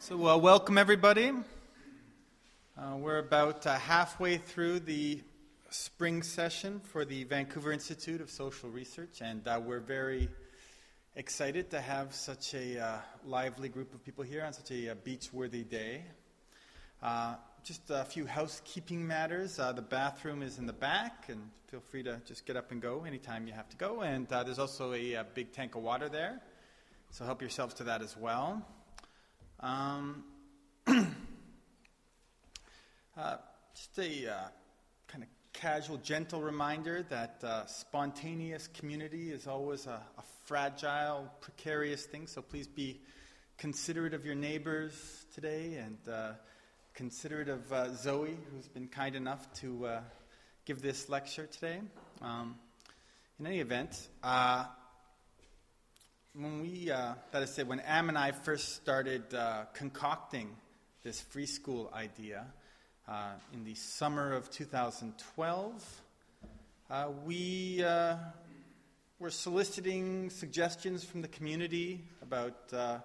So, 0.00 0.16
well, 0.16 0.40
welcome 0.40 0.76
everybody. 0.76 1.30
Uh, 2.76 2.96
we're 2.96 3.18
about 3.18 3.64
uh, 3.64 3.78
halfway 3.78 4.38
through 4.38 4.80
the 4.80 5.22
spring 5.70 6.24
session 6.24 6.80
for 6.80 7.04
the 7.04 7.22
Vancouver 7.24 7.70
Institute 7.70 8.20
of 8.20 8.28
Social 8.28 8.68
Research, 8.68 9.20
and 9.20 9.46
uh, 9.46 9.60
we're 9.64 9.78
very 9.78 10.28
excited 11.14 11.70
to 11.70 11.80
have 11.80 12.12
such 12.12 12.54
a 12.54 12.78
uh, 12.78 12.98
lively 13.24 13.68
group 13.68 13.94
of 13.94 14.04
people 14.04 14.24
here 14.24 14.44
on 14.44 14.52
such 14.52 14.72
a 14.72 14.90
uh, 14.90 14.94
beach-worthy 15.04 15.62
day. 15.62 16.02
Uh, 17.00 17.36
just 17.62 17.82
a 17.88 18.04
few 18.04 18.26
housekeeping 18.26 19.06
matters. 19.06 19.56
the 19.56 19.86
bathroom 19.88 20.42
is 20.42 20.58
in 20.58 20.66
the 20.66 20.72
back, 20.72 21.28
and 21.28 21.40
feel 21.68 21.80
free 21.80 22.02
to 22.02 22.20
just 22.26 22.46
get 22.46 22.56
up 22.56 22.72
and 22.72 22.82
go 22.82 23.04
anytime 23.04 23.46
you 23.46 23.52
have 23.52 23.68
to 23.68 23.76
go. 23.76 24.00
And 24.00 24.26
there's 24.28 24.58
also 24.58 24.92
a, 24.92 25.14
a 25.14 25.24
big 25.24 25.52
tank 25.52 25.76
of 25.76 25.82
water 25.82 26.08
there, 26.08 26.40
so 27.10 27.24
help 27.24 27.40
yourselves 27.40 27.74
to 27.74 27.84
that 27.84 28.02
as 28.02 28.16
well. 28.16 28.66
Um, 29.60 30.24
uh, 30.86 31.04
just 33.74 33.98
a 33.98 34.30
uh, 34.30 34.48
kind 35.08 35.22
of 35.22 35.28
casual, 35.52 35.96
gentle 35.98 36.42
reminder 36.42 37.04
that 37.08 37.42
uh, 37.42 37.66
spontaneous 37.66 38.68
community 38.68 39.30
is 39.30 39.46
always 39.46 39.86
a, 39.86 40.02
a, 40.18 40.22
fragile, 40.44 41.30
precarious 41.40 42.04
thing, 42.04 42.26
so 42.26 42.42
please 42.42 42.66
be 42.66 43.00
considerate 43.56 44.12
of 44.12 44.26
your 44.26 44.34
neighbors 44.34 45.24
today 45.34 45.76
and 45.76 45.96
uh, 46.12 46.32
considerate 46.92 47.48
of 47.48 47.72
uh, 47.72 47.94
Zoe, 47.94 48.36
who's 48.52 48.68
been 48.68 48.88
kind 48.88 49.16
enough 49.16 49.50
to 49.54 49.86
uh, 49.86 50.00
give 50.66 50.82
this 50.82 51.08
lecture 51.08 51.46
today. 51.46 51.80
Um, 52.20 52.56
in 53.38 53.46
any 53.46 53.60
event, 53.60 54.08
when 56.36 56.62
we, 56.62 56.90
uh, 56.90 57.14
that 57.30 57.44
is, 57.44 57.54
say, 57.54 57.62
when 57.62 57.78
Am 57.80 58.08
and 58.08 58.18
I 58.18 58.32
first 58.32 58.74
started 58.74 59.32
uh, 59.32 59.66
concocting 59.72 60.56
this 61.04 61.20
free 61.20 61.46
school 61.46 61.92
idea 61.94 62.46
uh, 63.06 63.34
in 63.52 63.62
the 63.62 63.76
summer 63.76 64.32
of 64.32 64.50
2012, 64.50 66.02
uh, 66.90 67.08
we 67.24 67.84
uh, 67.84 68.16
were 69.20 69.30
soliciting 69.30 70.28
suggestions 70.28 71.04
from 71.04 71.22
the 71.22 71.28
community 71.28 72.02
about 72.20 72.56
uh, 72.72 72.98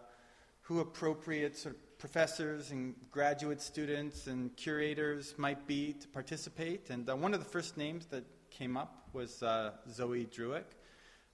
who 0.62 0.80
appropriate 0.80 1.56
sort 1.56 1.76
of 1.76 2.00
professors 2.00 2.72
and 2.72 2.96
graduate 3.12 3.62
students 3.62 4.26
and 4.26 4.56
curators 4.56 5.36
might 5.38 5.68
be 5.68 5.94
to 5.94 6.08
participate. 6.08 6.90
And 6.90 7.08
one 7.22 7.36
of 7.36 7.40
the 7.40 7.50
first 7.50 7.78
names 7.78 8.08
that 8.08 8.24
came 8.50 8.76
up 8.76 9.08
was 9.14 9.44
Zoe 9.88 10.26
Druick 10.26 10.64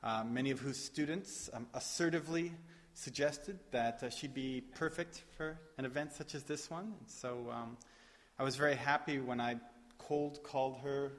uh, 0.06 0.23
many 0.23 0.52
of 0.52 0.59
whose 0.59 0.78
students 0.78 1.50
um, 1.52 1.66
assertively 1.73 2.53
suggested 2.94 3.58
that 3.72 4.03
uh, 4.03 4.09
she'd 4.09 4.36
be 4.36 4.62
perfect 4.75 5.23
for 5.36 5.59
an 5.80 5.86
event 5.86 6.14
such 6.14 6.36
as 6.36 6.44
this 6.44 6.70
one. 6.70 6.94
And 7.00 7.09
so 7.09 7.47
um, 7.52 7.75
I 8.38 8.44
was 8.44 8.56
very 8.56 8.75
happy 8.75 9.20
when 9.20 9.42
I 9.42 9.56
cold 9.97 10.44
called 10.44 10.78
her 10.84 11.12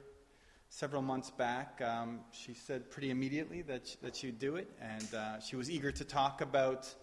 several 0.69 1.01
months 1.01 1.29
back. 1.29 1.81
Um, 1.81 2.21
she 2.31 2.53
said 2.53 2.89
pretty 2.89 3.11
immediately 3.11 3.61
that, 3.63 3.95
that 4.01 4.15
she 4.15 4.27
would 4.27 4.39
do 4.39 4.55
it, 4.55 4.71
and 4.81 5.13
uh, 5.13 5.39
she 5.41 5.57
was 5.57 5.69
eager 5.69 5.91
to 5.91 6.05
talk 6.05 6.39
about 6.39 6.93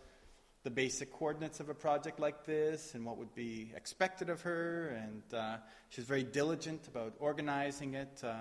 the 0.62 0.70
basic 0.70 1.12
coordinates 1.12 1.60
of 1.60 1.68
a 1.68 1.74
project 1.74 2.18
like 2.18 2.46
this 2.46 2.94
and 2.94 3.04
what 3.04 3.18
would 3.18 3.34
be 3.34 3.70
expected 3.76 4.30
of 4.30 4.40
her. 4.40 4.98
And 5.02 5.38
uh, 5.38 5.56
she 5.90 6.00
was 6.00 6.08
very 6.08 6.22
diligent 6.24 6.88
about 6.88 7.12
organizing 7.18 7.92
it 7.92 8.22
uh, 8.24 8.36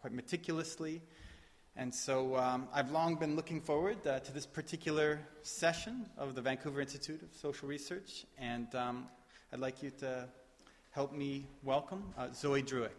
quite 0.00 0.12
meticulously. 0.12 1.02
And 1.76 1.92
so 1.92 2.36
um, 2.36 2.68
I've 2.72 2.92
long 2.92 3.16
been 3.16 3.34
looking 3.34 3.60
forward 3.60 4.06
uh, 4.06 4.20
to 4.20 4.32
this 4.32 4.46
particular 4.46 5.18
session 5.42 6.06
of 6.16 6.36
the 6.36 6.40
Vancouver 6.40 6.80
Institute 6.80 7.20
of 7.20 7.34
Social 7.34 7.66
Research, 7.66 8.26
and 8.38 8.72
um, 8.76 9.08
I'd 9.52 9.58
like 9.58 9.82
you 9.82 9.90
to 9.98 10.28
help 10.92 11.12
me 11.12 11.48
welcome 11.64 12.04
uh, 12.16 12.28
Zoe 12.32 12.62
Druick. 12.62 12.90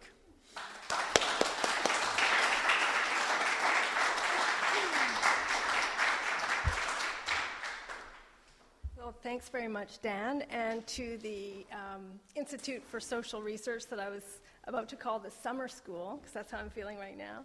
Well, 8.98 9.14
thanks 9.22 9.48
very 9.48 9.68
much, 9.68 10.02
Dan, 10.02 10.42
and 10.50 10.86
to 10.88 11.16
the 11.22 11.64
um, 11.72 12.20
Institute 12.34 12.82
for 12.84 13.00
Social 13.00 13.40
Research 13.40 13.86
that 13.86 14.00
I 14.00 14.10
was 14.10 14.40
about 14.64 14.90
to 14.90 14.96
call 14.96 15.18
the 15.18 15.30
summer 15.30 15.66
school, 15.66 16.18
because 16.20 16.34
that's 16.34 16.52
how 16.52 16.58
I'm 16.58 16.68
feeling 16.68 16.98
right 16.98 17.16
now. 17.16 17.44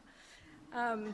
Um, 0.74 1.14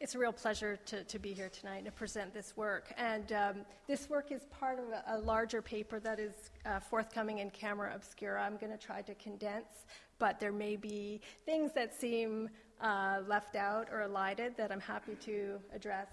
it's 0.00 0.16
a 0.16 0.18
real 0.18 0.32
pleasure 0.32 0.76
to, 0.86 1.04
to 1.04 1.18
be 1.20 1.32
here 1.32 1.48
tonight 1.48 1.84
to 1.84 1.92
present 1.92 2.34
this 2.34 2.56
work. 2.56 2.92
And 2.98 3.32
um, 3.32 3.56
this 3.86 4.10
work 4.10 4.32
is 4.32 4.44
part 4.46 4.80
of 4.80 4.86
a, 4.86 5.16
a 5.16 5.18
larger 5.18 5.62
paper 5.62 6.00
that 6.00 6.18
is 6.18 6.32
uh, 6.66 6.80
forthcoming 6.80 7.38
in 7.38 7.50
Camera 7.50 7.92
Obscura. 7.94 8.42
I'm 8.42 8.56
going 8.56 8.72
to 8.72 8.78
try 8.78 9.02
to 9.02 9.14
condense, 9.14 9.86
but 10.18 10.40
there 10.40 10.50
may 10.50 10.74
be 10.74 11.20
things 11.46 11.72
that 11.74 11.94
seem 11.94 12.50
uh, 12.80 13.20
left 13.28 13.54
out 13.54 13.86
or 13.92 14.02
elided 14.02 14.56
that 14.56 14.72
I'm 14.72 14.80
happy 14.80 15.14
to 15.26 15.60
address 15.72 16.08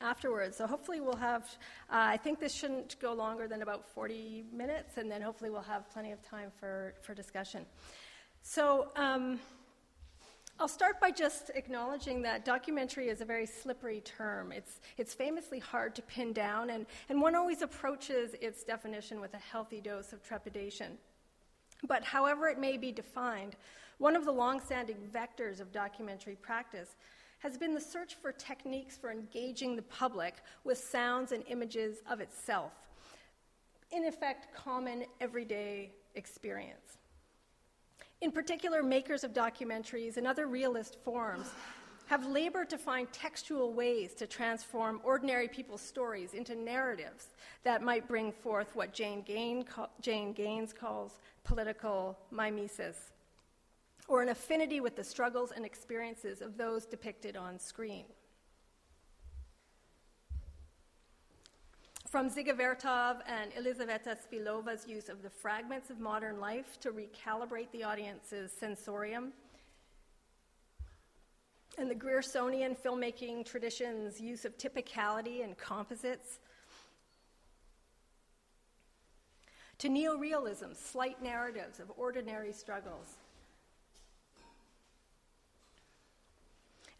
afterwards. 0.00 0.56
So 0.56 0.66
hopefully 0.66 1.02
we'll 1.02 1.16
have, 1.16 1.42
uh, 1.90 1.96
I 1.96 2.16
think 2.16 2.40
this 2.40 2.54
shouldn't 2.54 2.98
go 2.98 3.12
longer 3.12 3.46
than 3.46 3.60
about 3.60 3.86
40 3.90 4.46
minutes, 4.54 4.96
and 4.96 5.10
then 5.10 5.20
hopefully 5.20 5.50
we'll 5.50 5.60
have 5.60 5.90
plenty 5.90 6.12
of 6.12 6.22
time 6.22 6.50
for, 6.58 6.94
for 7.02 7.14
discussion. 7.14 7.66
So, 8.42 8.88
um, 8.96 9.38
I'll 10.60 10.68
start 10.68 11.00
by 11.00 11.10
just 11.10 11.50
acknowledging 11.56 12.22
that 12.22 12.44
documentary 12.44 13.08
is 13.08 13.20
a 13.20 13.24
very 13.24 13.44
slippery 13.44 14.00
term. 14.02 14.52
It's, 14.52 14.80
it's 14.96 15.12
famously 15.12 15.58
hard 15.58 15.96
to 15.96 16.02
pin 16.02 16.32
down, 16.32 16.70
and, 16.70 16.86
and 17.08 17.20
one 17.20 17.34
always 17.34 17.62
approaches 17.62 18.34
its 18.40 18.62
definition 18.62 19.20
with 19.20 19.34
a 19.34 19.38
healthy 19.38 19.80
dose 19.80 20.12
of 20.12 20.22
trepidation. 20.22 20.96
But 21.88 22.04
however 22.04 22.46
it 22.48 22.60
may 22.60 22.76
be 22.76 22.92
defined, 22.92 23.56
one 23.98 24.14
of 24.14 24.24
the 24.24 24.30
long-standing 24.30 24.96
vectors 25.12 25.60
of 25.60 25.72
documentary 25.72 26.36
practice 26.36 26.94
has 27.40 27.58
been 27.58 27.74
the 27.74 27.80
search 27.80 28.14
for 28.14 28.30
techniques 28.30 28.96
for 28.96 29.10
engaging 29.10 29.74
the 29.74 29.82
public 29.82 30.36
with 30.62 30.78
sounds 30.78 31.32
and 31.32 31.42
images 31.48 31.98
of 32.08 32.20
itself. 32.20 32.72
In 33.90 34.06
effect, 34.06 34.54
common 34.54 35.04
everyday 35.20 35.90
experience. 36.14 36.98
In 38.24 38.32
particular, 38.32 38.82
makers 38.82 39.22
of 39.22 39.34
documentaries 39.34 40.16
and 40.16 40.26
other 40.26 40.46
realist 40.46 40.96
forms 41.04 41.50
have 42.06 42.26
labored 42.26 42.70
to 42.70 42.78
find 42.78 43.12
textual 43.12 43.74
ways 43.74 44.14
to 44.14 44.26
transform 44.26 45.02
ordinary 45.04 45.46
people's 45.46 45.82
stories 45.82 46.32
into 46.32 46.54
narratives 46.54 47.26
that 47.64 47.82
might 47.82 48.08
bring 48.08 48.32
forth 48.32 48.74
what 48.74 48.94
Jane, 48.94 49.20
Gain, 49.20 49.66
Jane 50.00 50.32
Gaines 50.32 50.72
calls 50.72 51.18
political 51.44 52.18
mimesis, 52.30 53.12
or 54.08 54.22
an 54.22 54.30
affinity 54.30 54.80
with 54.80 54.96
the 54.96 55.04
struggles 55.04 55.52
and 55.54 55.66
experiences 55.66 56.40
of 56.40 56.56
those 56.56 56.86
depicted 56.86 57.36
on 57.36 57.58
screen. 57.58 58.06
From 62.14 62.30
Dziga 62.30 62.56
Vertov 62.56 63.22
and 63.26 63.50
Elizaveta 63.58 64.16
Svilova's 64.16 64.86
use 64.86 65.08
of 65.08 65.20
the 65.20 65.28
fragments 65.28 65.90
of 65.90 65.98
modern 65.98 66.38
life 66.38 66.78
to 66.78 66.92
recalibrate 66.92 67.72
the 67.72 67.82
audience's 67.82 68.52
sensorium, 68.52 69.32
and 71.76 71.90
the 71.90 71.94
Griersonian 71.96 72.76
filmmaking 72.78 73.44
tradition's 73.44 74.20
use 74.20 74.44
of 74.44 74.56
typicality 74.56 75.42
and 75.42 75.58
composites, 75.58 76.38
to 79.78 79.88
neorealism's 79.88 80.78
slight 80.78 81.20
narratives 81.20 81.80
of 81.80 81.90
ordinary 81.96 82.52
struggles, 82.52 83.16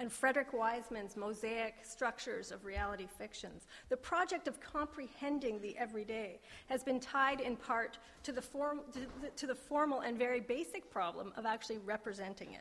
and 0.05 0.13
Frederick 0.13 0.53
Wiseman's 0.53 1.17
mosaic 1.17 1.77
structures 1.83 2.53
of 2.53 2.67
reality 2.67 3.07
fictions. 3.17 3.67
The 3.89 3.97
project 3.97 4.47
of 4.49 4.61
comprehending 4.61 5.63
the 5.63 5.75
everyday 5.79 6.41
has 6.67 6.85
been 6.85 7.01
tied 7.01 7.41
in 7.41 7.57
part 7.57 7.97
to 8.25 8.31
the, 8.31 8.43
form, 8.43 8.81
to 8.93 8.99
the, 9.23 9.31
to 9.31 9.47
the 9.47 9.55
formal 9.55 10.01
and 10.01 10.19
very 10.19 10.41
basic 10.41 10.91
problem 10.91 11.33
of 11.39 11.47
actually 11.47 11.79
representing 11.79 12.53
it. 12.53 12.61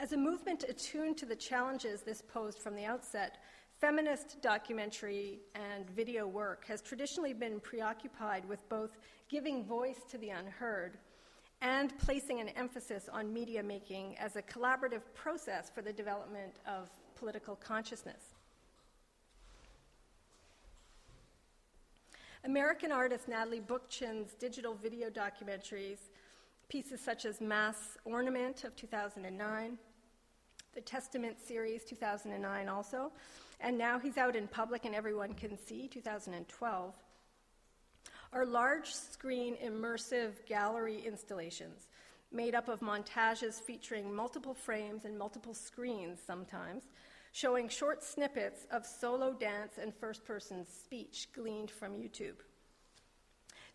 As 0.00 0.10
a 0.10 0.16
movement 0.16 0.64
attuned 0.68 1.16
to 1.18 1.26
the 1.26 1.36
challenges 1.36 2.00
this 2.00 2.20
posed 2.20 2.58
from 2.58 2.74
the 2.74 2.84
outset, 2.84 3.38
feminist 3.80 4.42
documentary 4.42 5.38
and 5.54 5.88
video 5.90 6.26
work 6.26 6.64
has 6.66 6.82
traditionally 6.82 7.32
been 7.32 7.60
preoccupied 7.60 8.44
with 8.48 8.68
both 8.68 8.98
giving 9.28 9.64
voice 9.64 10.00
to 10.10 10.18
the 10.18 10.30
unheard 10.30 10.98
and 11.62 11.96
placing 11.98 12.40
an 12.40 12.48
emphasis 12.50 13.08
on 13.12 13.32
media 13.32 13.62
making 13.62 14.16
as 14.18 14.36
a 14.36 14.42
collaborative 14.42 15.02
process 15.14 15.70
for 15.74 15.82
the 15.82 15.92
development 15.92 16.54
of 16.66 16.90
political 17.16 17.56
consciousness. 17.56 18.34
American 22.44 22.90
artist 22.90 23.28
Natalie 23.28 23.60
Bookchin's 23.60 24.32
digital 24.34 24.74
video 24.74 25.10
documentaries, 25.10 25.98
pieces 26.70 26.98
such 27.00 27.26
as 27.26 27.40
Mass 27.42 27.98
Ornament 28.06 28.64
of 28.64 28.74
2009, 28.76 29.76
the 30.74 30.80
Testament 30.80 31.36
series 31.38 31.84
2009 31.84 32.68
also, 32.68 33.12
and 33.60 33.76
now 33.76 33.98
he's 33.98 34.16
out 34.16 34.36
in 34.36 34.48
public 34.48 34.86
and 34.86 34.94
everyone 34.94 35.34
can 35.34 35.58
see, 35.58 35.86
2012, 35.88 36.94
are 38.32 38.46
large 38.46 38.92
screen 38.92 39.56
immersive 39.64 40.46
gallery 40.46 41.02
installations 41.06 41.88
made 42.32 42.54
up 42.54 42.68
of 42.68 42.80
montages 42.80 43.60
featuring 43.60 44.14
multiple 44.14 44.54
frames 44.54 45.04
and 45.04 45.18
multiple 45.18 45.54
screens 45.54 46.20
sometimes, 46.24 46.84
showing 47.32 47.68
short 47.68 48.02
snippets 48.02 48.66
of 48.70 48.86
solo 48.86 49.32
dance 49.32 49.78
and 49.80 49.94
first 49.94 50.24
person 50.24 50.64
speech 50.66 51.28
gleaned 51.34 51.70
from 51.70 51.92
YouTube. 51.92 52.36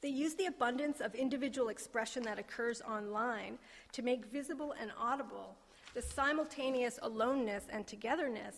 They 0.02 0.10
use 0.10 0.36
the 0.36 0.46
abundance 0.46 1.02
of 1.02 1.16
individual 1.16 1.70
expression 1.70 2.24
that 2.24 2.40
occurs 2.40 2.82
online 2.82 3.58
to 3.94 4.02
make 4.02 4.26
visible 4.26 4.74
and 4.80 4.92
audible 4.98 5.56
the 5.94 6.02
simultaneous 6.02 7.00
aloneness 7.02 7.66
and 7.70 7.88
togetherness 7.88 8.56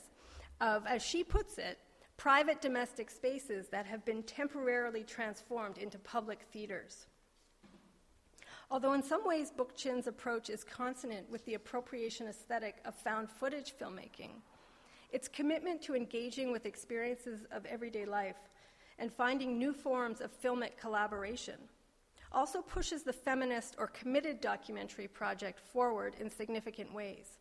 of, 0.60 0.86
as 0.88 1.04
she 1.04 1.24
puts 1.24 1.58
it, 1.58 1.78
private 2.18 2.62
domestic 2.62 3.10
spaces 3.10 3.68
that 3.69 3.86
have 3.86 4.04
been 4.04 4.24
temporarily 4.24 5.04
transformed 5.04 5.78
into 5.78 6.00
public 6.00 6.42
theaters. 6.52 7.06
Although 8.69 8.94
in 8.94 9.04
some 9.04 9.25
ways 9.25 9.54
Bookchin's 9.56 10.08
approach 10.08 10.50
is 10.50 10.64
consonant 10.64 11.30
with 11.30 11.46
the 11.46 11.54
appropriation 11.54 12.28
aesthetic 12.28 12.78
of 12.84 12.96
found 12.96 13.30
footage 13.30 13.74
filmmaking, 13.80 14.42
its 15.12 15.28
commitment 15.28 15.81
to 15.84 15.96
engaging 15.96 16.52
with 16.52 16.66
experiences 16.66 17.46
of 17.52 17.66
everyday 17.66 18.06
life 18.06 18.50
and 19.00 19.13
finding 19.13 19.58
new 19.58 19.72
forms 19.72 20.20
of 20.20 20.42
filmic 20.42 20.75
collaboration 20.75 21.56
also 22.31 22.62
pushes 22.62 23.04
the 23.04 23.13
feminist 23.13 23.75
or 23.78 23.88
committed 23.88 24.42
documentary 24.42 25.08
project 25.08 25.60
forward 25.60 26.16
in 26.20 26.30
significant 26.30 26.94
ways. 26.94 27.37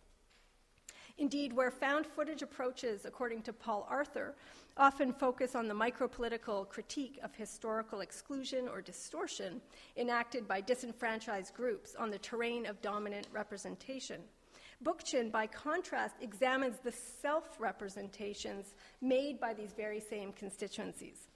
Indeed, 1.18 1.54
where 1.54 1.70
found 1.70 2.06
footage 2.06 2.42
approaches, 2.42 3.06
according 3.06 3.42
to 3.42 3.52
Paul 3.52 3.86
Arthur, 3.88 4.34
often 4.76 5.12
focus 5.12 5.54
on 5.54 5.66
the 5.66 5.74
micropolitical 5.74 6.68
critique 6.68 7.18
of 7.22 7.34
historical 7.34 8.00
exclusion 8.00 8.68
or 8.68 8.82
distortion 8.82 9.62
enacted 9.96 10.46
by 10.46 10.60
disenfranchised 10.60 11.54
groups 11.54 11.94
on 11.94 12.10
the 12.10 12.18
terrain 12.18 12.66
of 12.66 12.82
dominant 12.82 13.28
representation. 13.32 14.20
Bookchin, 14.84 15.32
by 15.32 15.46
contrast, 15.46 16.16
examines 16.20 16.76
the 16.82 16.92
self 16.92 17.58
representations 17.58 18.74
made 19.00 19.40
by 19.40 19.54
these 19.54 19.72
very 19.72 20.00
same 20.00 20.32
constituencies. 20.32 21.28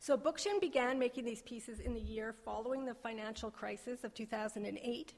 So 0.00 0.18
Bookchin 0.18 0.60
began 0.60 0.98
making 0.98 1.24
these 1.24 1.42
pieces 1.42 1.80
in 1.80 1.94
the 1.94 2.00
year 2.00 2.34
following 2.44 2.84
the 2.84 2.94
financial 2.94 3.50
crisis 3.50 4.04
of 4.04 4.14
2008, 4.14 5.14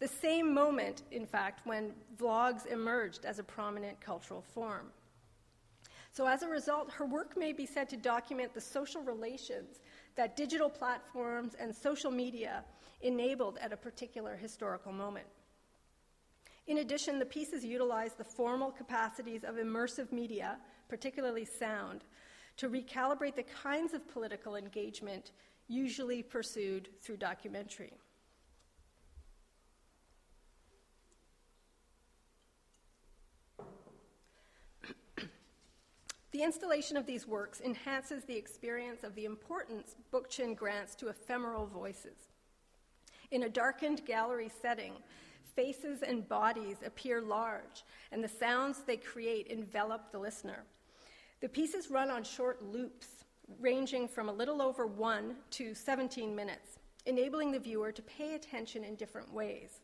the 0.00 0.08
same 0.08 0.52
moment, 0.52 1.02
in 1.10 1.26
fact, 1.26 1.66
when 1.66 1.92
vlogs 2.18 2.66
emerged 2.66 3.24
as 3.24 3.38
a 3.38 3.44
prominent 3.44 4.00
cultural 4.00 4.42
form. 4.42 4.90
So, 6.12 6.26
as 6.26 6.42
a 6.42 6.48
result, 6.48 6.90
her 6.90 7.06
work 7.06 7.36
may 7.36 7.52
be 7.52 7.66
said 7.66 7.88
to 7.90 7.96
document 7.96 8.52
the 8.52 8.60
social 8.60 9.02
relations 9.02 9.78
that 10.16 10.36
digital 10.36 10.68
platforms 10.68 11.54
and 11.60 11.74
social 11.74 12.10
media 12.10 12.64
enabled 13.02 13.58
at 13.60 13.72
a 13.72 13.76
particular 13.76 14.36
historical 14.36 14.90
moment. 14.90 15.26
In 16.66 16.78
addition, 16.78 17.18
the 17.18 17.26
pieces 17.26 17.64
utilize 17.64 18.14
the 18.14 18.24
formal 18.24 18.70
capacities 18.70 19.44
of 19.44 19.56
immersive 19.56 20.12
media, 20.12 20.58
particularly 20.88 21.44
sound, 21.44 22.04
to 22.56 22.68
recalibrate 22.68 23.36
the 23.36 23.44
kinds 23.62 23.94
of 23.94 24.06
political 24.08 24.56
engagement 24.56 25.32
usually 25.68 26.22
pursued 26.22 26.88
through 27.00 27.16
documentary. 27.16 27.92
The 36.40 36.46
installation 36.46 36.96
of 36.96 37.04
these 37.04 37.26
works 37.26 37.60
enhances 37.60 38.24
the 38.24 38.34
experience 38.34 39.04
of 39.04 39.14
the 39.14 39.26
importance 39.26 39.96
Bookchin 40.10 40.56
grants 40.56 40.94
to 40.94 41.08
ephemeral 41.08 41.66
voices. 41.66 42.16
In 43.30 43.42
a 43.42 43.48
darkened 43.50 44.06
gallery 44.06 44.50
setting, 44.62 44.94
faces 45.54 46.00
and 46.00 46.26
bodies 46.26 46.78
appear 46.82 47.20
large, 47.20 47.84
and 48.10 48.24
the 48.24 48.28
sounds 48.28 48.78
they 48.78 48.96
create 48.96 49.48
envelop 49.48 50.10
the 50.12 50.18
listener. 50.18 50.64
The 51.42 51.48
pieces 51.50 51.90
run 51.90 52.10
on 52.10 52.24
short 52.24 52.62
loops, 52.62 53.26
ranging 53.60 54.08
from 54.08 54.30
a 54.30 54.32
little 54.32 54.62
over 54.62 54.86
1 54.86 55.36
to 55.50 55.74
17 55.74 56.34
minutes, 56.34 56.78
enabling 57.04 57.52
the 57.52 57.60
viewer 57.60 57.92
to 57.92 58.00
pay 58.00 58.34
attention 58.34 58.82
in 58.82 58.94
different 58.94 59.30
ways. 59.30 59.80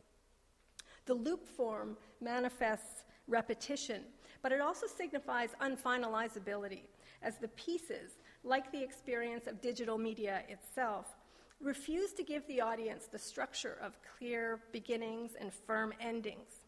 The 1.05 1.13
loop 1.13 1.47
form 1.47 1.97
manifests 2.19 3.03
repetition 3.27 4.05
but 4.47 4.55
it 4.55 4.61
also 4.61 4.87
signifies 4.87 5.49
unfinalizability, 5.61 6.83
as 7.21 7.35
the 7.35 7.49
pieces, 7.49 8.13
like 8.45 8.71
the 8.71 8.81
experience 8.81 9.45
of 9.45 9.59
digital 9.59 9.97
media 9.97 10.43
itself, 10.47 11.17
refuse 11.59 12.13
to 12.13 12.23
give 12.23 12.47
the 12.47 12.61
audience 12.61 13.07
the 13.07 13.19
structure 13.19 13.77
of 13.81 13.97
clear 14.17 14.61
beginnings 14.71 15.33
and 15.37 15.51
firm 15.51 15.91
endings. 15.99 16.61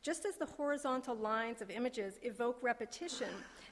Just 0.00 0.26
as 0.26 0.36
the 0.36 0.46
horizontal 0.46 1.16
lines 1.16 1.60
of 1.60 1.72
images 1.72 2.20
evoke 2.22 2.62
repetition, 2.62 3.30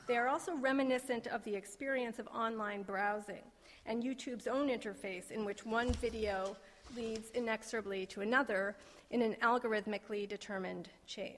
they 0.09 0.17
are 0.17 0.27
also 0.27 0.57
reminiscent 0.57 1.29
of 1.29 1.45
the 1.45 1.55
experience 1.55 2.19
of 2.19 2.27
online 2.35 2.83
browsing 2.83 3.45
and 3.87 4.03
YouTube's 4.03 4.49
own 4.49 4.71
interface, 4.71 5.31
in 5.31 5.45
which 5.45 5.65
one 5.65 5.93
video 5.93 6.57
leads 6.97 7.31
inexorably 7.31 8.07
to 8.07 8.23
another 8.23 8.75
in 9.13 9.23
an 9.23 9.37
algorithmically 9.41 10.29
determined 10.29 10.89
chain. 11.07 11.37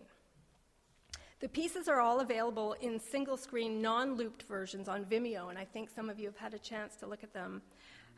The 1.41 1.49
pieces 1.49 1.87
are 1.87 2.01
all 2.01 2.19
available 2.19 2.75
in 2.81 2.99
single 2.99 3.37
screen, 3.37 3.81
non 3.81 4.17
looped 4.17 4.43
versions 4.43 4.89
on 4.89 5.05
Vimeo, 5.05 5.51
and 5.51 5.59
I 5.59 5.65
think 5.65 5.89
some 5.89 6.11
of 6.11 6.19
you 6.19 6.27
have 6.27 6.37
had 6.37 6.55
a 6.55 6.59
chance 6.59 6.97
to 6.97 7.07
look 7.07 7.23
at 7.23 7.33
them, 7.33 7.63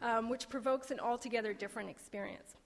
um, 0.00 0.31
which 0.31 0.49
provokes 0.49 0.90
an 0.90 0.99
altogether 0.99 1.52
different 1.52 1.90
experience. 1.90 2.56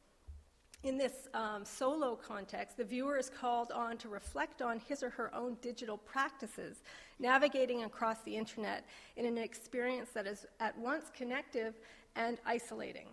In 0.85 0.97
this 0.97 1.29
um, 1.33 1.65
solo 1.65 2.15
context, 2.15 2.77
the 2.77 2.85
viewer 2.85 3.19
is 3.19 3.31
called 3.31 3.73
on 3.73 3.97
to 3.97 4.09
reflect 4.09 4.63
on 4.63 4.79
his 4.79 5.03
or 5.03 5.11
her 5.11 5.35
own 5.35 5.57
digital 5.61 5.97
practices, 5.97 6.83
navigating 7.19 7.83
across 7.83 8.21
the 8.21 8.37
internet 8.37 8.85
in 9.17 9.27
an 9.27 9.39
experience 9.39 10.11
that 10.11 10.27
is 10.27 10.47
at 10.61 10.79
once 10.79 11.07
connective 11.17 11.75
and 12.15 12.39
isolating. 12.47 13.07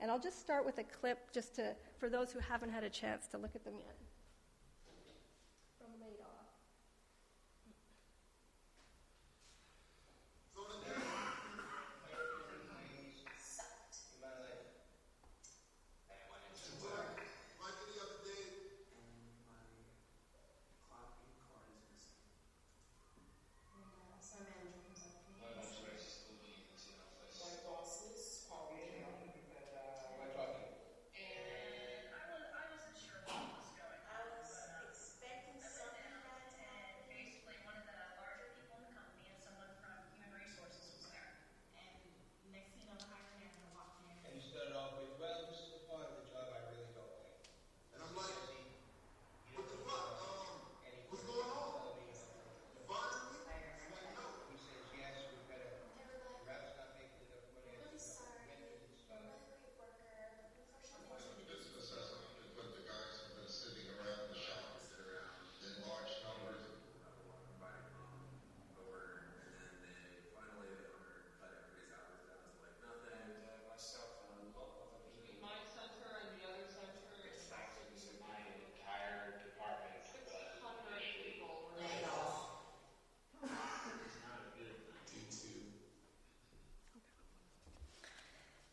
And 0.00 0.10
I'll 0.10 0.18
just 0.18 0.40
start 0.40 0.64
with 0.66 0.78
a 0.78 0.84
clip 0.84 1.30
just 1.30 1.54
to, 1.56 1.76
for 1.98 2.08
those 2.08 2.32
who 2.32 2.40
haven't 2.40 2.70
had 2.70 2.82
a 2.82 2.90
chance 2.90 3.28
to 3.28 3.38
look 3.38 3.54
at 3.54 3.62
them 3.62 3.74
yet. 3.76 3.94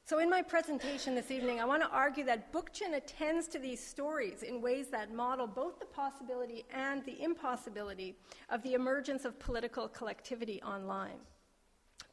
So, 0.08 0.20
in 0.20 0.30
my 0.30 0.44
presentation 0.44 1.16
this 1.16 1.32
evening, 1.32 1.60
I 1.60 1.66
want 1.66 1.82
to 1.82 1.90
argue 1.90 2.24
that 2.26 2.54
Bookchin 2.54 2.96
attends 2.96 3.48
to 3.48 3.58
these 3.58 3.84
stories 3.84 4.44
in 4.44 4.62
ways 4.62 4.90
that 4.90 5.12
model 5.12 5.48
both 5.48 5.80
the 5.80 5.88
possibility 5.88 6.64
and 6.72 7.04
the 7.06 7.24
impossibility 7.24 8.16
of 8.52 8.62
the 8.62 8.76
emergence 8.76 9.26
of 9.26 9.40
political 9.40 9.88
collectivity 9.88 10.62
online. 10.62 11.18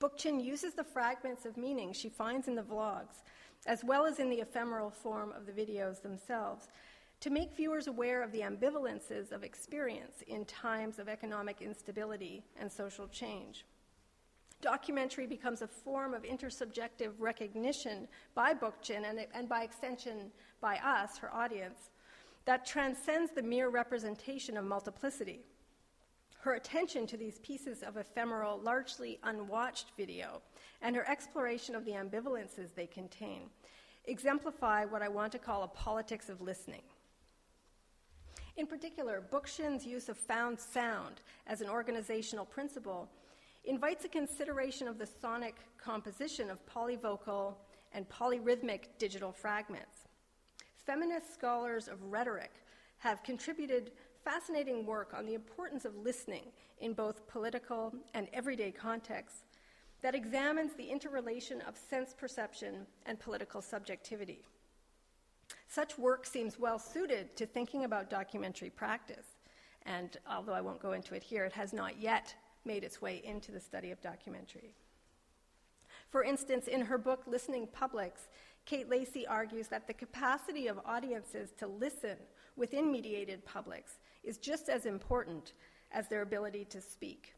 Bookchin 0.01 0.43
uses 0.43 0.73
the 0.73 0.83
fragments 0.83 1.45
of 1.45 1.59
meaning 1.59 1.93
she 1.93 2.09
finds 2.09 2.49
in 2.49 2.55
the 2.55 2.63
vlogs, 2.63 3.25
as 3.67 3.85
well 3.85 4.07
as 4.07 4.21
in 4.21 4.31
the 4.31 4.41
ephemeral 4.41 4.89
form 4.89 5.31
of 5.33 5.45
the 5.45 5.53
videos 5.53 6.01
themselves, 6.01 6.69
to 7.21 7.29
make 7.29 7.55
viewers 7.55 7.89
aware 7.89 8.23
of 8.23 8.33
the 8.33 8.41
ambivalences 8.41 9.33
of 9.33 9.45
experience 9.45 10.23
in 10.29 10.47
times 10.47 10.99
of 10.99 11.11
economic 11.11 11.61
instability 11.61 12.43
and 12.59 12.73
social 12.73 13.07
change 13.09 13.67
documentary 14.63 15.27
becomes 15.27 15.61
a 15.61 15.67
form 15.67 16.15
of 16.15 16.23
intersubjective 16.23 17.11
recognition 17.19 18.09
by 18.35 18.55
Bookchin 18.55 19.05
and, 19.09 19.27
and 19.35 19.49
by 19.49 19.63
extension 19.63 20.31
by 20.61 20.77
us, 20.77 21.19
her 21.19 21.33
audience, 21.35 21.91
that 22.47 22.65
transcends 22.65 23.33
the 23.33 23.43
mere 23.43 23.69
representation 23.69 24.57
of 24.57 24.65
multiplicity. 24.65 25.41
Her 26.39 26.55
attention 26.55 27.07
to 27.09 27.17
these 27.17 27.39
pieces 27.41 27.83
of 27.83 27.97
ephemeral, 27.97 28.59
largely 28.61 29.19
unwatched 29.23 29.93
video, 29.97 30.41
and 30.81 30.97
her 30.97 31.09
exploration 31.09 31.75
of 31.75 31.85
the 31.85 31.93
ambivalences 31.93 32.75
they 32.75 32.87
contain 32.87 33.51
exemplify 34.07 34.85
what 34.85 35.03
I 35.03 35.09
want 35.09 35.33
to 35.33 35.39
call 35.39 35.63
a 35.63 35.69
politics 35.69 36.29
of 36.29 36.41
listening. 36.41 36.83
In 38.57 38.67
particular, 38.67 39.23
Bookchin's 39.33 39.87
use 39.87 40.09
of 40.09 40.17
found 40.19 40.59
sound 40.61 41.23
as 41.47 41.61
an 41.61 41.71
organizational 41.71 42.45
principle 42.45 43.09
invites 43.65 44.05
a 44.05 44.09
consideration 44.09 44.89
of 44.89 44.99
the 44.99 45.07
sonic 45.07 45.57
composition 45.79 46.51
of 46.51 46.65
polyvocal 46.67 47.55
and 47.93 48.09
polyrhythmic 48.09 48.85
digital 48.99 49.33
fragments. 49.33 50.09
Feminist 50.85 51.33
scholars 51.33 51.89
of 51.89 52.03
rhetoric 52.03 52.51
have 52.99 53.23
contributed 53.23 53.93
fascinating 54.25 54.87
work 54.87 55.15
on 55.17 55.27
the 55.27 55.35
importance 55.35 55.85
of 55.85 55.97
listening 55.97 56.45
in 56.81 56.93
both 56.93 57.27
political 57.29 57.93
and 58.15 58.29
everyday 58.33 58.71
contexts 58.71 59.43
that 60.03 60.15
examines 60.15 60.73
the 60.75 60.89
interrelation 60.89 61.61
of 61.63 61.77
sense 61.77 62.13
perception 62.13 62.87
and 63.07 63.19
political 63.21 63.63
subjectivity. 63.63 64.45
Such 65.69 65.99
work 65.99 66.27
seems 66.27 66.59
well 66.59 66.79
suited 66.79 67.37
to 67.37 67.47
thinking 67.47 67.85
about 67.85 68.11
documentary 68.11 68.71
practice, 68.71 69.39
and 69.87 70.17
although 70.29 70.53
I 70.53 70.61
won't 70.61 70.83
go 70.83 70.93
into 70.93 71.15
it 71.15 71.23
here, 71.23 71.45
it 71.45 71.53
has 71.53 71.73
not 71.73 72.01
yet 72.01 72.35
made 72.65 72.85
its 72.85 73.01
way 73.01 73.21
into 73.25 73.53
the 73.53 73.61
study 73.61 73.91
of 73.91 74.01
documentary. 74.01 74.75
For 76.11 76.23
instance, 76.23 76.69
in 76.69 76.83
her 76.83 76.99
book, 76.99 77.23
Listening 77.27 77.67
Publics, 77.67 78.29
Kate 78.65 78.89
Lacey 78.89 79.27
argues 79.27 79.69
that 79.69 79.87
the 79.87 79.95
capacity 79.95 80.67
of 80.69 80.79
audiences 80.85 81.51
to 81.59 81.67
listen 81.67 82.17
within 82.57 82.93
mediated 82.93 83.45
publics 83.45 83.99
is 84.23 84.39
just 84.39 84.69
as 84.69 84.87
important 84.87 85.55
as 85.91 86.09
their 86.09 86.23
ability 86.23 86.65
to 86.67 86.81
speak. 86.81 87.35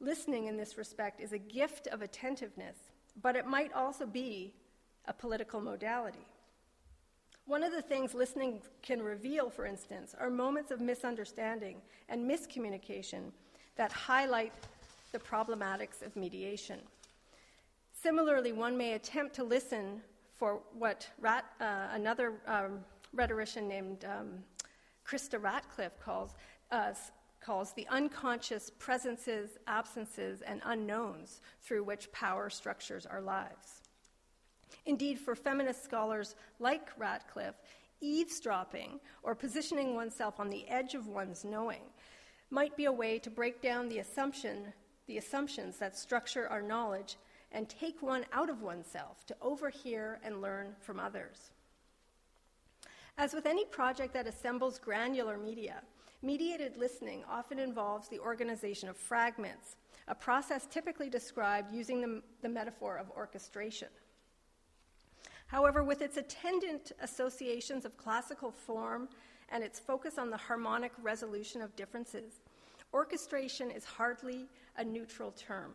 Listening 0.00 0.46
in 0.46 0.56
this 0.56 0.78
respect 0.78 1.20
is 1.20 1.32
a 1.32 1.38
gift 1.38 1.88
of 1.88 2.02
attentiveness, 2.02 2.76
but 3.20 3.36
it 3.36 3.46
might 3.46 3.72
also 3.72 4.06
be 4.06 4.54
a 5.06 5.12
political 5.12 5.60
modality. 5.60 6.26
One 7.46 7.64
of 7.64 7.72
the 7.72 7.82
things 7.82 8.14
listening 8.14 8.60
can 8.82 9.02
reveal, 9.02 9.48
for 9.48 9.64
instance, 9.64 10.14
are 10.18 10.28
moments 10.28 10.70
of 10.70 10.82
misunderstanding 10.82 11.78
and 12.08 12.30
miscommunication 12.30 13.32
that 13.78 13.92
highlight 13.92 14.52
the 15.12 15.18
problematics 15.18 16.02
of 16.04 16.14
mediation. 16.14 16.80
Similarly, 17.92 18.52
one 18.52 18.76
may 18.76 18.92
attempt 18.92 19.34
to 19.36 19.44
listen 19.44 20.02
for 20.36 20.60
what 20.78 21.08
Rat, 21.20 21.46
uh, 21.60 21.88
another 21.92 22.34
um, 22.46 22.80
rhetorician 23.14 23.66
named 23.66 24.04
um, 24.04 24.44
Krista 25.06 25.42
Ratcliffe 25.42 25.98
calls, 25.98 26.34
uh, 26.70 26.92
calls 27.40 27.72
the 27.72 27.86
unconscious 27.88 28.70
presences, 28.78 29.58
absences, 29.66 30.42
and 30.42 30.60
unknowns 30.64 31.40
through 31.62 31.84
which 31.84 32.12
power 32.12 32.50
structures 32.50 33.06
our 33.06 33.22
lives. 33.22 33.82
Indeed, 34.86 35.18
for 35.18 35.34
feminist 35.34 35.82
scholars 35.82 36.34
like 36.58 36.88
Ratcliffe, 36.98 37.60
eavesdropping 38.00 39.00
or 39.22 39.34
positioning 39.34 39.94
oneself 39.94 40.38
on 40.38 40.50
the 40.50 40.68
edge 40.68 40.94
of 40.94 41.08
one's 41.08 41.44
knowing 41.44 41.82
might 42.50 42.76
be 42.76 42.86
a 42.86 42.92
way 42.92 43.18
to 43.18 43.30
break 43.30 43.60
down 43.60 43.88
the 43.88 43.98
assumption, 43.98 44.72
the 45.06 45.18
assumptions 45.18 45.78
that 45.78 45.96
structure 45.96 46.48
our 46.48 46.62
knowledge 46.62 47.16
and 47.52 47.68
take 47.68 48.02
one 48.02 48.24
out 48.32 48.50
of 48.50 48.62
oneself 48.62 49.24
to 49.26 49.36
overhear 49.40 50.18
and 50.22 50.42
learn 50.42 50.74
from 50.80 51.00
others. 51.00 51.50
As 53.16 53.34
with 53.34 53.46
any 53.46 53.64
project 53.64 54.14
that 54.14 54.26
assembles 54.26 54.78
granular 54.78 55.36
media, 55.36 55.82
mediated 56.22 56.76
listening 56.76 57.24
often 57.28 57.58
involves 57.58 58.08
the 58.08 58.20
organization 58.20 58.88
of 58.88 58.96
fragments, 58.96 59.76
a 60.06 60.14
process 60.14 60.66
typically 60.66 61.10
described 61.10 61.74
using 61.74 62.00
the, 62.00 62.22
the 62.42 62.48
metaphor 62.48 62.96
of 62.96 63.10
orchestration. 63.10 63.88
However, 65.48 65.82
with 65.82 66.02
its 66.02 66.16
attendant 66.16 66.92
associations 67.00 67.84
of 67.84 67.96
classical 67.96 68.50
form 68.50 69.08
and 69.50 69.64
its 69.64 69.78
focus 69.78 70.18
on 70.18 70.30
the 70.30 70.36
harmonic 70.36 70.92
resolution 71.02 71.62
of 71.62 71.74
differences, 71.76 72.40
orchestration 72.92 73.70
is 73.70 73.84
hardly 73.84 74.46
a 74.76 74.84
neutral 74.84 75.32
term. 75.32 75.72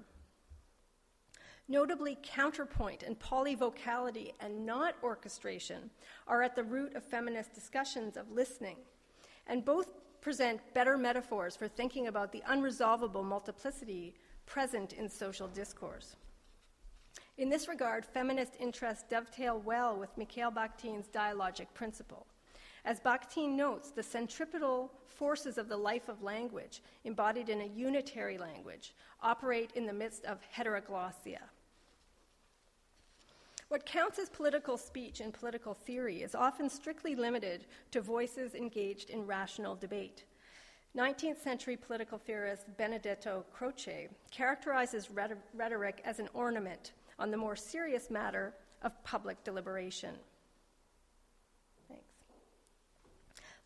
Notably, 1.67 2.17
counterpoint 2.21 3.03
and 3.03 3.17
polyvocality 3.17 4.33
and 4.39 4.65
not 4.65 4.95
orchestration 5.01 5.89
are 6.27 6.43
at 6.43 6.55
the 6.55 6.63
root 6.63 6.95
of 6.95 7.03
feminist 7.03 7.53
discussions 7.53 8.17
of 8.17 8.29
listening, 8.31 8.77
and 9.47 9.63
both 9.63 9.87
present 10.19 10.59
better 10.73 10.97
metaphors 10.97 11.55
for 11.55 11.67
thinking 11.67 12.07
about 12.07 12.31
the 12.31 12.43
unresolvable 12.49 13.23
multiplicity 13.23 14.13
present 14.45 14.93
in 14.93 15.09
social 15.09 15.47
discourse. 15.47 16.15
In 17.37 17.49
this 17.49 17.67
regard, 17.67 18.05
feminist 18.05 18.53
interests 18.59 19.05
dovetail 19.09 19.59
well 19.59 19.97
with 19.97 20.17
Mikhail 20.17 20.51
Bakhtin's 20.51 21.07
dialogic 21.07 21.67
principle. 21.73 22.27
As 22.85 22.99
Bakhtin 22.99 23.55
notes, 23.55 23.91
the 23.91 24.03
centripetal 24.03 24.91
forces 25.07 25.57
of 25.57 25.69
the 25.69 25.77
life 25.77 26.09
of 26.09 26.21
language, 26.21 26.81
embodied 27.05 27.49
in 27.49 27.61
a 27.61 27.65
unitary 27.65 28.37
language, 28.37 28.93
operate 29.21 29.71
in 29.75 29.85
the 29.85 29.93
midst 29.93 30.25
of 30.25 30.39
heteroglossia. 30.55 31.39
What 33.69 33.85
counts 33.85 34.19
as 34.19 34.29
political 34.29 34.77
speech 34.77 35.21
in 35.21 35.31
political 35.31 35.73
theory 35.73 36.21
is 36.23 36.35
often 36.35 36.69
strictly 36.69 37.15
limited 37.15 37.65
to 37.91 38.01
voices 38.01 38.53
engaged 38.53 39.09
in 39.09 39.25
rational 39.25 39.75
debate. 39.75 40.25
19th 40.95 41.41
century 41.41 41.75
political 41.75 42.19
theorist 42.19 42.65
Benedetto 42.77 43.45
Croce 43.51 44.09
characterizes 44.29 45.09
rhetoric 45.09 46.01
as 46.05 46.19
an 46.19 46.29
ornament 46.33 46.91
on 47.17 47.31
the 47.31 47.37
more 47.37 47.55
serious 47.55 48.11
matter 48.11 48.53
of 48.83 49.03
public 49.03 49.43
deliberation. 49.43 50.15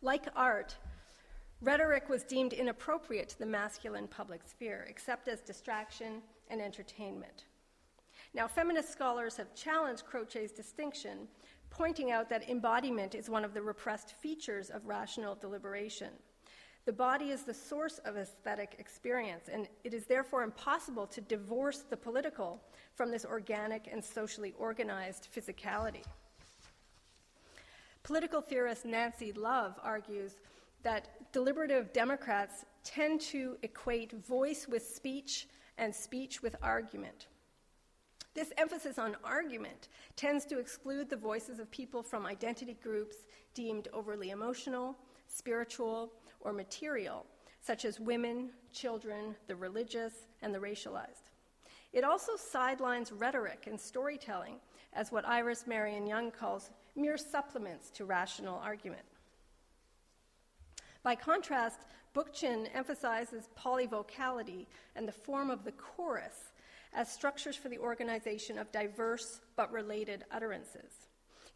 Like 0.00 0.28
art, 0.36 0.76
rhetoric 1.60 2.08
was 2.08 2.22
deemed 2.22 2.52
inappropriate 2.52 3.30
to 3.30 3.38
the 3.38 3.46
masculine 3.46 4.06
public 4.06 4.42
sphere, 4.46 4.86
except 4.88 5.26
as 5.26 5.40
distraction 5.40 6.22
and 6.48 6.62
entertainment. 6.62 7.46
Now, 8.32 8.46
feminist 8.46 8.92
scholars 8.92 9.36
have 9.38 9.56
challenged 9.56 10.04
Croce's 10.04 10.52
distinction, 10.52 11.26
pointing 11.70 12.12
out 12.12 12.28
that 12.30 12.48
embodiment 12.48 13.16
is 13.16 13.28
one 13.28 13.44
of 13.44 13.54
the 13.54 13.62
repressed 13.62 14.14
features 14.22 14.70
of 14.70 14.86
rational 14.86 15.34
deliberation. 15.34 16.10
The 16.84 16.92
body 16.92 17.30
is 17.30 17.42
the 17.42 17.52
source 17.52 17.98
of 18.04 18.16
aesthetic 18.16 18.76
experience, 18.78 19.48
and 19.52 19.68
it 19.82 19.92
is 19.94 20.06
therefore 20.06 20.44
impossible 20.44 21.08
to 21.08 21.20
divorce 21.20 21.80
the 21.80 21.96
political 21.96 22.62
from 22.94 23.10
this 23.10 23.24
organic 23.24 23.88
and 23.90 24.02
socially 24.02 24.54
organized 24.58 25.28
physicality. 25.34 26.04
Political 28.08 28.40
theorist 28.40 28.86
Nancy 28.86 29.32
Love 29.32 29.78
argues 29.82 30.36
that 30.82 31.30
deliberative 31.30 31.92
Democrats 31.92 32.64
tend 32.82 33.20
to 33.20 33.58
equate 33.62 34.12
voice 34.26 34.66
with 34.66 34.82
speech 34.82 35.46
and 35.76 35.94
speech 35.94 36.40
with 36.40 36.56
argument. 36.62 37.26
This 38.32 38.50
emphasis 38.56 38.98
on 38.98 39.14
argument 39.22 39.88
tends 40.16 40.46
to 40.46 40.58
exclude 40.58 41.10
the 41.10 41.18
voices 41.18 41.58
of 41.58 41.70
people 41.70 42.02
from 42.02 42.24
identity 42.24 42.78
groups 42.82 43.26
deemed 43.52 43.88
overly 43.92 44.30
emotional, 44.30 44.96
spiritual, 45.26 46.10
or 46.40 46.54
material, 46.54 47.26
such 47.60 47.84
as 47.84 48.00
women, 48.00 48.48
children, 48.72 49.36
the 49.48 49.56
religious, 49.56 50.14
and 50.40 50.54
the 50.54 50.58
racialized. 50.58 51.28
It 51.92 52.04
also 52.04 52.36
sidelines 52.36 53.12
rhetoric 53.12 53.66
and 53.66 53.78
storytelling 53.78 54.54
as 54.94 55.12
what 55.12 55.28
Iris 55.28 55.66
Marion 55.66 56.06
Young 56.06 56.30
calls 56.30 56.70
mere 56.98 57.16
supplements 57.16 57.90
to 57.90 58.04
rational 58.04 58.56
argument. 58.56 59.06
By 61.02 61.14
contrast, 61.14 61.80
Bookchin 62.14 62.68
emphasizes 62.74 63.48
polyvocality 63.58 64.66
and 64.96 65.06
the 65.06 65.12
form 65.12 65.50
of 65.50 65.64
the 65.64 65.72
chorus 65.72 66.52
as 66.92 67.10
structures 67.10 67.56
for 67.56 67.68
the 67.68 67.78
organization 67.78 68.58
of 68.58 68.72
diverse 68.72 69.40
but 69.56 69.70
related 69.72 70.24
utterances. 70.32 71.06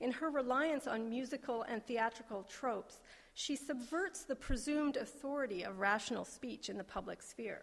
In 0.01 0.13
her 0.13 0.31
reliance 0.31 0.87
on 0.87 1.09
musical 1.09 1.63
and 1.63 1.85
theatrical 1.85 2.45
tropes, 2.45 3.01
she 3.35 3.57
subverts 3.57 4.25
the 4.25 4.37
presumed 4.37 4.97
authority 4.97 5.65
of 5.65 5.79
rational 5.79 6.25
speech 6.25 6.69
in 6.69 6.77
the 6.77 6.85
public 6.85 7.23
sphere. 7.23 7.63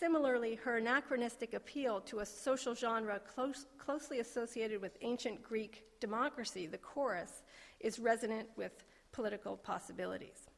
Similarly, 0.00 0.54
her 0.54 0.78
anachronistic 0.78 1.52
appeal 1.52 2.00
to 2.06 2.20
a 2.20 2.26
social 2.26 2.74
genre 2.74 3.20
close, 3.20 3.66
closely 3.76 4.20
associated 4.20 4.80
with 4.80 4.96
ancient 5.02 5.42
Greek 5.42 5.84
democracy, 6.00 6.66
the 6.66 6.78
chorus, 6.78 7.42
is 7.80 7.98
resonant 7.98 8.48
with 8.56 8.72
political 9.12 9.58
possibilities. 9.58 10.48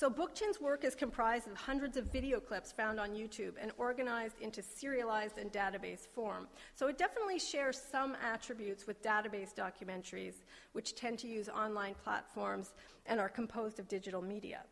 So, 0.00 0.08
Bookchin's 0.08 0.62
work 0.62 0.84
is 0.84 0.94
comprised 0.94 1.46
of 1.46 1.58
hundreds 1.58 1.98
of 1.98 2.06
video 2.06 2.40
clips 2.40 2.72
found 2.72 2.98
on 2.98 3.10
YouTube 3.10 3.52
and 3.60 3.70
organized 3.76 4.40
into 4.40 4.62
serialized 4.62 5.36
and 5.36 5.52
database 5.52 6.08
form. 6.08 6.48
So, 6.74 6.86
it 6.86 6.96
definitely 6.96 7.38
shares 7.38 7.78
some 7.78 8.16
attributes 8.24 8.86
with 8.86 9.02
database 9.02 9.54
documentaries, 9.54 10.36
which 10.72 10.94
tend 10.94 11.18
to 11.18 11.28
use 11.28 11.50
online 11.50 11.96
platforms 12.02 12.72
and 13.04 13.20
are 13.20 13.28
composed 13.28 13.78
of 13.78 13.88
digital 13.88 14.22
media. 14.22 14.62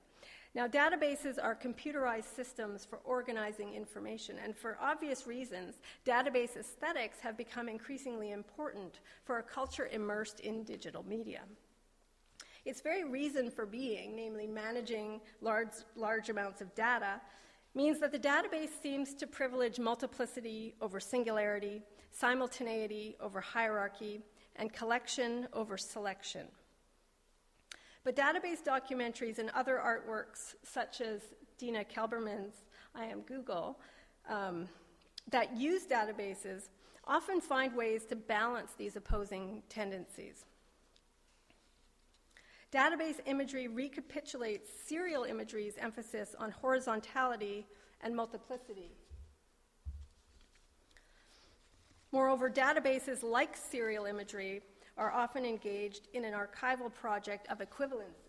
Now, 0.55 0.67
databases 0.67 1.37
are 1.39 1.55
computerized 1.55 2.35
systems 2.35 2.87
for 2.87 3.01
organizing 3.05 3.75
information, 3.75 4.37
and 4.43 4.57
for 4.57 4.79
obvious 4.81 5.27
reasons, 5.27 5.75
database 6.07 6.57
aesthetics 6.57 7.21
have 7.21 7.37
become 7.37 7.69
increasingly 7.69 8.31
important 8.33 9.01
for 9.25 9.41
a 9.41 9.43
culture 9.43 9.91
immersed 9.93 10.41
in 10.41 10.65
digital 10.65 11.05
media. 11.07 11.43
Its 12.69 12.83
very 12.83 13.03
reason 13.03 13.51
for 13.51 13.65
being, 13.65 14.15
namely 14.15 14.47
managing 14.47 15.23
large, 15.41 15.73
large 15.97 16.29
amounts 16.29 16.61
of 16.61 16.75
data, 16.75 17.19
means 17.75 17.99
that 17.99 18.13
the 18.13 18.19
database 18.19 18.69
seems 18.83 19.15
to 19.15 19.27
privilege 19.27 19.79
multiplicity 19.79 20.75
over 20.83 21.01
singularity, 21.01 21.81
simultaneity 22.11 23.17
over 23.21 23.41
hierarchy, 23.41 24.21
and 24.57 24.71
collection 24.71 25.49
over 25.55 25.79
selection. 25.79 26.47
But 28.05 28.15
database 28.15 28.63
documentaries 28.63 29.39
and 29.39 29.49
other 29.55 29.81
artworks, 29.83 30.55
such 30.63 31.01
as 31.01 31.23
Dina 31.57 31.85
Kelberman's 31.85 32.67
I 32.95 33.07
Am 33.07 33.23
Google, 33.23 33.81
um, 34.29 34.69
that 35.31 35.57
use 35.57 35.87
databases 35.87 36.69
often 37.07 37.41
find 37.41 37.75
ways 37.75 38.05
to 38.11 38.17
balance 38.17 38.73
these 38.77 38.95
opposing 38.97 39.63
tendencies. 39.71 40.45
Database 42.71 43.21
imagery 43.25 43.67
recapitulates 43.67 44.69
serial 44.87 45.25
imagery's 45.25 45.75
emphasis 45.79 46.35
on 46.39 46.51
horizontality 46.51 47.67
and 48.03 48.15
multiplicity. 48.15 48.93
Moreover, 52.13 52.51
databases 52.51 53.23
like 53.23 53.57
serial 53.57 54.05
imagery 54.05 54.63
are 54.99 55.11
often 55.13 55.47
engaged 55.47 56.09
in 56.13 56.25
an 56.25 56.35
archival 56.35 56.93
project 56.93 57.47
of 57.49 57.59
equivalency. 57.59 58.29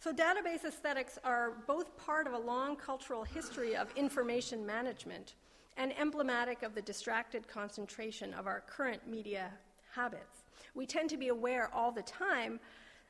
So, 0.00 0.12
database 0.12 0.64
aesthetics 0.64 1.18
are 1.24 1.54
both 1.66 1.96
part 1.98 2.26
of 2.26 2.32
a 2.32 2.38
long 2.38 2.76
cultural 2.76 3.24
history 3.24 3.74
of 3.74 3.92
information 3.96 4.64
management 4.64 5.34
and 5.76 5.98
emblematic 5.98 6.62
of 6.62 6.74
the 6.74 6.82
distracted 6.82 7.46
concentration 7.48 8.32
of 8.34 8.46
our 8.46 8.62
current 8.66 9.06
media 9.08 9.50
habits. 9.94 10.44
We 10.74 10.86
tend 10.86 11.10
to 11.10 11.16
be 11.16 11.28
aware 11.28 11.70
all 11.72 11.92
the 11.92 12.02
time 12.02 12.60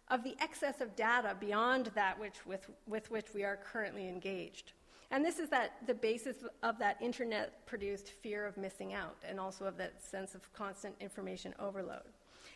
of 0.08 0.22
the 0.22 0.36
excess 0.40 0.80
of 0.80 0.94
data 0.94 1.36
beyond 1.38 1.90
that 1.94 2.18
which, 2.18 2.46
with, 2.46 2.68
with 2.86 3.10
which 3.10 3.34
we 3.34 3.44
are 3.44 3.56
currently 3.56 4.08
engaged. 4.08 4.72
And 5.10 5.24
this 5.24 5.38
is 5.38 5.48
that 5.50 5.74
the 5.86 5.94
basis 5.94 6.36
of 6.62 6.78
that 6.78 7.00
internet 7.00 7.64
produced 7.66 8.10
fear 8.10 8.44
of 8.44 8.56
missing 8.56 8.92
out 8.92 9.16
and 9.28 9.38
also 9.38 9.64
of 9.64 9.76
that 9.78 10.02
sense 10.02 10.34
of 10.34 10.52
constant 10.52 10.94
information 11.00 11.54
overload. 11.58 12.02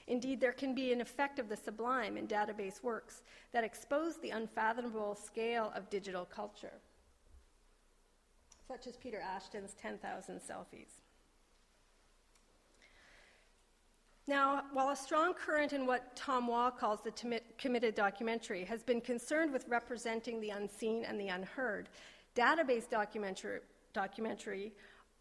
Indeed, 0.08 0.40
there 0.40 0.52
can 0.52 0.74
be 0.74 0.92
an 0.92 1.00
effect 1.00 1.38
of 1.38 1.48
the 1.48 1.56
sublime 1.56 2.16
in 2.16 2.26
database 2.26 2.82
works 2.82 3.22
that 3.52 3.62
expose 3.62 4.16
the 4.16 4.30
unfathomable 4.30 5.14
scale 5.14 5.72
of 5.76 5.88
digital 5.90 6.24
culture 6.24 6.72
such 8.70 8.86
as 8.86 8.96
Peter 8.96 9.18
Ashton's 9.18 9.74
10,000 9.82 10.38
Selfies. 10.38 11.00
Now, 14.28 14.62
while 14.72 14.90
a 14.90 14.96
strong 14.96 15.34
current 15.34 15.72
in 15.72 15.86
what 15.86 16.14
Tom 16.14 16.46
Waugh 16.46 16.70
calls 16.70 17.00
the 17.02 17.40
committed 17.58 17.96
documentary 17.96 18.64
has 18.64 18.84
been 18.84 19.00
concerned 19.00 19.52
with 19.52 19.66
representing 19.66 20.40
the 20.40 20.50
unseen 20.50 21.04
and 21.04 21.20
the 21.20 21.28
unheard, 21.28 21.88
database 22.36 22.88
documentary, 22.88 23.58
documentary 23.92 24.72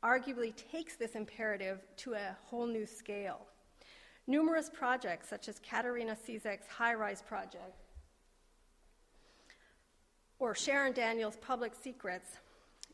arguably 0.03 0.53
takes 0.71 0.95
this 0.95 1.15
imperative 1.15 1.79
to 1.97 2.13
a 2.13 2.37
whole 2.45 2.67
new 2.67 2.85
scale. 2.85 3.47
Numerous 4.27 4.69
projects, 4.69 5.27
such 5.27 5.49
as 5.49 5.59
Katerina 5.67 6.15
Cizek's 6.15 6.67
High 6.67 6.93
Rise 6.93 7.23
Project 7.23 7.79
or 10.37 10.53
Sharon 10.53 10.93
Daniels' 10.93 11.37
Public 11.41 11.73
Secrets, 11.73 12.37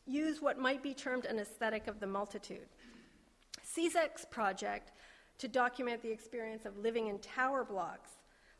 use 0.06 0.40
what 0.40 0.58
might 0.58 0.82
be 0.82 0.94
termed 0.94 1.24
an 1.24 1.38
aesthetic 1.38 1.86
of 1.86 2.00
the 2.00 2.06
multitude. 2.06 2.68
Cizek's 3.64 4.24
project 4.24 4.92
to 5.38 5.48
document 5.48 6.02
the 6.02 6.10
experience 6.10 6.64
of 6.64 6.78
living 6.78 7.08
in 7.08 7.18
tower 7.18 7.64
blocks, 7.64 8.10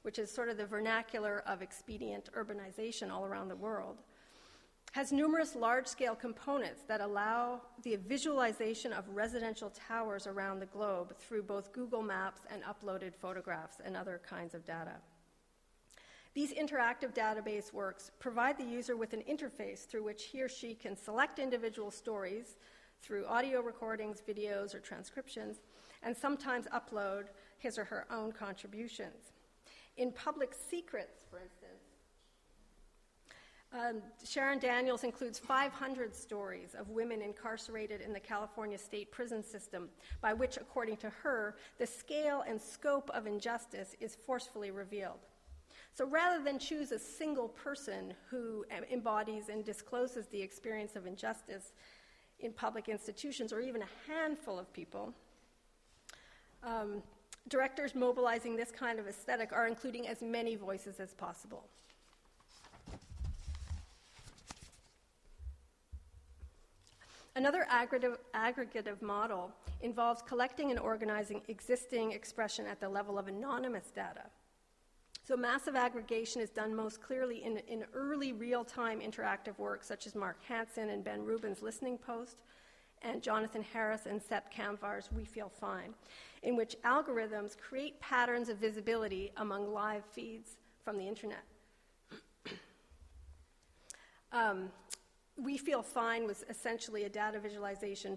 which 0.02 0.18
is 0.18 0.30
sort 0.30 0.48
of 0.48 0.56
the 0.56 0.66
vernacular 0.66 1.42
of 1.46 1.62
expedient 1.62 2.28
urbanization 2.36 3.10
all 3.10 3.24
around 3.24 3.48
the 3.48 3.56
world, 3.56 4.02
has 4.92 5.12
numerous 5.12 5.54
large 5.54 5.86
scale 5.86 6.14
components 6.14 6.82
that 6.88 7.00
allow 7.00 7.60
the 7.82 7.96
visualization 7.96 8.92
of 8.92 9.04
residential 9.08 9.70
towers 9.70 10.26
around 10.26 10.58
the 10.58 10.66
globe 10.66 11.14
through 11.18 11.42
both 11.42 11.72
Google 11.72 12.02
Maps 12.02 12.42
and 12.50 12.62
uploaded 12.62 13.14
photographs 13.14 13.76
and 13.84 13.96
other 13.96 14.20
kinds 14.26 14.54
of 14.54 14.64
data. 14.64 14.94
These 16.36 16.52
interactive 16.52 17.14
database 17.14 17.72
works 17.72 18.10
provide 18.18 18.58
the 18.58 18.64
user 18.64 18.94
with 18.94 19.14
an 19.14 19.22
interface 19.22 19.86
through 19.86 20.04
which 20.04 20.24
he 20.24 20.42
or 20.42 20.50
she 20.50 20.74
can 20.74 20.94
select 20.94 21.38
individual 21.38 21.90
stories 21.90 22.56
through 23.00 23.24
audio 23.24 23.62
recordings, 23.62 24.20
videos, 24.28 24.74
or 24.74 24.80
transcriptions, 24.80 25.62
and 26.02 26.14
sometimes 26.14 26.66
upload 26.74 27.28
his 27.56 27.78
or 27.78 27.84
her 27.84 28.04
own 28.10 28.32
contributions. 28.32 29.32
In 29.96 30.12
Public 30.12 30.52
Secrets, 30.52 31.24
for 31.30 31.38
instance, 31.38 31.84
um, 33.72 34.02
Sharon 34.22 34.58
Daniels 34.58 35.04
includes 35.04 35.38
500 35.38 36.14
stories 36.14 36.74
of 36.78 36.90
women 36.90 37.22
incarcerated 37.22 38.02
in 38.02 38.12
the 38.12 38.20
California 38.20 38.76
state 38.76 39.10
prison 39.10 39.42
system, 39.42 39.88
by 40.20 40.34
which, 40.34 40.58
according 40.58 40.98
to 40.98 41.08
her, 41.08 41.56
the 41.78 41.86
scale 41.86 42.44
and 42.46 42.60
scope 42.60 43.10
of 43.14 43.26
injustice 43.26 43.96
is 44.00 44.18
forcefully 44.26 44.70
revealed. 44.70 45.20
So 45.96 46.04
rather 46.04 46.44
than 46.44 46.58
choose 46.58 46.92
a 46.92 46.98
single 46.98 47.48
person 47.48 48.12
who 48.28 48.66
embodies 48.92 49.48
and 49.48 49.64
discloses 49.64 50.26
the 50.26 50.42
experience 50.42 50.94
of 50.94 51.06
injustice 51.06 51.72
in 52.38 52.52
public 52.52 52.90
institutions, 52.90 53.50
or 53.50 53.60
even 53.60 53.80
a 53.80 54.12
handful 54.12 54.58
of 54.58 54.70
people, 54.74 55.14
um, 56.62 57.02
directors 57.48 57.94
mobilizing 57.94 58.56
this 58.56 58.70
kind 58.70 58.98
of 58.98 59.08
aesthetic 59.08 59.54
are 59.54 59.66
including 59.66 60.06
as 60.06 60.20
many 60.20 60.54
voices 60.54 61.00
as 61.00 61.14
possible. 61.14 61.64
Another 67.36 67.66
aggregative, 67.70 68.18
aggregative, 68.34 69.00
model 69.00 69.50
involves 69.80 70.20
collecting 70.20 70.70
and 70.70 70.78
organizing 70.78 71.40
existing 71.48 72.12
expression 72.12 72.66
at 72.66 72.80
the 72.80 72.88
level 72.88 73.18
of 73.18 73.28
anonymous 73.28 73.90
data. 73.94 74.24
So, 75.26 75.36
massive 75.36 75.74
aggregation 75.74 76.40
is 76.40 76.50
done 76.50 76.72
most 76.72 77.02
clearly 77.02 77.42
in, 77.42 77.56
in 77.66 77.84
early 77.92 78.32
real 78.32 78.64
time 78.64 79.00
interactive 79.00 79.58
work, 79.58 79.82
such 79.82 80.06
as 80.06 80.14
Mark 80.14 80.36
Hansen 80.46 80.90
and 80.90 81.02
Ben 81.02 81.24
Rubin's 81.24 81.62
Listening 81.62 81.98
Post, 81.98 82.36
and 83.02 83.20
Jonathan 83.20 83.64
Harris 83.72 84.06
and 84.06 84.22
Sep 84.22 84.54
Kamvar's 84.54 85.10
We 85.10 85.24
Feel 85.24 85.48
Fine, 85.48 85.94
in 86.44 86.54
which 86.54 86.76
algorithms 86.84 87.58
create 87.58 87.98
patterns 87.98 88.48
of 88.48 88.58
visibility 88.58 89.32
among 89.38 89.72
live 89.72 90.04
feeds 90.04 90.58
from 90.84 90.96
the 90.96 91.08
internet. 91.08 91.42
um, 94.32 94.68
we 95.36 95.58
Feel 95.58 95.82
Fine 95.82 96.24
was 96.24 96.44
essentially 96.48 97.02
a 97.02 97.08
data 97.08 97.40
visualization 97.40 98.16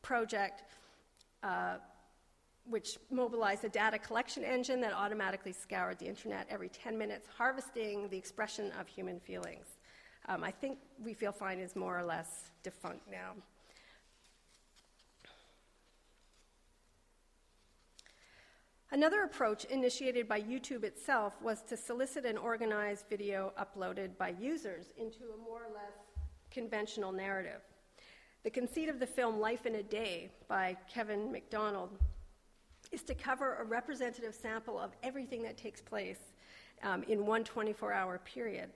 project. 0.00 0.62
Uh, 1.42 1.76
which 2.68 2.98
mobilized 3.10 3.64
a 3.64 3.68
data 3.68 3.98
collection 3.98 4.44
engine 4.44 4.80
that 4.80 4.92
automatically 4.92 5.52
scoured 5.52 5.98
the 5.98 6.06
internet 6.06 6.46
every 6.50 6.68
10 6.68 6.98
minutes, 6.98 7.28
harvesting 7.36 8.08
the 8.08 8.16
expression 8.16 8.72
of 8.80 8.88
human 8.88 9.20
feelings. 9.20 9.66
Um, 10.28 10.42
I 10.42 10.50
think 10.50 10.78
We 11.02 11.14
Feel 11.14 11.32
Fine 11.32 11.60
is 11.60 11.76
more 11.76 11.98
or 11.98 12.04
less 12.04 12.50
defunct 12.62 13.08
now. 13.10 13.34
Another 18.92 19.24
approach 19.24 19.64
initiated 19.64 20.28
by 20.28 20.40
YouTube 20.40 20.84
itself 20.84 21.34
was 21.42 21.62
to 21.62 21.76
solicit 21.76 22.24
and 22.24 22.38
organize 22.38 23.04
video 23.08 23.52
uploaded 23.60 24.16
by 24.16 24.34
users 24.40 24.86
into 24.96 25.24
a 25.34 25.36
more 25.36 25.64
or 25.64 25.74
less 25.74 25.92
conventional 26.50 27.12
narrative. 27.12 27.60
The 28.44 28.50
conceit 28.50 28.88
of 28.88 29.00
the 29.00 29.06
film 29.06 29.40
Life 29.40 29.66
in 29.66 29.74
a 29.74 29.82
Day 29.82 30.30
by 30.48 30.76
Kevin 30.88 31.32
Macdonald 31.32 31.98
is 32.92 33.02
to 33.04 33.14
cover 33.14 33.56
a 33.56 33.64
representative 33.64 34.34
sample 34.34 34.78
of 34.78 34.92
everything 35.02 35.42
that 35.42 35.56
takes 35.56 35.80
place 35.80 36.20
um, 36.82 37.02
in 37.04 37.26
one 37.26 37.44
24 37.44 37.92
hour 37.92 38.18
period. 38.24 38.70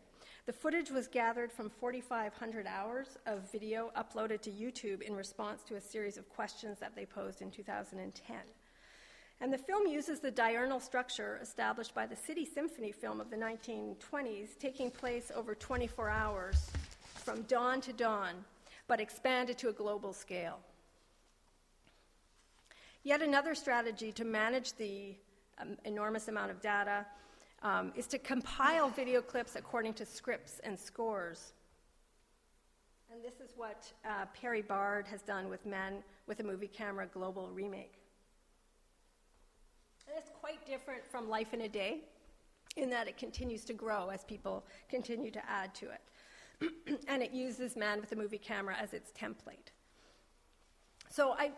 The 0.46 0.52
footage 0.52 0.90
was 0.90 1.06
gathered 1.06 1.52
from 1.52 1.70
4,500 1.70 2.66
hours 2.66 3.18
of 3.26 3.50
video 3.52 3.92
uploaded 3.96 4.40
to 4.42 4.50
YouTube 4.50 5.02
in 5.02 5.14
response 5.14 5.62
to 5.64 5.76
a 5.76 5.80
series 5.80 6.16
of 6.16 6.28
questions 6.28 6.78
that 6.80 6.96
they 6.96 7.04
posed 7.04 7.42
in 7.42 7.50
2010. 7.50 8.36
And 9.42 9.52
the 9.52 9.58
film 9.58 9.86
uses 9.86 10.20
the 10.20 10.30
diurnal 10.30 10.80
structure 10.80 11.38
established 11.42 11.94
by 11.94 12.06
the 12.06 12.16
City 12.16 12.44
Symphony 12.44 12.92
film 12.92 13.20
of 13.20 13.30
the 13.30 13.36
1920s, 13.36 14.58
taking 14.58 14.90
place 14.90 15.30
over 15.34 15.54
24 15.54 16.10
hours 16.10 16.70
from 17.14 17.42
dawn 17.42 17.80
to 17.82 17.92
dawn, 17.92 18.44
but 18.86 19.00
expanded 19.00 19.56
to 19.58 19.68
a 19.68 19.72
global 19.72 20.12
scale. 20.12 20.58
Yet 23.02 23.22
another 23.22 23.54
strategy 23.54 24.12
to 24.12 24.24
manage 24.24 24.74
the 24.74 25.16
um, 25.58 25.76
enormous 25.84 26.28
amount 26.28 26.50
of 26.50 26.60
data 26.60 27.06
um, 27.62 27.92
is 27.96 28.06
to 28.08 28.18
compile 28.18 28.88
video 28.90 29.22
clips 29.22 29.56
according 29.56 29.94
to 29.94 30.06
scripts 30.06 30.60
and 30.64 30.78
scores. 30.78 31.52
And 33.12 33.24
this 33.24 33.40
is 33.40 33.56
what 33.56 33.90
uh, 34.04 34.26
Perry 34.38 34.62
Bard 34.62 35.06
has 35.08 35.22
done 35.22 35.48
with 35.48 35.66
Man 35.66 36.02
with 36.26 36.40
a 36.40 36.44
Movie 36.44 36.68
Camera 36.68 37.06
Global 37.06 37.48
Remake. 37.48 37.94
And 40.06 40.16
it's 40.18 40.30
quite 40.30 40.64
different 40.66 41.04
from 41.06 41.28
Life 41.28 41.54
in 41.54 41.62
a 41.62 41.68
Day 41.68 42.02
in 42.76 42.90
that 42.90 43.08
it 43.08 43.16
continues 43.16 43.64
to 43.64 43.72
grow 43.72 44.10
as 44.10 44.24
people 44.24 44.64
continue 44.88 45.30
to 45.30 45.50
add 45.50 45.74
to 45.76 45.86
it. 45.86 47.00
and 47.08 47.22
it 47.22 47.32
uses 47.32 47.76
Man 47.76 48.00
with 48.00 48.12
a 48.12 48.16
Movie 48.16 48.38
Camera 48.38 48.76
as 48.78 48.92
its 48.92 49.10
template. 49.12 49.72
So 51.08 51.34
I 51.36 51.50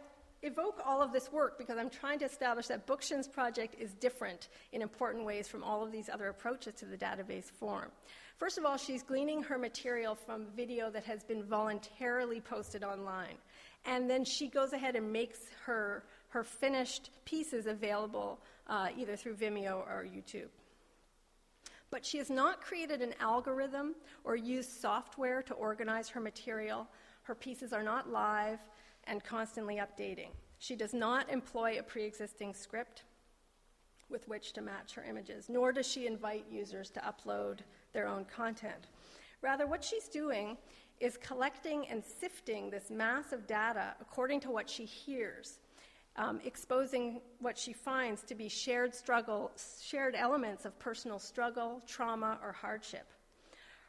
evoke 0.43 0.81
all 0.85 1.01
of 1.01 1.13
this 1.13 1.31
work 1.33 1.59
because 1.59 1.79
I'm 1.79 1.91
trying 1.91 2.19
to 2.21 2.25
establish 2.25 2.67
that 2.67 2.87
Bookchin's 2.87 3.29
project 3.29 3.77
is 3.79 3.93
different 3.95 4.49
in 4.73 4.83
important 4.83 5.25
ways 5.25 5.49
from 5.49 5.63
all 5.63 5.83
of 5.83 5.93
these 5.93 6.09
other 6.09 6.29
approaches 6.29 6.75
to 6.75 6.85
the 6.85 6.97
database 6.97 7.51
form. 7.51 7.91
First 8.37 8.59
of 8.59 8.65
all, 8.65 8.77
she's 8.77 9.03
gleaning 9.03 9.43
her 9.45 9.57
material 9.57 10.15
from 10.15 10.47
video 10.57 10.91
that 10.91 11.05
has 11.05 11.23
been 11.23 11.45
voluntarily 11.45 12.41
posted 12.41 12.83
online. 12.83 13.37
And 13.85 14.09
then 14.11 14.25
she 14.25 14.49
goes 14.49 14.73
ahead 14.73 14.97
and 14.97 15.13
makes 15.13 15.39
her 15.65 16.05
her 16.33 16.43
finished 16.43 17.11
pieces 17.27 17.67
available 17.67 18.41
uh, 18.67 18.89
either 18.97 19.17
through 19.17 19.35
Vimeo 19.35 19.87
or 19.87 20.07
YouTube. 20.11 20.49
But 21.91 22.07
she 22.07 22.17
has 22.17 22.31
not 22.31 22.63
created 22.63 23.03
an 23.03 23.15
algorithm 23.21 23.95
or 24.25 24.35
used 24.35 24.81
software 24.81 25.43
to 25.43 25.53
organize 25.53 26.09
her 26.09 26.21
material. 26.21 26.89
Her 27.25 27.35
pieces 27.35 27.75
are 27.75 27.83
not 27.83 28.11
live 28.11 28.59
and 29.05 29.23
constantly 29.25 29.77
updating. 29.77 30.31
She 30.59 30.77
does 30.77 30.95
not 30.95 31.31
employ 31.31 31.79
a 31.79 31.83
pre 31.83 32.05
existing 32.05 32.55
script 32.55 33.05
with 34.09 34.29
which 34.29 34.53
to 34.53 34.61
match 34.61 34.95
her 34.95 35.05
images, 35.05 35.49
nor 35.49 35.73
does 35.73 35.87
she 35.87 36.07
invite 36.07 36.45
users 36.51 36.91
to 36.91 37.01
upload 37.01 37.61
their 37.93 38.07
own 38.07 38.25
content. 38.25 38.89
Rather, 39.41 39.67
what 39.67 39.83
she's 39.83 40.09
doing 40.09 40.57
is 41.01 41.17
collecting 41.17 41.89
and 41.89 42.05
sifting 42.05 42.71
this 42.71 42.91
mass 42.91 43.33
of 43.33 43.47
data 43.47 43.95
according 44.01 44.39
to 44.41 44.51
what 44.51 44.69
she 44.69 44.85
hears 44.85 45.59
um, 46.17 46.41
exposing 46.45 47.21
what 47.41 47.57
she 47.57 47.73
finds 47.73 48.23
to 48.25 48.35
be 48.35 48.49
shared 48.49 48.95
struggle, 48.95 49.51
shared 49.83 50.15
elements 50.15 50.65
of 50.65 50.79
personal 50.79 51.19
struggle, 51.19 51.81
trauma, 51.87 52.39
or 52.43 52.53
hardship. 52.53 53.07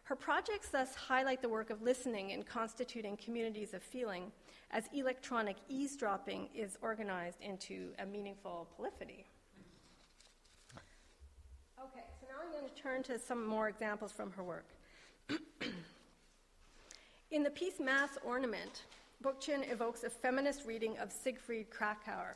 Her 0.03 0.15
projects 0.15 0.69
thus 0.69 0.95
highlight 0.95 1.41
the 1.41 1.49
work 1.49 1.69
of 1.69 1.81
listening 1.81 2.31
in 2.31 2.43
constituting 2.43 3.17
communities 3.17 3.73
of 3.73 3.81
feeling, 3.81 4.31
as 4.73 4.89
electronic 4.91 5.55
eavesdropping 5.69 6.49
is 6.55 6.77
organized 6.81 7.39
into 7.41 7.89
a 7.99 8.05
meaningful 8.05 8.67
polyphony. 8.75 9.25
Okay, 11.79 12.03
so 12.19 12.27
now 12.27 12.43
I'm 12.43 12.51
going 12.51 12.67
to 12.67 12.81
turn 12.81 13.03
to 13.03 13.19
some 13.19 13.45
more 13.45 13.69
examples 13.69 14.11
from 14.11 14.31
her 14.31 14.43
work. 14.43 14.65
in 17.31 17.43
the 17.43 17.51
piece 17.51 17.79
Mass 17.79 18.17
Ornament, 18.25 18.83
Bookchin 19.23 19.71
evokes 19.71 20.03
a 20.03 20.09
feminist 20.09 20.65
reading 20.65 20.97
of 20.97 21.11
Siegfried 21.11 21.69
Kracauer, 21.69 22.33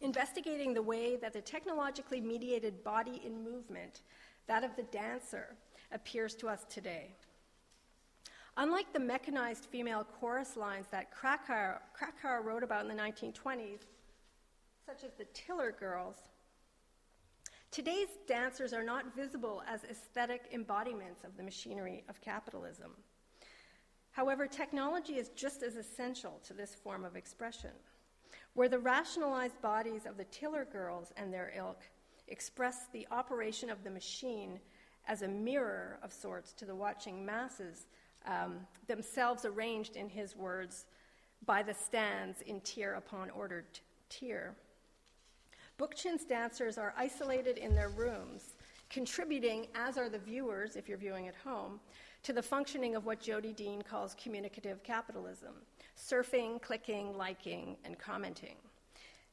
investigating 0.00 0.72
the 0.72 0.82
way 0.82 1.16
that 1.16 1.34
the 1.34 1.42
technologically 1.42 2.22
mediated 2.22 2.82
body 2.82 3.20
in 3.24 3.44
movement, 3.44 4.00
that 4.46 4.64
of 4.64 4.74
the 4.76 4.82
dancer, 4.84 5.56
appears 5.92 6.34
to 6.36 6.48
us 6.48 6.64
today. 6.70 7.14
Unlike 8.56 8.92
the 8.92 9.00
mechanized 9.00 9.64
female 9.66 10.06
chorus 10.20 10.56
lines 10.56 10.86
that 10.92 11.10
Kracauer, 11.12 11.78
Kracauer 11.98 12.44
wrote 12.44 12.62
about 12.62 12.88
in 12.88 12.96
the 12.96 13.02
1920s, 13.02 13.80
such 14.86 15.02
as 15.02 15.12
the 15.18 15.24
Tiller 15.34 15.72
Girls, 15.72 16.16
today's 17.72 18.10
dancers 18.28 18.72
are 18.72 18.84
not 18.84 19.16
visible 19.16 19.64
as 19.68 19.82
aesthetic 19.84 20.42
embodiments 20.52 21.24
of 21.24 21.36
the 21.36 21.42
machinery 21.42 22.04
of 22.08 22.20
capitalism. 22.20 22.92
However, 24.12 24.46
technology 24.46 25.14
is 25.14 25.30
just 25.30 25.64
as 25.64 25.74
essential 25.74 26.40
to 26.44 26.54
this 26.54 26.76
form 26.76 27.04
of 27.04 27.16
expression, 27.16 27.72
where 28.52 28.68
the 28.68 28.78
rationalized 28.78 29.60
bodies 29.62 30.06
of 30.06 30.16
the 30.16 30.24
tiller 30.26 30.64
girls 30.64 31.12
and 31.16 31.34
their 31.34 31.52
ilk 31.56 31.82
express 32.28 32.86
the 32.92 33.08
operation 33.10 33.68
of 33.68 33.82
the 33.82 33.90
machine 33.90 34.60
as 35.08 35.22
a 35.22 35.28
mirror 35.28 35.98
of 36.04 36.12
sorts 36.12 36.52
to 36.52 36.64
the 36.64 36.74
watching 36.74 37.26
masses, 37.26 37.86
um, 38.26 38.66
themselves 38.86 39.44
arranged, 39.44 39.96
in 39.96 40.08
his 40.08 40.36
words, 40.36 40.86
by 41.46 41.62
the 41.62 41.74
stands 41.74 42.40
in 42.42 42.60
tier 42.60 42.94
upon 42.94 43.30
ordered 43.30 43.66
tier. 44.08 44.54
Bookchin's 45.78 46.24
dancers 46.24 46.78
are 46.78 46.94
isolated 46.96 47.58
in 47.58 47.74
their 47.74 47.88
rooms, 47.88 48.54
contributing, 48.90 49.66
as 49.74 49.98
are 49.98 50.08
the 50.08 50.18
viewers, 50.18 50.76
if 50.76 50.88
you're 50.88 50.98
viewing 50.98 51.26
at 51.26 51.34
home, 51.34 51.80
to 52.22 52.32
the 52.32 52.42
functioning 52.42 52.94
of 52.94 53.04
what 53.04 53.20
Jodi 53.20 53.52
Dean 53.52 53.82
calls 53.82 54.14
communicative 54.22 54.82
capitalism 54.82 55.54
surfing, 55.96 56.60
clicking, 56.60 57.16
liking, 57.16 57.76
and 57.84 57.98
commenting. 57.98 58.56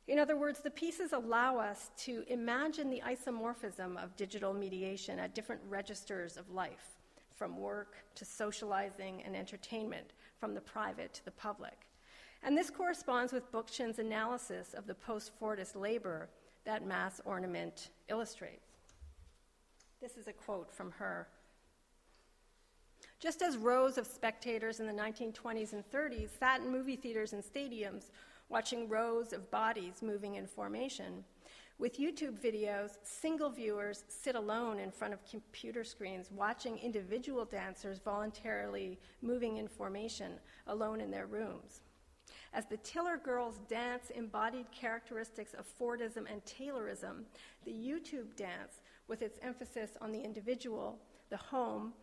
In 0.07 0.19
other 0.19 0.35
words, 0.35 0.59
the 0.59 0.69
pieces 0.69 1.13
allow 1.13 1.57
us 1.57 1.89
to 1.99 2.23
imagine 2.27 2.89
the 2.89 3.01
isomorphism 3.05 4.01
of 4.03 4.15
digital 4.15 4.53
mediation 4.53 5.19
at 5.19 5.33
different 5.33 5.61
registers 5.67 6.37
of 6.37 6.49
life, 6.49 6.99
from 7.41 7.57
work 7.57 7.95
to 8.13 8.23
socializing 8.23 9.23
and 9.25 9.35
entertainment, 9.35 10.13
from 10.39 10.53
the 10.53 10.61
private 10.61 11.11
to 11.11 11.25
the 11.25 11.31
public. 11.31 11.87
And 12.43 12.55
this 12.55 12.69
corresponds 12.69 13.33
with 13.33 13.51
Bookchin's 13.51 13.97
analysis 13.97 14.75
of 14.75 14.85
the 14.85 14.93
post 14.93 15.31
Fordist 15.41 15.75
labor 15.75 16.29
that 16.65 16.85
mass 16.85 17.19
ornament 17.25 17.89
illustrates. 18.09 18.69
This 19.99 20.17
is 20.17 20.27
a 20.27 20.33
quote 20.33 20.71
from 20.71 20.91
her 20.91 21.29
just 23.19 23.41
as 23.41 23.57
rows 23.57 23.97
of 23.97 24.05
spectators 24.05 24.79
in 24.79 24.85
the 24.85 24.93
1920s 24.93 25.73
and 25.73 25.83
30s 25.91 26.29
sat 26.39 26.61
in 26.61 26.71
movie 26.71 26.95
theaters 26.95 27.33
and 27.33 27.43
stadiums 27.43 28.11
watching 28.49 28.87
rows 28.87 29.33
of 29.33 29.49
bodies 29.49 30.03
moving 30.03 30.35
in 30.35 30.45
formation, 30.45 31.23
with 31.81 31.97
YouTube 31.97 32.39
videos, 32.39 32.91
single 33.01 33.49
viewers 33.49 34.03
sit 34.07 34.35
alone 34.35 34.77
in 34.77 34.91
front 34.91 35.15
of 35.15 35.25
computer 35.25 35.83
screens 35.83 36.29
watching 36.31 36.77
individual 36.77 37.43
dancers 37.43 37.97
voluntarily 37.97 38.99
moving 39.23 39.57
in 39.57 39.67
formation 39.67 40.33
alone 40.67 41.01
in 41.01 41.09
their 41.09 41.25
rooms. 41.25 41.81
As 42.53 42.67
the 42.67 42.77
Tiller 42.77 43.17
Girls 43.17 43.59
dance 43.67 44.11
embodied 44.11 44.71
characteristics 44.71 45.55
of 45.55 45.65
Fordism 45.65 46.31
and 46.31 46.45
Taylorism, 46.45 47.23
the 47.65 47.71
YouTube 47.71 48.35
dance, 48.35 48.83
with 49.07 49.23
its 49.23 49.39
emphasis 49.41 49.97
on 50.01 50.11
the 50.11 50.21
individual, 50.21 50.99
the 51.31 51.37
home, 51.37 51.93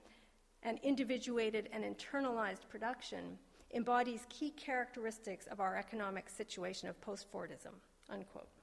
and 0.65 0.81
individuated 0.83 1.69
and 1.73 1.85
internalized 1.85 2.69
production 2.69 3.39
embodies 3.73 4.27
key 4.29 4.51
characteristics 4.51 5.47
of 5.47 5.61
our 5.61 5.77
economic 5.77 6.29
situation 6.29 6.89
of 6.89 7.01
post-Fordism, 7.01 7.75
unquote. 8.11 8.58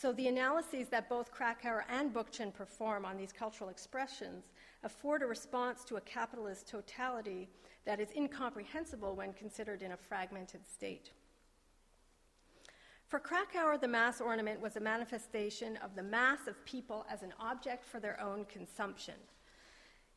So 0.00 0.12
the 0.12 0.28
analyses 0.28 0.88
that 0.88 1.08
both 1.08 1.32
Kracauer 1.32 1.82
and 1.90 2.14
Bookchin 2.14 2.54
perform 2.54 3.04
on 3.04 3.16
these 3.16 3.32
cultural 3.32 3.68
expressions 3.68 4.44
afford 4.82 5.22
a 5.22 5.26
response 5.26 5.84
to 5.84 5.96
a 5.96 6.00
capitalist 6.00 6.68
totality 6.68 7.48
that 7.84 8.00
is 8.00 8.08
incomprehensible 8.16 9.14
when 9.14 9.32
considered 9.34 9.82
in 9.82 9.92
a 9.92 9.96
fragmented 9.96 10.66
state. 10.66 11.10
For 13.08 13.20
Kracauer, 13.20 13.78
the 13.80 13.88
mass 13.88 14.20
ornament 14.20 14.60
was 14.60 14.76
a 14.76 14.80
manifestation 14.80 15.76
of 15.78 15.94
the 15.94 16.02
mass 16.02 16.46
of 16.46 16.64
people 16.64 17.04
as 17.10 17.22
an 17.22 17.34
object 17.38 17.84
for 17.84 18.00
their 18.00 18.18
own 18.20 18.46
consumption– 18.46 19.16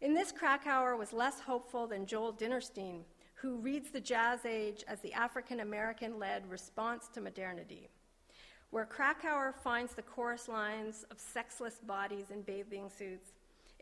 in 0.04 0.13
this, 0.13 0.34
Kracauer 0.34 0.98
was 0.98 1.13
less 1.13 1.39
hopeful 1.39 1.88
than 1.88 2.06
Joel 2.06 2.34
Dinerstein, 2.34 3.04
who 3.36 3.56
reads 3.56 3.89
the 3.89 4.02
Jazz 4.02 4.46
Age 4.46 4.84
as 4.86 5.00
the 5.00 5.13
African 5.13 5.62
American 5.62 6.19
led 6.19 6.46
response 6.52 7.08
to 7.13 7.22
modernity. 7.22 7.88
Where 8.74 8.88
Kracauer 8.88 9.54
finds 9.54 9.94
the 9.94 10.02
chorus 10.02 10.48
lines 10.48 11.06
of 11.12 11.20
sexless 11.20 11.76
bodies 11.76 12.32
in 12.32 12.42
bathing 12.42 12.90
suits 12.90 13.34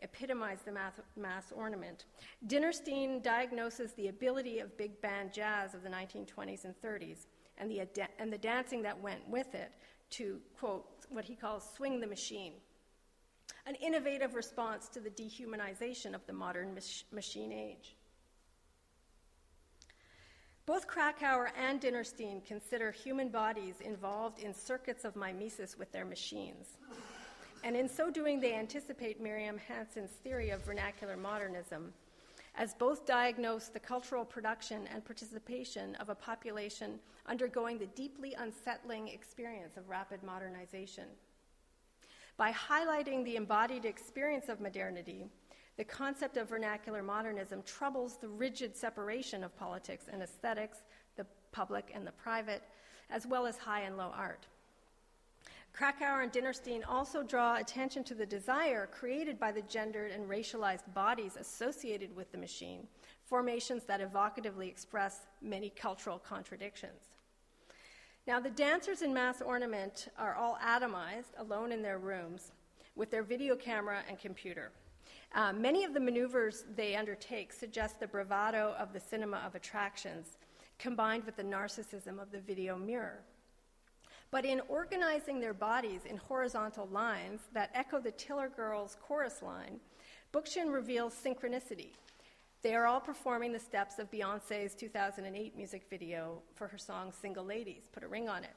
epitomize 0.02 0.58
the 0.66 0.72
mass, 0.72 1.00
mass 1.16 1.50
ornament. 1.50 2.04
Dinerstein 2.46 3.22
diagnoses 3.22 3.94
the 3.94 4.08
ability 4.08 4.58
of 4.58 4.76
big 4.76 5.00
band 5.00 5.32
jazz 5.32 5.72
of 5.72 5.82
the 5.82 5.88
1920s 5.88 6.66
and 6.66 6.74
30s 6.84 7.24
and 7.56 7.70
the, 7.70 7.88
and 8.18 8.30
the 8.30 8.36
dancing 8.36 8.82
that 8.82 9.00
went 9.00 9.26
with 9.30 9.54
it 9.54 9.72
to, 10.10 10.38
quote, 10.60 10.84
what 11.08 11.24
he 11.24 11.36
calls 11.36 11.66
swing 11.74 11.98
the 11.98 12.06
machine, 12.06 12.52
an 13.64 13.76
innovative 13.76 14.34
response 14.34 14.88
to 14.88 15.00
the 15.00 15.08
dehumanization 15.08 16.14
of 16.14 16.20
the 16.26 16.34
modern 16.34 16.74
mach- 16.74 17.10
machine 17.10 17.50
age. 17.50 17.96
Both 20.72 20.88
Kracauer 20.88 21.50
and 21.54 21.82
Dinerstein 21.82 22.42
consider 22.46 22.92
human 22.92 23.28
bodies 23.28 23.82
involved 23.82 24.38
in 24.38 24.54
circuits 24.54 25.04
of 25.04 25.14
mimesis 25.16 25.76
with 25.76 25.92
their 25.92 26.06
machines. 26.06 26.78
And 27.62 27.76
in 27.76 27.86
so 27.86 28.10
doing, 28.10 28.40
they 28.40 28.54
anticipate 28.54 29.20
Miriam 29.20 29.58
Hansen's 29.58 30.12
theory 30.24 30.48
of 30.48 30.64
vernacular 30.64 31.18
modernism, 31.18 31.92
as 32.54 32.72
both 32.72 33.04
diagnose 33.04 33.68
the 33.68 33.78
cultural 33.78 34.24
production 34.24 34.88
and 34.90 35.04
participation 35.04 35.94
of 35.96 36.08
a 36.08 36.14
population 36.14 36.98
undergoing 37.26 37.76
the 37.76 37.88
deeply 37.88 38.32
unsettling 38.38 39.08
experience 39.08 39.76
of 39.76 39.90
rapid 39.90 40.22
modernization. 40.22 41.04
By 42.38 42.50
highlighting 42.50 43.26
the 43.26 43.36
embodied 43.36 43.84
experience 43.84 44.48
of 44.48 44.58
modernity, 44.58 45.26
the 45.76 45.84
concept 45.84 46.36
of 46.36 46.48
vernacular 46.48 47.02
modernism 47.02 47.62
troubles 47.62 48.16
the 48.16 48.28
rigid 48.28 48.76
separation 48.76 49.42
of 49.42 49.56
politics 49.56 50.06
and 50.12 50.22
aesthetics, 50.22 50.78
the 51.16 51.26
public 51.50 51.90
and 51.94 52.06
the 52.06 52.12
private, 52.12 52.62
as 53.10 53.26
well 53.26 53.46
as 53.46 53.56
high 53.56 53.82
and 53.82 53.96
low 53.96 54.12
art. 54.14 54.46
Kracauer 55.74 56.22
and 56.22 56.30
Dinerstein 56.30 56.82
also 56.86 57.22
draw 57.22 57.56
attention 57.56 58.04
to 58.04 58.14
the 58.14 58.26
desire 58.26 58.86
created 58.92 59.40
by 59.40 59.52
the 59.52 59.62
gendered 59.62 60.10
and 60.10 60.28
racialized 60.28 60.92
bodies 60.92 61.36
associated 61.36 62.14
with 62.14 62.30
the 62.30 62.36
machine, 62.36 62.86
formations 63.24 63.84
that 63.84 64.02
evocatively 64.02 64.68
express 64.68 65.20
many 65.40 65.70
cultural 65.70 66.18
contradictions. 66.18 67.12
Now, 68.26 68.38
the 68.38 68.50
dancers 68.50 69.00
in 69.00 69.14
mass 69.14 69.40
ornament 69.40 70.08
are 70.18 70.34
all 70.34 70.58
atomized, 70.62 71.32
alone 71.38 71.72
in 71.72 71.82
their 71.82 71.98
rooms, 71.98 72.52
with 72.94 73.10
their 73.10 73.22
video 73.22 73.56
camera 73.56 74.02
and 74.08 74.18
computer. 74.18 74.70
Uh, 75.34 75.52
many 75.52 75.84
of 75.84 75.94
the 75.94 76.00
maneuvers 76.00 76.64
they 76.76 76.94
undertake 76.94 77.52
suggest 77.52 77.98
the 77.98 78.06
bravado 78.06 78.74
of 78.78 78.92
the 78.92 79.00
cinema 79.00 79.42
of 79.46 79.54
attractions, 79.54 80.36
combined 80.78 81.24
with 81.24 81.36
the 81.36 81.42
narcissism 81.42 82.20
of 82.20 82.30
the 82.30 82.40
video 82.40 82.76
mirror. 82.76 83.20
But 84.30 84.44
in 84.44 84.60
organizing 84.68 85.40
their 85.40 85.54
bodies 85.54 86.02
in 86.04 86.16
horizontal 86.16 86.86
lines 86.88 87.40
that 87.54 87.70
echo 87.74 87.98
the 88.00 88.10
Tiller 88.10 88.50
Girls 88.50 88.96
chorus 89.00 89.42
line, 89.42 89.80
Bookchin 90.32 90.72
reveals 90.72 91.14
synchronicity. 91.14 91.92
They 92.62 92.74
are 92.74 92.86
all 92.86 93.00
performing 93.00 93.52
the 93.52 93.58
steps 93.58 93.98
of 93.98 94.10
Beyonce's 94.10 94.74
2008 94.74 95.56
music 95.56 95.84
video 95.90 96.42
for 96.54 96.68
her 96.68 96.78
song 96.78 97.12
Single 97.12 97.44
Ladies, 97.44 97.88
Put 97.92 98.04
a 98.04 98.08
Ring 98.08 98.28
on 98.28 98.44
It. 98.44 98.56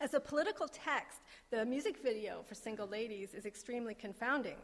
As 0.00 0.14
a 0.14 0.20
political 0.20 0.66
text, 0.66 1.20
the 1.50 1.64
music 1.64 2.02
video 2.02 2.42
for 2.48 2.54
Single 2.54 2.88
Ladies 2.88 3.34
is 3.34 3.46
extremely 3.46 3.94
confounding. 3.94 4.56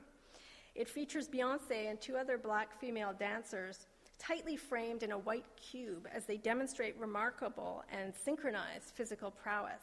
It 0.79 0.88
features 0.88 1.27
Beyonce 1.27 1.91
and 1.91 2.01
two 2.01 2.17
other 2.17 2.38
black 2.38 2.81
female 2.81 3.12
dancers 3.12 3.88
tightly 4.17 4.57
framed 4.57 5.03
in 5.03 5.11
a 5.11 5.19
white 5.19 5.45
cube 5.57 6.07
as 6.14 6.25
they 6.25 6.37
demonstrate 6.37 6.97
remarkable 7.01 7.83
and 7.91 8.14
synchronized 8.14 8.93
physical 8.95 9.33
prowess. 9.33 9.83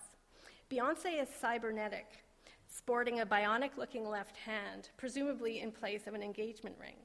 Beyonce 0.72 1.22
is 1.22 1.28
cybernetic, 1.28 2.24
sporting 2.70 3.20
a 3.20 3.26
bionic 3.26 3.72
looking 3.78 4.08
left 4.10 4.38
hand, 4.38 4.88
presumably 4.96 5.60
in 5.60 5.70
place 5.70 6.08
of 6.08 6.14
an 6.14 6.24
engagement 6.24 6.78
ring. 6.80 6.96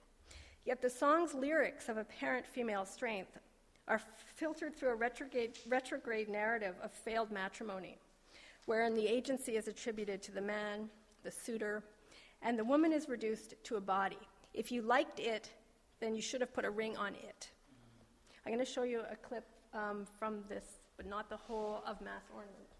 Yet 0.64 0.80
the 0.80 0.88
song's 0.88 1.34
lyrics 1.34 1.88
of 1.88 1.96
apparent 1.96 2.46
female 2.46 2.84
strength 2.84 3.40
are 3.88 4.00
filtered 4.36 4.76
through 4.76 4.90
a 4.90 4.94
retrograde, 4.94 5.58
retrograde 5.66 6.28
narrative 6.28 6.76
of 6.80 6.92
failed 6.92 7.32
matrimony, 7.32 7.98
wherein 8.66 8.94
the 8.94 9.08
agency 9.08 9.56
is 9.56 9.66
attributed 9.66 10.22
to 10.22 10.30
the 10.30 10.40
man, 10.40 10.88
the 11.24 11.30
suitor, 11.32 11.82
and 12.42 12.58
the 12.58 12.64
woman 12.64 12.92
is 12.92 13.08
reduced 13.08 13.54
to 13.64 13.76
a 13.76 13.80
body. 13.80 14.18
If 14.54 14.72
you 14.72 14.82
liked 14.82 15.20
it, 15.20 15.50
then 16.00 16.14
you 16.14 16.22
should 16.22 16.40
have 16.40 16.52
put 16.52 16.64
a 16.64 16.70
ring 16.70 16.96
on 16.96 17.14
it. 17.14 17.50
I'm 18.44 18.52
going 18.52 18.64
to 18.64 18.70
show 18.70 18.84
you 18.84 19.02
a 19.10 19.16
clip 19.16 19.44
um, 19.74 20.06
from 20.18 20.44
this, 20.48 20.80
but 20.96 21.06
not 21.06 21.28
the 21.28 21.36
whole 21.36 21.82
of 21.86 22.00
Mass 22.00 22.22
Ornament. 22.34 22.79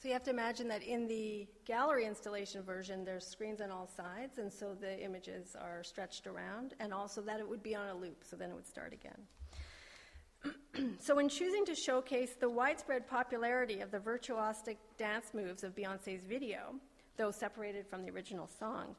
So 0.00 0.08
you 0.08 0.14
have 0.14 0.24
to 0.24 0.30
imagine 0.30 0.66
that 0.68 0.82
in 0.82 1.06
the 1.06 1.46
gallery 1.66 2.06
installation 2.06 2.62
version, 2.62 3.04
there's 3.04 3.26
screens 3.26 3.60
on 3.60 3.70
all 3.70 3.86
sides, 3.86 4.38
and 4.38 4.50
so 4.50 4.74
the 4.74 4.98
images 4.98 5.54
are 5.60 5.84
stretched 5.84 6.26
around, 6.26 6.72
and 6.80 6.94
also 6.94 7.20
that 7.20 7.38
it 7.38 7.46
would 7.46 7.62
be 7.62 7.74
on 7.74 7.88
a 7.88 7.94
loop, 7.94 8.24
so 8.24 8.34
then 8.34 8.48
it 8.48 8.54
would 8.54 8.66
start 8.66 8.94
again. 8.94 10.94
so, 10.98 11.18
in 11.18 11.28
choosing 11.28 11.66
to 11.66 11.74
showcase 11.74 12.32
the 12.32 12.48
widespread 12.48 13.06
popularity 13.06 13.82
of 13.82 13.90
the 13.90 13.98
virtuosic 13.98 14.78
dance 14.96 15.34
moves 15.34 15.64
of 15.64 15.74
Beyonce's 15.74 16.24
video, 16.24 16.76
though 17.18 17.30
separated 17.30 17.86
from 17.86 18.02
the 18.02 18.10
original 18.10 18.46
song, 18.46 18.96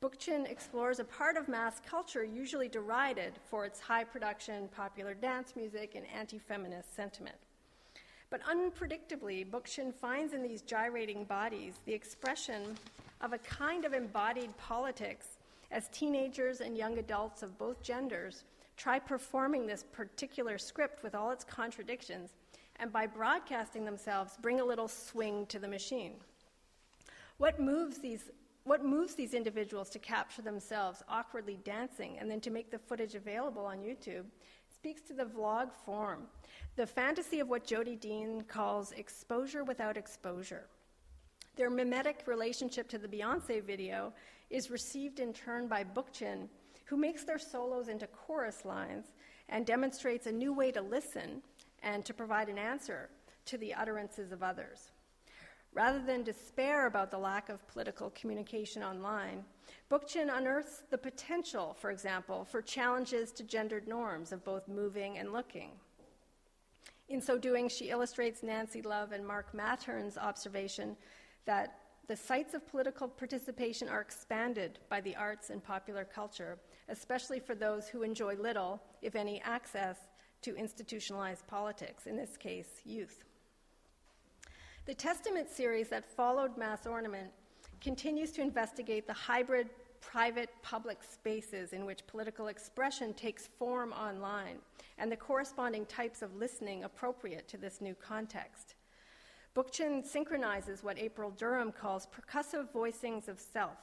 Bookchin 0.00 0.48
explores 0.48 1.00
a 1.00 1.04
part 1.04 1.36
of 1.36 1.48
mass 1.48 1.80
culture 1.84 2.22
usually 2.22 2.68
derided 2.68 3.40
for 3.50 3.64
its 3.64 3.80
high 3.80 4.04
production, 4.04 4.68
popular 4.68 5.14
dance 5.14 5.56
music, 5.56 5.96
and 5.96 6.06
anti 6.16 6.38
feminist 6.38 6.94
sentiment. 6.94 7.38
But 8.34 8.42
unpredictably, 8.46 9.48
Bookchin 9.48 9.94
finds 9.94 10.34
in 10.34 10.42
these 10.42 10.62
gyrating 10.62 11.22
bodies 11.22 11.74
the 11.86 11.92
expression 11.92 12.76
of 13.20 13.32
a 13.32 13.38
kind 13.38 13.84
of 13.84 13.94
embodied 13.94 14.56
politics 14.56 15.38
as 15.70 15.86
teenagers 15.90 16.60
and 16.60 16.76
young 16.76 16.98
adults 16.98 17.44
of 17.44 17.56
both 17.58 17.80
genders 17.80 18.42
try 18.76 18.98
performing 18.98 19.68
this 19.68 19.84
particular 19.84 20.58
script 20.58 21.04
with 21.04 21.14
all 21.14 21.30
its 21.30 21.44
contradictions 21.44 22.30
and 22.80 22.92
by 22.92 23.06
broadcasting 23.06 23.84
themselves 23.84 24.36
bring 24.42 24.58
a 24.58 24.64
little 24.64 24.88
swing 24.88 25.46
to 25.46 25.60
the 25.60 25.68
machine. 25.68 26.14
What 27.38 27.60
moves 27.60 27.98
these 27.98 28.32
what 28.64 28.84
moves 28.84 29.14
these 29.14 29.34
individuals 29.34 29.90
to 29.90 29.98
capture 30.00 30.42
themselves 30.42 31.04
awkwardly 31.08 31.60
dancing 31.64 32.18
and 32.18 32.28
then 32.28 32.40
to 32.40 32.50
make 32.50 32.72
the 32.72 32.78
footage 32.78 33.14
available 33.14 33.64
on 33.64 33.78
YouTube 33.78 34.24
speaks 34.84 35.00
to 35.00 35.14
the 35.14 35.24
vlog 35.24 35.72
form, 35.86 36.24
the 36.76 36.86
fantasy 36.86 37.40
of 37.40 37.48
what 37.48 37.66
Jodi 37.66 37.96
Dean 37.96 38.42
calls 38.42 38.92
exposure 38.92 39.64
without 39.64 39.96
exposure. 39.96 40.66
Their 41.56 41.70
mimetic 41.70 42.24
relationship 42.26 42.86
to 42.90 42.98
the 42.98 43.08
Beyonce 43.08 43.64
video 43.64 44.12
is 44.50 44.70
received 44.70 45.20
in 45.20 45.32
turn 45.32 45.68
by 45.68 45.84
Bookchin, 45.84 46.48
who 46.84 46.98
makes 46.98 47.24
their 47.24 47.38
solos 47.38 47.88
into 47.88 48.06
chorus 48.08 48.66
lines 48.66 49.06
and 49.48 49.64
demonstrates 49.64 50.26
a 50.26 50.32
new 50.32 50.52
way 50.52 50.70
to 50.72 50.82
listen 50.82 51.40
and 51.82 52.04
to 52.04 52.12
provide 52.12 52.50
an 52.50 52.58
answer 52.58 53.08
to 53.46 53.56
the 53.56 53.72
utterances 53.72 54.32
of 54.32 54.42
others. 54.42 54.90
Rather 55.74 56.00
than 56.00 56.22
despair 56.22 56.86
about 56.86 57.10
the 57.10 57.18
lack 57.18 57.48
of 57.48 57.66
political 57.66 58.10
communication 58.10 58.82
online, 58.82 59.44
Bookchin 59.90 60.34
unearths 60.34 60.84
the 60.90 60.98
potential, 60.98 61.76
for 61.78 61.90
example, 61.90 62.44
for 62.44 62.62
challenges 62.62 63.32
to 63.32 63.42
gendered 63.42 63.88
norms 63.88 64.30
of 64.30 64.44
both 64.44 64.68
moving 64.68 65.18
and 65.18 65.32
looking. 65.32 65.70
In 67.08 67.20
so 67.20 67.36
doing, 67.36 67.68
she 67.68 67.90
illustrates 67.90 68.42
Nancy 68.42 68.82
Love 68.82 69.12
and 69.12 69.26
Mark 69.26 69.52
Mattern's 69.52 70.16
observation 70.16 70.96
that 71.44 71.78
the 72.06 72.16
sites 72.16 72.54
of 72.54 72.66
political 72.68 73.08
participation 73.08 73.88
are 73.88 74.00
expanded 74.00 74.78
by 74.88 75.00
the 75.00 75.16
arts 75.16 75.50
and 75.50 75.62
popular 75.62 76.04
culture, 76.04 76.58
especially 76.88 77.40
for 77.40 77.54
those 77.54 77.88
who 77.88 78.02
enjoy 78.02 78.36
little, 78.36 78.80
if 79.02 79.16
any, 79.16 79.40
access 79.42 79.96
to 80.42 80.54
institutionalized 80.54 81.46
politics, 81.46 82.06
in 82.06 82.16
this 82.16 82.36
case, 82.36 82.80
youth. 82.84 83.24
The 84.86 84.92
Testament 84.92 85.48
series 85.48 85.88
that 85.88 86.04
followed 86.04 86.58
Mass 86.58 86.86
Ornament 86.86 87.30
continues 87.80 88.32
to 88.32 88.42
investigate 88.42 89.06
the 89.06 89.14
hybrid 89.14 89.70
private 90.02 90.50
public 90.60 91.02
spaces 91.02 91.72
in 91.72 91.86
which 91.86 92.06
political 92.06 92.48
expression 92.48 93.14
takes 93.14 93.46
form 93.58 93.94
online 93.94 94.58
and 94.98 95.10
the 95.10 95.16
corresponding 95.16 95.86
types 95.86 96.20
of 96.20 96.36
listening 96.36 96.84
appropriate 96.84 97.48
to 97.48 97.56
this 97.56 97.80
new 97.80 97.94
context. 97.94 98.74
Bookchin 99.56 100.04
synchronizes 100.04 100.84
what 100.84 100.98
April 100.98 101.30
Durham 101.30 101.72
calls 101.72 102.06
percussive 102.06 102.68
voicings 102.70 103.26
of 103.26 103.40
self 103.40 103.78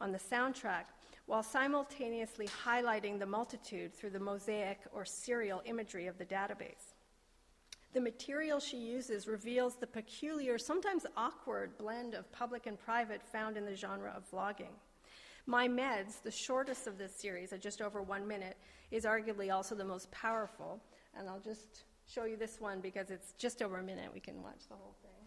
on 0.00 0.10
the 0.10 0.18
soundtrack 0.18 0.86
while 1.26 1.44
simultaneously 1.44 2.48
highlighting 2.64 3.20
the 3.20 3.26
multitude 3.26 3.94
through 3.94 4.10
the 4.10 4.18
mosaic 4.18 4.80
or 4.92 5.04
serial 5.04 5.62
imagery 5.64 6.08
of 6.08 6.18
the 6.18 6.24
database. 6.24 6.89
The 7.92 8.00
material 8.00 8.60
she 8.60 8.76
uses 8.76 9.26
reveals 9.26 9.74
the 9.74 9.86
peculiar, 9.86 10.58
sometimes 10.58 11.06
awkward 11.16 11.76
blend 11.76 12.14
of 12.14 12.30
public 12.30 12.66
and 12.66 12.78
private 12.78 13.20
found 13.32 13.56
in 13.56 13.64
the 13.64 13.74
genre 13.74 14.12
of 14.16 14.30
vlogging. 14.30 14.74
My 15.46 15.66
Meds, 15.66 16.22
the 16.22 16.30
shortest 16.30 16.86
of 16.86 16.98
this 16.98 17.14
series, 17.16 17.52
at 17.52 17.60
just 17.60 17.82
over 17.82 18.00
one 18.00 18.28
minute, 18.28 18.56
is 18.92 19.04
arguably 19.04 19.52
also 19.52 19.74
the 19.74 19.84
most 19.84 20.10
powerful. 20.12 20.80
And 21.18 21.28
I'll 21.28 21.40
just 21.40 21.84
show 22.06 22.24
you 22.24 22.36
this 22.36 22.60
one 22.60 22.80
because 22.80 23.10
it's 23.10 23.32
just 23.32 23.60
over 23.60 23.78
a 23.78 23.82
minute. 23.82 24.10
We 24.14 24.20
can 24.20 24.40
watch 24.42 24.68
the 24.68 24.76
whole 24.76 24.94
thing. 25.02 25.19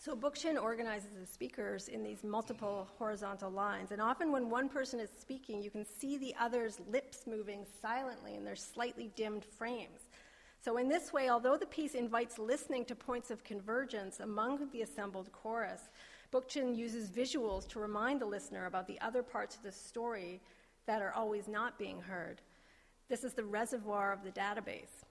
So 0.00 0.14
Bookchin 0.14 0.62
organizes 0.62 1.10
the 1.18 1.26
speakers 1.26 1.88
in 1.88 2.04
these 2.04 2.22
multiple 2.22 2.88
horizontal 2.98 3.50
lines. 3.50 3.90
And 3.90 4.00
often 4.00 4.30
when 4.30 4.48
one 4.48 4.68
person 4.68 5.00
is 5.00 5.10
speaking, 5.20 5.60
you 5.60 5.70
can 5.70 5.84
see 5.84 6.16
the 6.16 6.34
other's 6.40 6.78
lips 6.88 7.24
moving 7.26 7.66
silently 7.82 8.36
in 8.36 8.44
their 8.44 8.54
slightly 8.54 9.10
dimmed 9.16 9.44
frames. 9.44 10.08
So 10.60 10.76
in 10.76 10.88
this 10.88 11.12
way, 11.12 11.30
although 11.30 11.56
the 11.56 11.66
piece 11.66 11.94
invites 11.94 12.38
listening 12.38 12.84
to 12.86 12.94
points 12.94 13.32
of 13.32 13.42
convergence 13.42 14.20
among 14.20 14.68
the 14.70 14.82
assembled 14.82 15.32
chorus, 15.32 15.90
Bookchin 16.32 16.76
uses 16.76 17.10
visuals 17.10 17.66
to 17.68 17.80
remind 17.80 18.20
the 18.20 18.26
listener 18.26 18.66
about 18.66 18.86
the 18.86 19.00
other 19.00 19.24
parts 19.24 19.56
of 19.56 19.62
the 19.64 19.72
story 19.72 20.40
that 20.86 21.02
are 21.02 21.12
always 21.12 21.48
not 21.48 21.76
being 21.76 22.00
heard. 22.00 22.40
This 23.08 23.24
is 23.24 23.34
the 23.34 23.44
reservoir 23.44 24.12
of 24.12 24.22
the 24.22 24.30
database. 24.30 25.04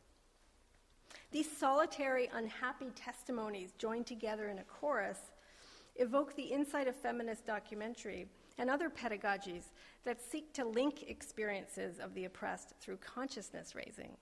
These 1.31 1.51
solitary, 1.57 2.29
unhappy 2.33 2.91
testimonies 2.95 3.73
joined 3.77 4.05
together 4.05 4.47
in 4.47 4.59
a 4.59 4.63
chorus 4.63 5.19
evoke 5.95 6.35
the 6.35 6.43
insight 6.43 6.87
of 6.87 6.95
feminist 6.95 7.45
documentary 7.45 8.27
and 8.57 8.69
other 8.69 8.89
pedagogies 8.89 9.65
that 10.05 10.21
seek 10.21 10.53
to 10.53 10.65
link 10.65 11.03
experiences 11.09 11.99
of 11.99 12.13
the 12.13 12.25
oppressed 12.25 12.73
through 12.79 12.97
consciousness 12.97 13.75
raising. 13.75 14.15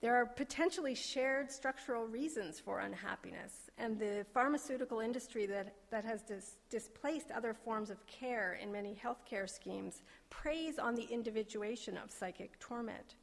There 0.00 0.14
are 0.14 0.26
potentially 0.26 0.94
shared 0.94 1.50
structural 1.50 2.06
reasons 2.06 2.58
for 2.58 2.80
unhappiness, 2.80 3.70
and 3.76 3.98
the 3.98 4.24
pharmaceutical 4.32 5.00
industry 5.00 5.44
that, 5.46 5.74
that 5.90 6.04
has 6.04 6.22
dis- 6.22 6.56
displaced 6.70 7.30
other 7.30 7.52
forms 7.52 7.90
of 7.90 8.06
care 8.06 8.58
in 8.62 8.72
many 8.72 8.94
healthcare 9.02 9.48
schemes 9.48 10.02
preys 10.30 10.78
on 10.78 10.94
the 10.94 11.06
individuation 11.10 11.98
of 11.98 12.10
psychic 12.10 12.58
torment. 12.60 13.16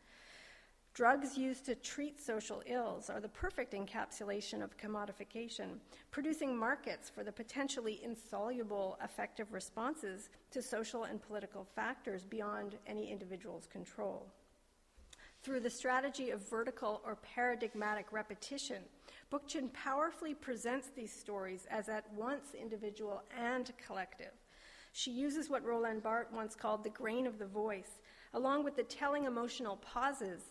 Drugs 0.97 1.37
used 1.37 1.63
to 1.65 1.75
treat 1.75 2.19
social 2.19 2.63
ills 2.65 3.07
are 3.11 3.19
the 3.19 3.29
perfect 3.29 3.73
encapsulation 3.73 4.63
of 4.63 4.77
commodification, 4.77 5.77
producing 6.09 6.57
markets 6.57 7.07
for 7.07 7.23
the 7.23 7.31
potentially 7.31 7.99
insoluble 8.03 8.97
affective 8.99 9.53
responses 9.53 10.29
to 10.49 10.59
social 10.59 11.03
and 11.03 11.21
political 11.21 11.67
factors 11.75 12.23
beyond 12.23 12.77
any 12.87 13.11
individual's 13.11 13.67
control. 13.67 14.25
Through 15.43 15.59
the 15.59 15.69
strategy 15.69 16.31
of 16.31 16.49
vertical 16.49 16.99
or 17.05 17.17
paradigmatic 17.17 18.07
repetition, 18.11 18.81
Bookchin 19.31 19.71
powerfully 19.73 20.33
presents 20.33 20.89
these 20.95 21.13
stories 21.13 21.67
as 21.69 21.89
at 21.89 22.11
once 22.11 22.55
individual 22.59 23.21
and 23.39 23.71
collective. 23.77 24.33
She 24.93 25.11
uses 25.11 25.47
what 25.47 25.63
Roland 25.63 26.01
Barthes 26.01 26.33
once 26.33 26.55
called 26.55 26.83
the 26.83 26.89
grain 26.89 27.27
of 27.27 27.37
the 27.37 27.45
voice, 27.45 28.01
along 28.33 28.63
with 28.63 28.75
the 28.75 28.81
telling 28.81 29.25
emotional 29.25 29.77
pauses 29.77 30.41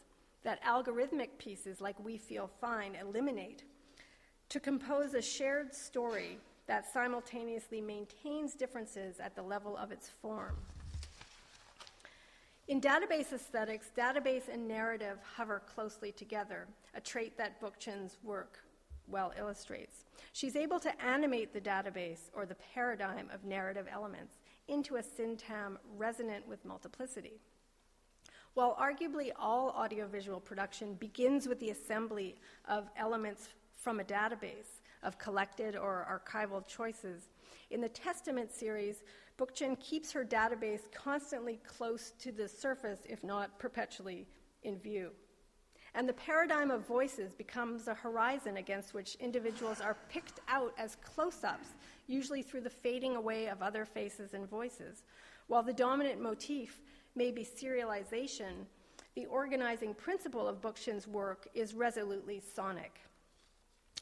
that 0.46 0.62
algorithmic 0.62 1.30
pieces 1.38 1.80
like 1.80 1.98
We 1.98 2.16
Feel 2.16 2.48
Fine 2.60 2.94
eliminate 2.94 3.64
to 4.48 4.60
compose 4.60 5.12
a 5.14 5.20
shared 5.20 5.74
story 5.74 6.38
that 6.68 6.86
simultaneously 6.92 7.80
maintains 7.80 8.54
differences 8.54 9.18
at 9.18 9.34
the 9.34 9.42
level 9.42 9.76
of 9.76 9.90
its 9.90 10.08
form. 10.22 10.54
In 12.68 12.80
database 12.80 13.32
aesthetics, 13.32 13.90
database 13.98 14.46
and 14.48 14.68
narrative 14.68 15.18
hover 15.36 15.62
closely 15.74 16.12
together, 16.12 16.68
a 16.94 17.00
trait 17.00 17.36
that 17.36 17.60
Bookchin's 17.60 18.18
work 18.22 18.60
well 19.08 19.32
illustrates. 19.36 20.04
She's 20.32 20.54
able 20.54 20.78
to 20.78 21.04
animate 21.04 21.54
the 21.54 21.60
database 21.60 22.30
or 22.32 22.46
the 22.46 22.56
paradigm 22.72 23.30
of 23.34 23.44
narrative 23.44 23.88
elements 23.92 24.36
into 24.68 24.94
a 24.94 25.02
syntagm 25.02 25.78
resonant 25.96 26.46
with 26.46 26.64
multiplicity. 26.64 27.40
While 28.56 28.74
arguably 28.80 29.32
all 29.38 29.68
audiovisual 29.68 30.40
production 30.40 30.94
begins 30.94 31.46
with 31.46 31.60
the 31.60 31.68
assembly 31.68 32.36
of 32.66 32.88
elements 32.96 33.50
from 33.74 34.00
a 34.00 34.04
database 34.04 34.80
of 35.02 35.18
collected 35.18 35.76
or 35.76 36.22
archival 36.26 36.66
choices, 36.66 37.28
in 37.68 37.82
the 37.82 37.90
Testament 37.90 38.50
series, 38.50 39.02
Bookchin 39.38 39.78
keeps 39.78 40.10
her 40.10 40.24
database 40.24 40.90
constantly 40.90 41.60
close 41.66 42.12
to 42.18 42.32
the 42.32 42.48
surface, 42.48 43.00
if 43.06 43.22
not 43.22 43.58
perpetually 43.58 44.26
in 44.62 44.78
view. 44.78 45.10
And 45.94 46.08
the 46.08 46.14
paradigm 46.14 46.70
of 46.70 46.86
voices 46.86 47.34
becomes 47.34 47.88
a 47.88 47.94
horizon 47.94 48.56
against 48.56 48.94
which 48.94 49.16
individuals 49.16 49.82
are 49.82 49.98
picked 50.08 50.40
out 50.48 50.72
as 50.78 50.96
close 51.04 51.44
ups, 51.44 51.74
usually 52.06 52.40
through 52.40 52.62
the 52.62 52.70
fading 52.70 53.16
away 53.16 53.48
of 53.48 53.60
other 53.60 53.84
faces 53.84 54.32
and 54.32 54.48
voices. 54.48 55.04
While 55.46 55.62
the 55.62 55.74
dominant 55.74 56.22
motif 56.22 56.80
may 57.16 57.30
be 57.30 57.44
serialization, 57.44 58.66
the 59.14 59.26
organizing 59.26 59.94
principle 59.94 60.46
of 60.46 60.60
Bookchin's 60.60 61.08
work 61.08 61.48
is 61.54 61.74
resolutely 61.74 62.40
sonic. 62.54 63.00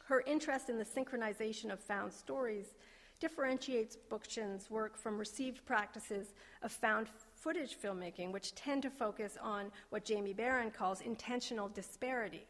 Her 0.05 0.23
interest 0.27 0.69
in 0.69 0.77
the 0.77 0.85
synchronization 0.85 1.73
of 1.73 1.81
found 1.81 2.13
stories 2.13 2.75
differentiates 3.21 3.97
Bookchin's 4.11 4.71
work 4.71 4.99
from 4.99 5.17
received 5.17 5.65
practices 5.65 6.35
of 6.63 6.73
found 6.73 7.09
footage 7.35 7.77
filmmaking, 7.81 8.33
which 8.33 8.55
tend 8.55 8.83
to 8.83 8.91
focus 8.91 9.39
on 9.41 9.71
what 9.91 10.05
Jaimie 10.05 10.37
Baron 10.37 10.71
calls 10.71 11.01
intentional 11.01 11.69
disparity. 11.69 12.45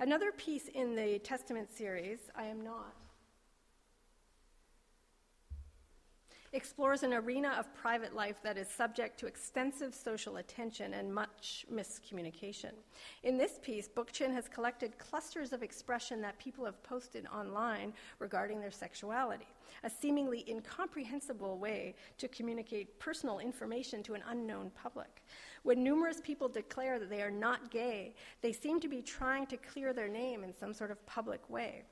Another 0.00 0.32
piece 0.32 0.68
in 0.68 0.96
the 0.96 1.18
Testament 1.20 1.70
series, 1.72 2.18
I 2.34 2.44
Am 2.46 2.64
Not, 2.64 2.94
explores 6.52 7.02
an 7.02 7.14
arena 7.14 7.56
of 7.58 7.74
private 7.74 8.14
life 8.14 8.36
that 8.42 8.58
is 8.58 8.68
subject 8.68 9.18
to 9.18 9.26
extensive 9.26 9.94
social 9.94 10.36
attention 10.36 10.94
and 10.94 11.12
much 11.12 11.64
miscommunication. 11.72 12.72
In 13.22 13.38
this 13.38 13.58
piece, 13.62 13.88
Bookchin 13.88 14.32
has 14.34 14.48
collected 14.48 14.98
clusters 14.98 15.52
of 15.52 15.62
expression 15.62 16.20
that 16.20 16.38
people 16.38 16.64
have 16.66 16.82
posted 16.82 17.26
online 17.34 17.94
regarding 18.18 18.60
their 18.60 18.70
sexuality, 18.70 19.46
a 19.82 19.88
seemingly 19.88 20.44
incomprehensible 20.46 21.56
way 21.58 21.94
to 22.18 22.28
communicate 22.28 22.98
personal 22.98 23.38
information 23.38 24.02
to 24.02 24.14
an 24.14 24.22
unknown 24.28 24.70
public. 24.74 25.22
When 25.62 25.82
numerous 25.82 26.20
people 26.22 26.48
declare 26.48 26.98
that 26.98 27.08
they 27.08 27.22
are 27.22 27.30
not 27.30 27.70
gay, 27.70 28.14
they 28.42 28.52
seem 28.52 28.78
to 28.80 28.88
be 28.88 29.00
trying 29.00 29.46
to 29.46 29.56
clear 29.56 29.94
their 29.94 30.08
name 30.08 30.44
in 30.44 30.54
some 30.54 30.74
sort 30.74 30.90
of 30.90 31.04
public 31.06 31.48
way. 31.48 31.84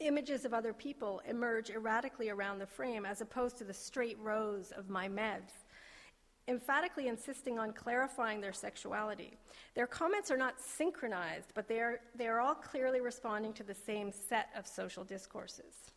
Images 0.00 0.44
of 0.44 0.52
other 0.52 0.72
people 0.72 1.22
emerge 1.28 1.70
erratically 1.70 2.28
around 2.28 2.58
the 2.58 2.66
frame 2.66 3.06
as 3.06 3.20
opposed 3.20 3.56
to 3.58 3.64
the 3.64 3.72
straight 3.72 4.18
rows 4.18 4.72
of 4.72 4.90
my 4.90 5.08
meds, 5.08 5.52
emphatically 6.48 7.06
insisting 7.08 7.58
on 7.58 7.72
clarifying 7.72 8.40
their 8.40 8.52
sexuality. 8.52 9.36
Their 9.74 9.86
comments 9.86 10.30
are 10.30 10.36
not 10.36 10.60
synchronized, 10.60 11.52
but 11.54 11.68
they 11.68 11.78
are, 11.78 12.00
they 12.16 12.26
are 12.26 12.40
all 12.40 12.56
clearly 12.56 13.00
responding 13.00 13.52
to 13.54 13.62
the 13.62 13.74
same 13.74 14.10
set 14.10 14.48
of 14.58 14.66
social 14.66 15.04
discourses. 15.04 15.92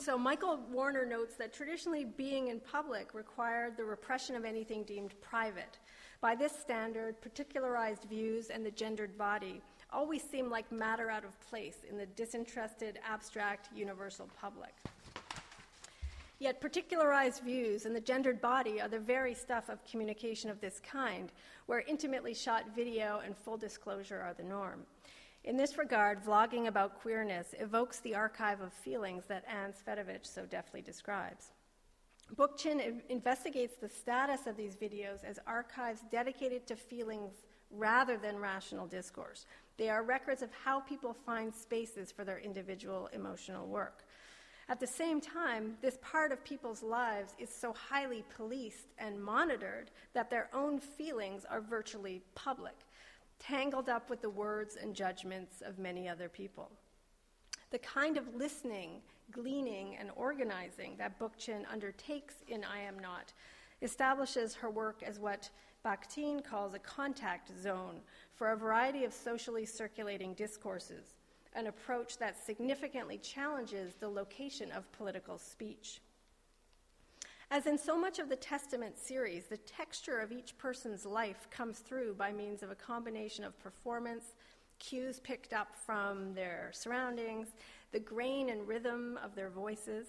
So 0.00 0.18
Michael 0.18 0.60
Warner 0.70 1.04
notes 1.04 1.34
that 1.36 1.52
traditionally 1.52 2.04
being 2.04 2.48
in 2.48 2.60
public 2.60 3.14
required 3.14 3.76
the 3.76 3.84
repression 3.84 4.36
of 4.36 4.44
anything 4.44 4.84
deemed 4.84 5.14
private. 5.20 5.78
By 6.20 6.34
this 6.34 6.52
standard, 6.52 7.20
particularized 7.20 8.04
views 8.04 8.50
and 8.50 8.64
the 8.64 8.70
gendered 8.70 9.16
body 9.16 9.62
always 9.92 10.22
seem 10.22 10.50
like 10.50 10.70
matter 10.70 11.10
out 11.10 11.24
of 11.24 11.40
place 11.40 11.78
in 11.88 11.96
the 11.96 12.06
disinterested, 12.06 12.98
abstract, 13.08 13.68
universal 13.74 14.28
public. 14.40 14.74
Yet, 16.40 16.60
particularized 16.60 17.42
views 17.42 17.84
and 17.84 17.96
the 17.96 18.00
gendered 18.00 18.40
body 18.40 18.80
are 18.80 18.88
the 18.88 19.00
very 19.00 19.34
stuff 19.34 19.68
of 19.68 19.84
communication 19.84 20.50
of 20.50 20.60
this 20.60 20.80
kind, 20.80 21.32
where 21.66 21.80
intimately 21.88 22.34
shot 22.34 22.74
video 22.76 23.20
and 23.24 23.36
full 23.36 23.56
disclosure 23.56 24.20
are 24.20 24.34
the 24.34 24.44
norm. 24.44 24.84
In 25.48 25.56
this 25.56 25.78
regard, 25.78 26.22
vlogging 26.22 26.66
about 26.66 27.00
queerness 27.00 27.54
evokes 27.58 28.00
the 28.00 28.14
archive 28.14 28.60
of 28.60 28.70
feelings 28.70 29.24
that 29.28 29.46
Ann 29.48 29.72
Cvetkovich 29.72 30.26
so 30.26 30.44
deftly 30.44 30.82
describes. 30.82 31.52
Bookchin 32.36 33.00
investigates 33.08 33.76
the 33.76 33.88
status 33.88 34.46
of 34.46 34.58
these 34.58 34.76
videos 34.76 35.24
as 35.24 35.38
archives 35.46 36.02
dedicated 36.12 36.66
to 36.66 36.76
feelings 36.76 37.32
rather 37.70 38.18
than 38.18 38.36
rational 38.36 38.86
discourse. 38.86 39.46
They 39.78 39.88
are 39.88 40.02
records 40.02 40.42
of 40.42 40.50
how 40.52 40.80
people 40.80 41.14
find 41.14 41.54
spaces 41.54 42.12
for 42.12 42.24
their 42.24 42.40
individual 42.40 43.08
emotional 43.14 43.66
work. 43.68 44.04
At 44.68 44.80
the 44.80 44.86
same 44.86 45.18
time, 45.18 45.78
this 45.80 45.96
part 46.02 46.30
of 46.30 46.44
people's 46.44 46.82
lives 46.82 47.34
is 47.38 47.48
so 47.48 47.72
highly 47.72 48.22
policed 48.36 48.88
and 48.98 49.18
monitored 49.18 49.90
that 50.12 50.28
their 50.28 50.50
own 50.52 50.78
feelings 50.78 51.46
are 51.48 51.62
virtually 51.62 52.20
public 52.34 52.74
tangled 53.38 53.88
up 53.88 54.10
with 54.10 54.20
the 54.20 54.30
words 54.30 54.76
and 54.80 54.94
judgments 54.94 55.62
of 55.62 55.78
many 55.78 56.08
other 56.08 56.28
people. 56.28 56.70
The 57.70 57.78
kind 57.78 58.16
of 58.16 58.34
listening, 58.34 59.02
gleaning, 59.30 59.96
and 59.96 60.10
organizing 60.16 60.96
that 60.98 61.18
Bookchin 61.18 61.64
undertakes 61.70 62.36
in 62.48 62.64
I 62.64 62.80
Am 62.80 62.98
Not 62.98 63.32
establishes 63.82 64.54
her 64.54 64.70
work 64.70 65.02
as 65.02 65.18
what 65.18 65.50
Bakhtin 65.84 66.44
calls 66.44 66.74
a 66.74 66.78
contact 66.78 67.50
zone 67.62 68.00
for 68.34 68.52
a 68.52 68.56
variety 68.56 69.04
of 69.04 69.12
socially 69.12 69.64
circulating 69.64 70.34
discourses, 70.34 71.14
an 71.54 71.66
approach 71.66 72.18
that 72.18 72.44
significantly 72.44 73.18
challenges 73.18 73.94
the 73.94 74.08
location 74.08 74.72
of 74.72 74.90
political 74.92 75.38
speech. 75.38 76.00
As 77.50 77.66
in 77.66 77.78
so 77.78 77.98
much 77.98 78.18
of 78.18 78.28
the 78.28 78.36
Testament 78.36 78.98
series, 78.98 79.46
the 79.46 79.56
texture 79.56 80.18
of 80.18 80.32
each 80.32 80.58
person's 80.58 81.06
life 81.06 81.48
comes 81.50 81.78
through 81.78 82.14
by 82.14 82.30
means 82.30 82.62
of 82.62 82.70
a 82.70 82.74
combination 82.74 83.42
of 83.42 83.58
performance, 83.58 84.34
cues 84.78 85.18
picked 85.18 85.54
up 85.54 85.74
from 85.74 86.34
their 86.34 86.70
surroundings, 86.74 87.48
the 87.90 88.00
grain 88.00 88.50
and 88.50 88.68
rhythm 88.68 89.18
of 89.24 89.34
their 89.34 89.48
voices, 89.48 90.08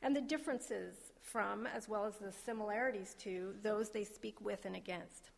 and 0.00 0.16
the 0.16 0.20
differences 0.22 1.12
from, 1.20 1.66
as 1.66 1.90
well 1.90 2.06
as 2.06 2.16
the 2.16 2.32
similarities 2.32 3.14
to, 3.18 3.54
those 3.62 3.90
they 3.90 4.04
speak 4.04 4.40
with 4.40 4.64
and 4.64 4.74
against. 4.74 5.28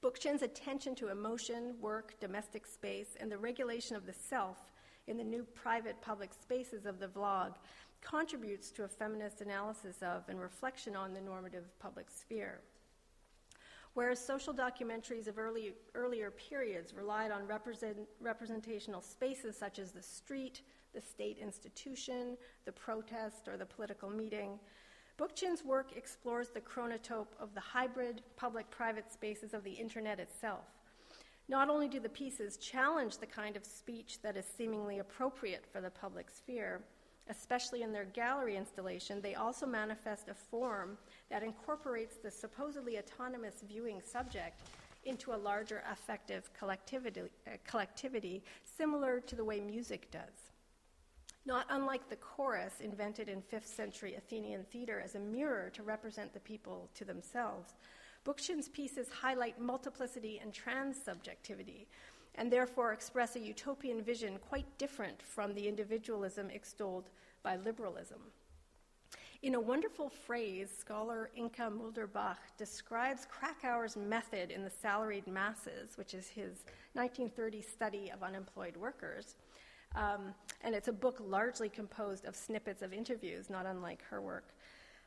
Bookchin's 0.00 0.40
attention 0.40 0.94
to 0.94 1.08
emotion, 1.08 1.74
work, 1.78 2.18
domestic 2.20 2.66
space, 2.66 3.16
and 3.20 3.30
the 3.30 3.36
regulation 3.36 3.96
of 3.96 4.06
the 4.06 4.14
self 4.14 4.72
in 5.06 5.18
the 5.18 5.24
new 5.24 5.44
private 5.54 6.00
public 6.00 6.32
spaces 6.32 6.86
of 6.86 6.98
the 6.98 7.06
vlog 7.06 7.54
contributes 8.02 8.70
to 8.72 8.84
a 8.84 8.88
feminist 8.88 9.40
analysis 9.40 9.96
of 10.02 10.28
and 10.28 10.40
reflection 10.40 10.94
on 10.94 11.14
the 11.14 11.20
normative 11.20 11.64
public 11.78 12.10
sphere. 12.10 12.60
Whereas 13.94 14.24
social 14.24 14.54
documentaries 14.54 15.28
of 15.28 15.38
early, 15.38 15.74
earlier 15.94 16.30
periods 16.30 16.94
relied 16.94 17.30
on 17.30 17.46
represent, 17.46 17.98
representational 18.20 19.02
spaces 19.02 19.56
such 19.56 19.78
as 19.78 19.92
the 19.92 20.02
street, 20.02 20.62
the 20.94 21.00
state 21.00 21.38
institution, 21.38 22.36
the 22.64 22.72
protest, 22.72 23.48
or 23.48 23.56
the 23.56 23.66
political 23.66 24.08
meeting, 24.08 24.58
Bookchin's 25.18 25.62
work 25.64 25.92
explores 25.94 26.48
the 26.48 26.60
chronotope 26.60 27.34
of 27.38 27.54
the 27.54 27.60
hybrid 27.60 28.22
public 28.36 28.70
private 28.70 29.12
spaces 29.12 29.52
of 29.52 29.62
the 29.62 29.70
internet 29.70 30.18
itself. 30.18 30.64
Not 31.48 31.68
only 31.68 31.86
do 31.86 32.00
the 32.00 32.08
pieces 32.08 32.56
challenge 32.56 33.18
the 33.18 33.26
kind 33.26 33.56
of 33.56 33.64
speech 33.64 34.20
that 34.22 34.36
is 34.36 34.46
seemingly 34.46 35.00
appropriate 35.00 35.66
for 35.70 35.82
the 35.82 35.90
public 35.90 36.30
sphere, 36.30 36.82
especially 37.28 37.82
in 37.82 37.92
their 37.92 38.04
gallery 38.04 38.56
installation, 38.56 39.20
they 39.20 39.34
also 39.34 39.66
manifest 39.66 40.28
a 40.28 40.34
form 40.34 40.98
that 41.30 41.42
incorporates 41.42 42.16
the 42.16 42.30
supposedly 42.30 42.98
autonomous 42.98 43.62
viewing 43.68 44.00
subject 44.04 44.60
into 45.04 45.32
a 45.32 45.36
larger 45.36 45.82
affective 45.90 46.50
collectivity, 46.58 47.22
uh, 47.46 47.50
collectivity, 47.66 48.42
similar 48.64 49.20
to 49.20 49.34
the 49.34 49.44
way 49.44 49.60
music 49.60 50.10
does. 50.10 50.52
Not 51.44 51.66
unlike 51.70 52.08
the 52.08 52.16
chorus 52.16 52.74
invented 52.80 53.28
in 53.28 53.42
5th 53.42 53.66
century 53.66 54.14
Athenian 54.14 54.64
theater 54.70 55.00
as 55.04 55.16
a 55.16 55.20
mirror 55.20 55.70
to 55.70 55.82
represent 55.82 56.32
the 56.32 56.40
people 56.40 56.88
to 56.94 57.04
themselves, 57.04 57.74
Bookchin's 58.24 58.68
pieces 58.68 59.08
highlight 59.10 59.60
multiplicity 59.60 60.40
and 60.40 60.52
transsubjectivity, 60.52 61.86
and 62.36 62.50
therefore 62.50 62.92
express 62.92 63.36
a 63.36 63.40
utopian 63.40 64.02
vision 64.02 64.38
quite 64.48 64.66
different 64.78 65.22
from 65.22 65.54
the 65.54 65.68
individualism 65.68 66.50
extolled 66.50 67.10
by 67.42 67.56
liberalism. 67.56 68.20
In 69.42 69.56
a 69.56 69.60
wonderful 69.60 70.08
phrase, 70.08 70.70
scholar 70.70 71.30
Inka 71.36 71.68
Mulder-Bach 71.68 72.38
describes 72.56 73.26
Kracauer's 73.26 73.96
method 73.96 74.52
in 74.52 74.62
the 74.62 74.70
salaried 74.70 75.26
masses, 75.26 75.98
which 75.98 76.14
is 76.14 76.28
his 76.28 76.64
1930 76.92 77.60
study 77.60 78.12
of 78.14 78.22
unemployed 78.22 78.76
workers. 78.76 79.34
Um, 79.96 80.32
and 80.62 80.76
it's 80.76 80.86
a 80.86 80.92
book 80.92 81.18
largely 81.20 81.68
composed 81.68 82.24
of 82.24 82.36
snippets 82.36 82.82
of 82.82 82.92
interviews, 82.92 83.50
not 83.50 83.66
unlike 83.66 84.02
her 84.08 84.20
work. 84.20 84.54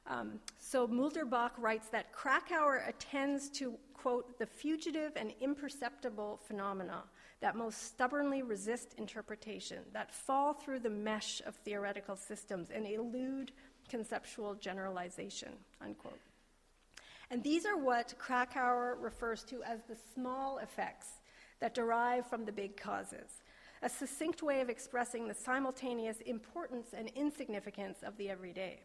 Um, 0.07 0.39
so 0.59 0.86
Mulder-Bach 0.86 1.53
writes 1.57 1.88
that 1.88 2.11
Kracauer 2.11 2.88
attends 2.88 3.49
to, 3.51 3.76
quote, 3.93 4.38
the 4.38 4.45
fugitive 4.45 5.13
and 5.15 5.34
imperceptible 5.39 6.41
phenomena 6.45 7.03
that 7.41 7.55
most 7.55 7.83
stubbornly 7.83 8.41
resist 8.41 8.95
interpretation, 8.97 9.79
that 9.93 10.13
fall 10.13 10.53
through 10.53 10.79
the 10.79 10.89
mesh 10.89 11.41
of 11.45 11.55
theoretical 11.55 12.15
systems 12.15 12.69
and 12.69 12.88
elude 12.88 13.51
conceptual 13.89 14.55
generalization, 14.55 15.53
unquote. 15.81 16.19
And 17.29 17.43
these 17.43 17.65
are 17.65 17.77
what 17.77 18.13
Kracauer 18.19 18.95
refers 18.99 19.43
to 19.45 19.63
as 19.63 19.81
the 19.83 19.97
small 20.13 20.59
effects 20.59 21.07
that 21.59 21.73
derive 21.73 22.27
from 22.27 22.45
the 22.45 22.51
big 22.51 22.77
causes, 22.77 23.41
a 23.81 23.89
succinct 23.89 24.43
way 24.43 24.61
of 24.61 24.69
expressing 24.69 25.27
the 25.27 25.33
simultaneous 25.33 26.17
importance 26.21 26.93
and 26.95 27.09
insignificance 27.15 27.99
of 28.03 28.17
the 28.17 28.29
everyday. 28.29 28.79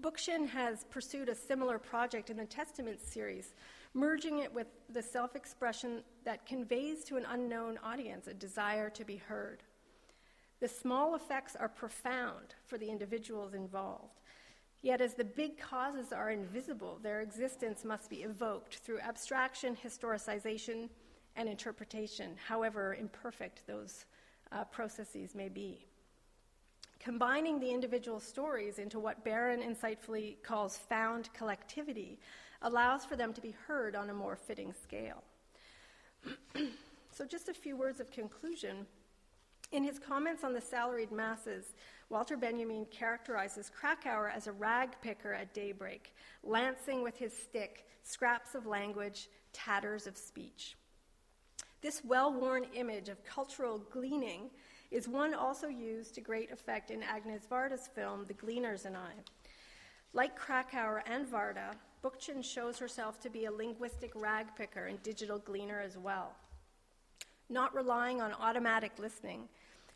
Bookchin 0.00 0.48
has 0.48 0.84
pursued 0.84 1.28
a 1.28 1.34
similar 1.34 1.78
project 1.78 2.30
in 2.30 2.36
the 2.36 2.46
Testament 2.46 3.00
series, 3.00 3.52
merging 3.94 4.40
it 4.40 4.52
with 4.52 4.66
the 4.90 5.02
self 5.02 5.36
expression 5.36 6.02
that 6.24 6.46
conveys 6.46 7.04
to 7.04 7.16
an 7.16 7.24
unknown 7.30 7.78
audience 7.82 8.26
a 8.26 8.34
desire 8.34 8.90
to 8.90 9.04
be 9.04 9.16
heard. 9.16 9.62
The 10.60 10.68
small 10.68 11.14
effects 11.14 11.56
are 11.56 11.68
profound 11.68 12.54
for 12.66 12.78
the 12.78 12.88
individuals 12.88 13.54
involved. 13.54 14.20
Yet, 14.82 15.00
as 15.00 15.14
the 15.14 15.24
big 15.24 15.58
causes 15.58 16.12
are 16.12 16.30
invisible, 16.30 16.98
their 17.02 17.22
existence 17.22 17.84
must 17.84 18.10
be 18.10 18.22
evoked 18.22 18.76
through 18.76 19.00
abstraction, 19.00 19.76
historicization, 19.82 20.90
and 21.36 21.48
interpretation, 21.48 22.36
however 22.46 22.94
imperfect 22.94 23.66
those 23.66 24.04
uh, 24.52 24.64
processes 24.64 25.34
may 25.34 25.48
be. 25.48 25.86
Combining 27.00 27.60
the 27.60 27.70
individual 27.70 28.20
stories 28.20 28.78
into 28.78 28.98
what 28.98 29.24
Baron 29.24 29.60
insightfully 29.60 30.42
calls 30.42 30.76
found 30.76 31.32
collectivity 31.34 32.18
allows 32.64 33.04
for 33.04 33.14
them 33.14 33.32
to 33.32 33.40
be 33.40 33.54
heard 33.66 33.94
on 33.94 34.10
a 34.10 34.14
more 34.14 34.34
fitting 34.34 34.74
scale. 34.82 35.22
so, 37.12 37.24
just 37.24 37.48
a 37.48 37.54
few 37.54 37.76
words 37.76 38.00
of 38.00 38.10
conclusion. 38.10 38.86
In 39.72 39.84
his 39.84 39.98
comments 39.98 40.44
on 40.44 40.52
the 40.52 40.60
salaried 40.60 41.12
masses, 41.12 41.74
Walter 42.08 42.36
Benjamin 42.36 42.86
characterizes 42.90 43.70
Kracauer 43.70 44.30
as 44.34 44.46
a 44.46 44.52
rag 44.52 44.90
picker 45.02 45.32
at 45.32 45.54
daybreak, 45.54 46.14
lancing 46.42 47.02
with 47.02 47.16
his 47.16 47.32
stick 47.32 47.86
scraps 48.02 48.54
of 48.54 48.66
language, 48.66 49.28
tatters 49.52 50.06
of 50.06 50.16
speech. 50.16 50.76
This 51.82 52.02
well 52.04 52.32
worn 52.32 52.64
image 52.74 53.08
of 53.08 53.24
cultural 53.24 53.78
gleaning 53.90 54.50
is 54.90 55.08
one 55.08 55.34
also 55.34 55.66
used 55.66 56.14
to 56.14 56.20
great 56.20 56.50
effect 56.50 56.90
in 56.90 57.02
Agnes 57.02 57.42
Varda's 57.50 57.88
film, 57.94 58.24
The 58.26 58.34
Gleaners 58.34 58.84
and 58.84 58.96
I. 58.96 59.12
Like 60.12 60.38
Kracauer 60.38 61.02
and 61.06 61.26
Varda, 61.26 61.74
Bookchin 62.04 62.44
shows 62.44 62.78
herself 62.78 63.18
to 63.20 63.30
be 63.30 63.46
a 63.46 63.50
linguistic 63.50 64.12
rag 64.14 64.48
picker 64.58 64.86
and 64.86 65.02
digital 65.02 65.38
gleaner 65.38 65.80
as 65.80 65.96
well. 65.96 66.32
Not 67.48 67.74
relying 67.74 68.20
on 68.20 68.34
automatic 68.34 68.92
listening, 68.98 69.48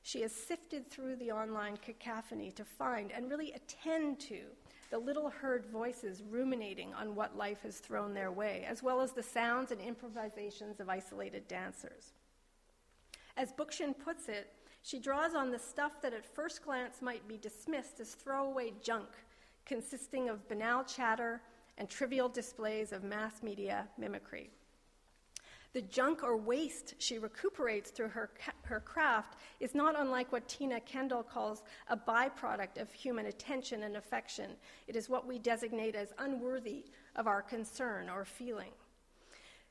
she 0.02 0.22
has 0.22 0.32
sifted 0.32 0.90
through 0.90 1.16
the 1.16 1.30
online 1.30 1.76
cacophony 1.76 2.50
to 2.52 2.64
find 2.64 3.12
and 3.12 3.28
really 3.30 3.52
attend 3.52 4.20
to 4.20 4.40
the 4.90 4.98
little 4.98 5.28
heard 5.28 5.66
voices 5.66 6.22
ruminating 6.30 6.94
on 6.94 7.14
what 7.14 7.36
life 7.36 7.60
has 7.62 7.78
thrown 7.78 8.14
their 8.14 8.32
way, 8.32 8.64
as 8.66 8.82
well 8.82 9.02
as 9.02 9.12
the 9.12 9.22
sounds 9.22 9.70
and 9.70 9.80
improvisations 9.82 10.80
of 10.80 10.88
isolated 10.88 11.46
dancers. 11.46 12.14
As 13.36 13.52
Bookchin 13.52 13.94
puts 13.98 14.30
it, 14.30 14.50
she 14.82 14.98
draws 14.98 15.34
on 15.34 15.50
the 15.50 15.58
stuff 15.58 16.00
that 16.00 16.14
at 16.14 16.24
first 16.24 16.64
glance 16.64 17.02
might 17.02 17.28
be 17.28 17.36
dismissed 17.36 18.00
as 18.00 18.14
throwaway 18.14 18.72
junk, 18.82 19.08
consisting 19.66 20.30
of 20.30 20.48
banal 20.48 20.84
chatter 20.84 21.42
and 21.78 21.88
trivial 21.88 22.28
displays 22.28 22.92
of 22.92 23.02
mass 23.02 23.42
media 23.42 23.88
mimicry. 23.96 24.50
The 25.74 25.82
junk 25.82 26.22
or 26.22 26.36
waste 26.36 26.94
she 26.98 27.18
recuperates 27.18 27.90
through 27.90 28.08
her, 28.08 28.30
her 28.62 28.80
craft 28.80 29.36
is 29.60 29.74
not 29.74 29.98
unlike 29.98 30.32
what 30.32 30.48
Tina 30.48 30.80
Kendall 30.80 31.22
calls 31.22 31.62
a 31.88 31.96
byproduct 31.96 32.80
of 32.80 32.92
human 32.92 33.26
attention 33.26 33.82
and 33.84 33.96
affection. 33.96 34.52
It 34.86 34.96
is 34.96 35.08
what 35.08 35.26
we 35.26 35.38
designate 35.38 35.94
as 35.94 36.12
unworthy 36.18 36.86
of 37.16 37.26
our 37.26 37.42
concern 37.42 38.08
or 38.08 38.24
feeling. 38.24 38.72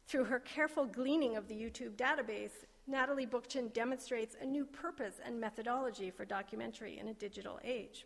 Through 0.08 0.26
her 0.26 0.40
careful 0.40 0.86
gleaning 0.86 1.36
of 1.36 1.48
the 1.48 1.56
YouTube 1.56 1.98
database, 1.98 2.66
Natalie 2.86 3.28
Bookchin 3.28 3.74
demonstrates 3.74 4.38
a 4.42 4.46
new 4.46 4.66
purpose 4.66 5.16
and 5.26 5.42
methodology 5.42 6.10
for 6.10 6.24
documentary 6.24 7.00
in 7.00 7.10
a 7.10 7.14
digital 7.14 7.60
age. 7.64 8.06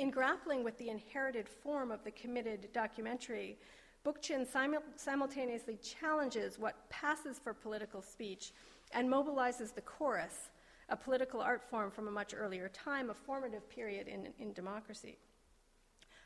In 0.00 0.10
grappling 0.10 0.64
with 0.64 0.78
the 0.78 0.88
inherited 0.88 1.46
form 1.46 1.90
of 1.90 2.02
the 2.04 2.10
committed 2.12 2.72
documentary, 2.72 3.58
Bookchin 4.02 4.50
simul- 4.50 4.82
simultaneously 4.96 5.76
challenges 5.82 6.58
what 6.58 6.88
passes 6.88 7.38
for 7.38 7.52
political 7.52 8.00
speech 8.00 8.52
and 8.92 9.06
mobilizes 9.06 9.74
the 9.74 9.82
chorus, 9.82 10.48
a 10.88 10.96
political 10.96 11.42
art 11.42 11.62
form 11.68 11.90
from 11.90 12.08
a 12.08 12.10
much 12.10 12.32
earlier 12.34 12.70
time, 12.70 13.10
a 13.10 13.14
formative 13.14 13.68
period 13.68 14.08
in, 14.08 14.28
in 14.38 14.54
democracy. 14.54 15.18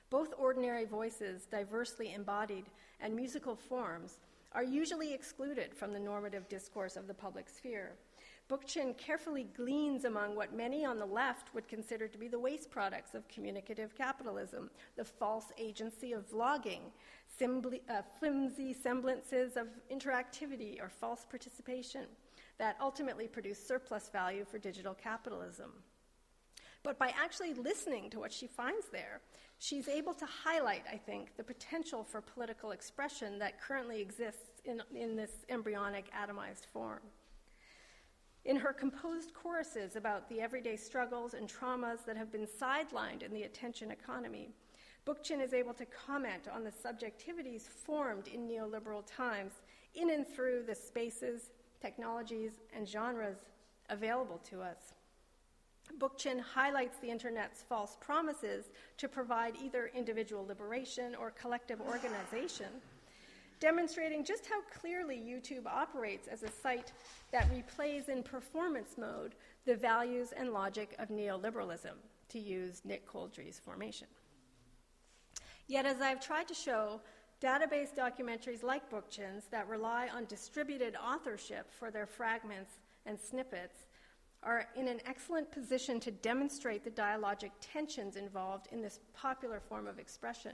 Both 0.08 0.34
ordinary 0.38 0.84
voices, 0.84 1.46
diversely 1.46 2.14
embodied, 2.14 2.66
and 3.00 3.12
musical 3.12 3.56
forms 3.56 4.20
are 4.52 4.62
usually 4.62 5.12
excluded 5.12 5.74
from 5.74 5.92
the 5.92 5.98
normative 5.98 6.48
discourse 6.48 6.94
of 6.94 7.08
the 7.08 7.14
public 7.14 7.48
sphere. 7.48 7.96
Bookchin 8.48 8.96
carefully 8.98 9.46
gleans 9.56 10.04
among 10.04 10.36
what 10.36 10.54
many 10.54 10.84
on 10.84 10.98
the 10.98 11.06
left 11.06 11.54
would 11.54 11.66
consider 11.66 12.06
to 12.06 12.18
be 12.18 12.28
the 12.28 12.38
waste 12.38 12.70
products 12.70 13.14
of 13.14 13.26
communicative 13.26 13.94
capitalism, 13.94 14.70
the 14.96 15.04
false 15.04 15.50
agency 15.56 16.12
of 16.12 16.28
vlogging, 16.30 16.92
uh, 17.40 18.02
flimsy 18.18 18.74
semblances 18.74 19.56
of 19.56 19.68
interactivity 19.90 20.80
or 20.80 20.90
false 20.90 21.24
participation 21.24 22.04
that 22.58 22.76
ultimately 22.80 23.26
produce 23.26 23.66
surplus 23.66 24.10
value 24.10 24.44
for 24.44 24.58
digital 24.58 24.94
capitalism. 24.94 25.72
But 26.82 26.98
by 26.98 27.14
actually 27.18 27.54
listening 27.54 28.10
to 28.10 28.20
what 28.20 28.32
she 28.32 28.46
finds 28.46 28.88
there, 28.92 29.22
she's 29.58 29.88
able 29.88 30.12
to 30.12 30.26
highlight, 30.26 30.84
I 30.92 30.98
think, 30.98 31.34
the 31.38 31.42
potential 31.42 32.04
for 32.04 32.20
political 32.20 32.72
expression 32.72 33.38
that 33.38 33.58
currently 33.58 34.02
exists 34.02 34.60
in, 34.66 34.82
in 34.94 35.16
this 35.16 35.32
embryonic 35.48 36.10
atomized 36.12 36.66
form. 36.74 37.00
In 38.44 38.56
her 38.56 38.72
composed 38.72 39.32
choruses 39.32 39.96
about 39.96 40.28
the 40.28 40.40
everyday 40.40 40.76
struggles 40.76 41.32
and 41.32 41.48
traumas 41.48 42.04
that 42.04 42.16
have 42.16 42.30
been 42.30 42.46
sidelined 42.46 43.22
in 43.22 43.32
the 43.32 43.44
attention 43.44 43.90
economy, 43.90 44.50
Bookchin 45.06 45.42
is 45.42 45.54
able 45.54 45.74
to 45.74 45.86
comment 45.86 46.48
on 46.52 46.64
the 46.64 46.70
subjectivities 46.70 47.62
formed 47.62 48.28
in 48.28 48.46
neoliberal 48.46 49.02
times 49.06 49.52
in 49.94 50.10
and 50.10 50.26
through 50.26 50.64
the 50.66 50.74
spaces, 50.74 51.50
technologies, 51.80 52.52
and 52.74 52.88
genres 52.88 53.36
available 53.90 54.40
to 54.50 54.60
us. 54.60 54.94
Bookchin 55.98 56.40
highlights 56.40 56.98
the 56.98 57.10
Internet's 57.10 57.62
false 57.62 57.96
promises 58.00 58.70
to 58.96 59.08
provide 59.08 59.54
either 59.62 59.90
individual 59.94 60.46
liberation 60.46 61.14
or 61.14 61.30
collective 61.30 61.80
organization, 61.80 62.68
demonstrating 63.64 64.22
just 64.22 64.44
how 64.44 64.60
clearly 64.78 65.16
YouTube 65.16 65.66
operates 65.66 66.28
as 66.28 66.42
a 66.42 66.50
site 66.50 66.92
that 67.32 67.50
replays 67.50 68.10
in 68.10 68.22
performance 68.22 68.96
mode 68.98 69.34
the 69.64 69.74
values 69.74 70.34
and 70.36 70.52
logic 70.52 70.94
of 70.98 71.08
neoliberalism, 71.08 71.94
to 72.28 72.38
use 72.38 72.82
Nick 72.84 73.06
Couldry's 73.06 73.58
formation. 73.58 74.06
Yet, 75.66 75.86
as 75.86 76.02
I've 76.02 76.20
tried 76.20 76.46
to 76.48 76.54
show, 76.54 77.00
database 77.42 77.94
documentaries 77.96 78.62
like 78.62 78.90
Bookchin's 78.90 79.46
that 79.50 79.66
rely 79.66 80.08
on 80.14 80.26
distributed 80.26 80.94
authorship 81.02 81.72
for 81.72 81.90
their 81.90 82.06
fragments 82.06 82.72
and 83.06 83.18
snippets 83.18 83.86
are 84.42 84.66
in 84.76 84.88
an 84.88 85.00
excellent 85.06 85.50
position 85.50 85.98
to 86.00 86.10
demonstrate 86.10 86.84
the 86.84 86.90
dialogic 86.90 87.52
tensions 87.62 88.16
involved 88.16 88.68
in 88.72 88.82
this 88.82 89.00
popular 89.14 89.58
form 89.58 89.86
of 89.86 89.98
expression. 89.98 90.52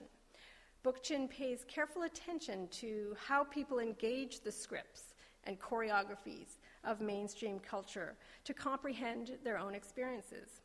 Bookchin 0.84 1.28
pays 1.28 1.64
careful 1.68 2.02
attention 2.02 2.66
to 2.68 3.14
how 3.26 3.44
people 3.44 3.80
engage 3.80 4.40
the 4.40 4.52
scripts 4.52 5.14
and 5.44 5.60
choreographies 5.60 6.58
of 6.84 7.00
mainstream 7.00 7.58
culture 7.58 8.16
to 8.44 8.54
comprehend 8.54 9.32
their 9.44 9.58
own 9.58 9.74
experiences. 9.74 10.62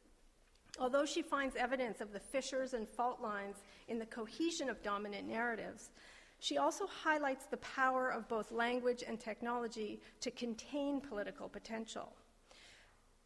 Although 0.79 1.05
she 1.05 1.21
finds 1.21 1.55
evidence 1.55 2.01
of 2.01 2.11
the 2.11 2.19
fissures 2.19 2.73
and 2.73 2.87
fault 2.87 3.21
lines 3.21 3.57
in 3.87 3.99
the 3.99 4.05
cohesion 4.05 4.69
of 4.69 4.81
dominant 4.83 5.27
narratives, 5.27 5.91
she 6.39 6.57
also 6.57 6.85
highlights 6.85 7.45
the 7.45 7.57
power 7.57 8.09
of 8.09 8.27
both 8.27 8.51
language 8.51 9.03
and 9.05 9.19
technology 9.19 10.01
to 10.21 10.31
contain 10.31 10.99
political 10.99 11.47
potential. 11.47 12.13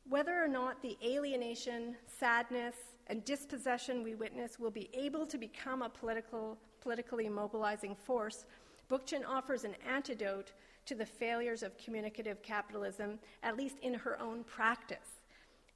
Whether 0.08 0.44
or 0.44 0.48
not 0.48 0.82
the 0.82 0.98
alienation, 1.04 1.96
sadness, 2.08 2.76
and 3.08 3.26
dispossession 3.26 4.04
we 4.04 4.16
witness 4.16 4.60
will 4.60 4.72
be 4.72 4.90
able 4.94 5.26
to 5.28 5.38
become 5.38 5.82
a 5.82 5.90
political, 5.90 6.58
politically 6.82 7.30
mobilizing 7.30 7.96
force, 7.96 8.46
Bookchin 8.90 9.24
offers 9.28 9.64
an 9.64 9.76
antidote 9.88 10.52
to 10.86 10.96
the 10.96 11.06
failures 11.06 11.62
of 11.62 11.78
communicative 11.78 12.42
capitalism, 12.42 13.20
at 13.44 13.56
least 13.56 13.78
in 13.82 13.94
her 13.94 14.20
own 14.20 14.44
practice. 14.44 15.22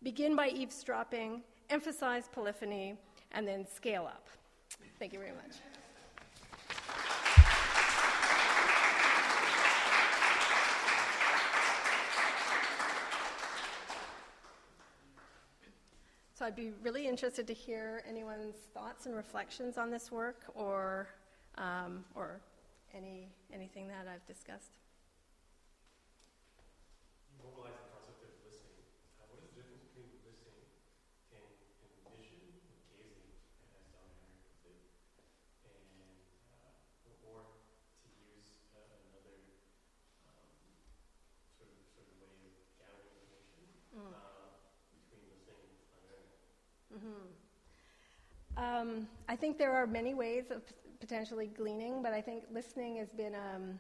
Begin 0.02 0.36
by 0.36 0.50
eavesdropping, 0.50 1.42
emphasize 1.70 2.28
polyphony, 2.32 2.96
and 3.32 3.48
then 3.48 3.66
scale 3.68 4.06
up. 4.06 4.28
Thank 5.00 5.14
you 5.14 5.20
very 5.20 5.32
much. 5.32 5.58
So 16.44 16.48
I'd 16.48 16.58
be 16.58 16.74
really 16.82 17.08
interested 17.08 17.48
to 17.48 17.54
hear 17.54 18.04
anyone's 18.06 18.58
thoughts 18.74 19.06
and 19.06 19.16
reflections 19.16 19.78
on 19.78 19.90
this 19.90 20.12
work 20.12 20.42
or, 20.56 21.08
um, 21.58 22.04
or 22.16 22.42
any, 22.94 23.30
anything 23.54 23.88
that 23.88 24.10
I've 24.14 24.28
discussed. 24.28 24.72
Um, 48.64 49.08
I 49.28 49.36
think 49.36 49.58
there 49.58 49.74
are 49.74 49.86
many 49.86 50.14
ways 50.14 50.46
of 50.50 50.62
potentially 51.00 51.48
gleaning, 51.48 52.02
but 52.02 52.14
I 52.14 52.22
think 52.22 52.44
listening 52.52 52.98
has 52.98 53.10
been 53.10 53.36
um, 53.36 53.80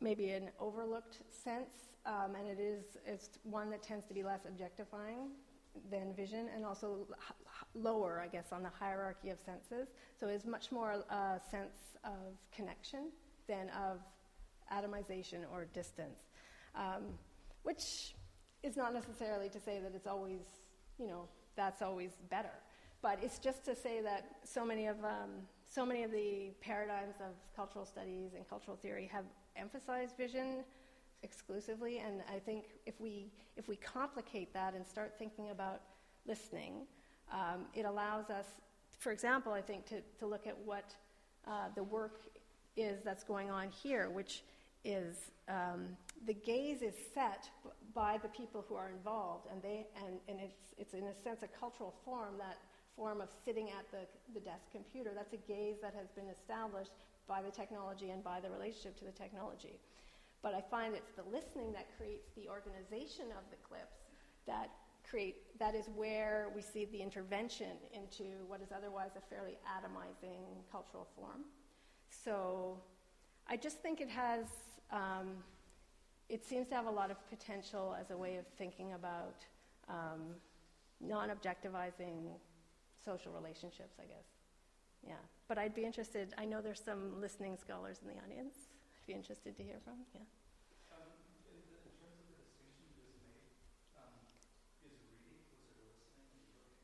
maybe 0.00 0.30
an 0.30 0.50
overlooked 0.58 1.18
sense, 1.30 1.90
um, 2.04 2.34
and 2.36 2.48
it 2.48 2.60
is 2.60 2.96
it's 3.06 3.38
one 3.44 3.70
that 3.70 3.82
tends 3.82 4.04
to 4.06 4.14
be 4.14 4.22
less 4.24 4.40
objectifying 4.46 5.30
than 5.90 6.14
vision, 6.14 6.48
and 6.54 6.64
also 6.64 7.06
h- 7.12 7.34
lower, 7.74 8.20
I 8.20 8.28
guess, 8.28 8.50
on 8.50 8.62
the 8.62 8.70
hierarchy 8.70 9.30
of 9.30 9.38
senses. 9.38 9.88
So 10.18 10.26
it's 10.26 10.46
much 10.46 10.72
more 10.72 10.90
a 10.92 11.40
sense 11.50 11.96
of 12.04 12.36
connection 12.50 13.10
than 13.46 13.70
of 13.70 14.00
atomization 14.72 15.44
or 15.52 15.66
distance, 15.66 16.18
um, 16.74 17.04
which 17.62 18.14
is 18.64 18.76
not 18.76 18.94
necessarily 18.94 19.48
to 19.50 19.60
say 19.60 19.78
that 19.80 19.92
it's 19.94 20.06
always, 20.08 20.40
you 20.98 21.06
know, 21.06 21.28
that's 21.56 21.82
always 21.82 22.12
better. 22.30 22.52
But 23.02 23.18
it's 23.20 23.38
just 23.38 23.64
to 23.64 23.74
say 23.74 24.00
that 24.00 24.24
so 24.44 24.64
many 24.64 24.86
of 24.86 24.96
um, 25.04 25.30
so 25.66 25.84
many 25.84 26.04
of 26.04 26.12
the 26.12 26.52
paradigms 26.60 27.16
of 27.20 27.34
cultural 27.56 27.84
studies 27.84 28.30
and 28.36 28.48
cultural 28.48 28.76
theory 28.76 29.10
have 29.12 29.24
emphasized 29.56 30.16
vision 30.16 30.64
exclusively, 31.22 31.98
and 31.98 32.22
I 32.32 32.38
think 32.38 32.64
if 32.86 33.00
we 33.00 33.32
if 33.56 33.68
we 33.68 33.76
complicate 33.76 34.52
that 34.54 34.74
and 34.74 34.86
start 34.86 35.14
thinking 35.18 35.50
about 35.50 35.80
listening, 36.26 36.86
um, 37.32 37.66
it 37.74 37.84
allows 37.84 38.30
us, 38.30 38.46
for 38.98 39.12
example, 39.12 39.52
I 39.52 39.60
think 39.60 39.86
to, 39.86 40.00
to 40.20 40.26
look 40.26 40.46
at 40.46 40.56
what 40.64 40.94
uh, 41.46 41.68
the 41.74 41.82
work 41.82 42.20
is 42.76 43.02
that's 43.04 43.24
going 43.24 43.50
on 43.50 43.68
here, 43.70 44.10
which 44.10 44.44
is 44.84 45.30
um, 45.48 45.88
the 46.26 46.34
gaze 46.34 46.82
is 46.82 46.94
set 47.14 47.48
b- 47.64 47.70
by 47.94 48.18
the 48.22 48.28
people 48.28 48.64
who 48.68 48.74
are 48.74 48.90
involved, 48.90 49.48
and 49.50 49.62
they 49.62 49.86
and, 50.06 50.18
and 50.28 50.38
it's 50.40 50.74
it's 50.78 50.94
in 50.94 51.04
a 51.04 51.14
sense 51.14 51.42
a 51.42 51.48
cultural 51.48 51.94
form 52.04 52.34
that 52.38 52.58
form 52.96 53.20
of 53.20 53.28
sitting 53.44 53.70
at 53.70 53.90
the, 53.90 54.06
the 54.34 54.40
desk 54.40 54.70
computer. 54.70 55.10
That's 55.14 55.32
a 55.32 55.42
gaze 55.48 55.76
that 55.82 55.94
has 55.94 56.08
been 56.14 56.28
established 56.28 56.92
by 57.28 57.42
the 57.42 57.50
technology 57.50 58.10
and 58.10 58.22
by 58.22 58.40
the 58.40 58.50
relationship 58.50 58.98
to 58.98 59.04
the 59.04 59.12
technology. 59.12 59.78
But 60.42 60.54
I 60.54 60.60
find 60.60 60.94
it's 60.94 61.12
the 61.12 61.22
listening 61.30 61.72
that 61.72 61.86
creates 61.96 62.28
the 62.36 62.48
organization 62.48 63.26
of 63.38 63.44
the 63.50 63.56
clips 63.66 63.96
that 64.46 64.70
create 65.08 65.36
that 65.58 65.74
is 65.74 65.86
where 65.94 66.48
we 66.54 66.62
see 66.62 66.84
the 66.86 67.00
intervention 67.00 67.76
into 67.92 68.24
what 68.46 68.60
is 68.60 68.68
otherwise 68.76 69.10
a 69.16 69.20
fairly 69.32 69.58
atomizing 69.66 70.42
cultural 70.70 71.06
form. 71.16 71.44
So 72.24 72.78
I 73.46 73.56
just 73.56 73.80
think 73.80 74.00
it 74.00 74.08
has 74.08 74.46
um, 74.90 75.36
it 76.28 76.44
seems 76.44 76.68
to 76.68 76.74
have 76.74 76.86
a 76.86 76.90
lot 76.90 77.10
of 77.10 77.18
potential 77.28 77.96
as 78.00 78.10
a 78.10 78.16
way 78.16 78.36
of 78.36 78.46
thinking 78.58 78.94
about 78.94 79.36
um, 79.88 80.34
non-objectivizing 81.00 82.30
social 83.04 83.32
relationships, 83.32 83.98
I 83.98 84.06
guess. 84.06 84.26
Yeah. 85.06 85.18
But 85.48 85.58
I'd 85.58 85.74
be 85.74 85.84
interested, 85.84 86.34
I 86.38 86.44
know 86.44 86.60
there's 86.62 86.82
some 86.82 87.20
listening 87.20 87.58
scholars 87.58 87.98
in 88.02 88.08
the 88.08 88.18
audience. 88.22 88.54
I'd 89.02 89.06
be 89.06 89.14
interested 89.14 89.56
to 89.56 89.62
hear 89.62 89.82
from. 89.84 90.06
Yeah. 90.14 90.22
Um, 90.94 91.10
in, 91.50 91.58
the, 91.66 91.82
in 91.82 91.92
terms 91.98 92.22
of 92.22 92.26
the 92.30 92.38
distinction 92.38 92.86
you 92.86 93.02
just 93.02 93.18
made, 93.18 93.50
um, 93.98 94.14
is 94.86 94.94
reading 95.02 95.26
closer 95.26 95.58
to 95.58 95.74
listening 95.82 96.22
and 96.22 96.46
looking? 96.46 96.78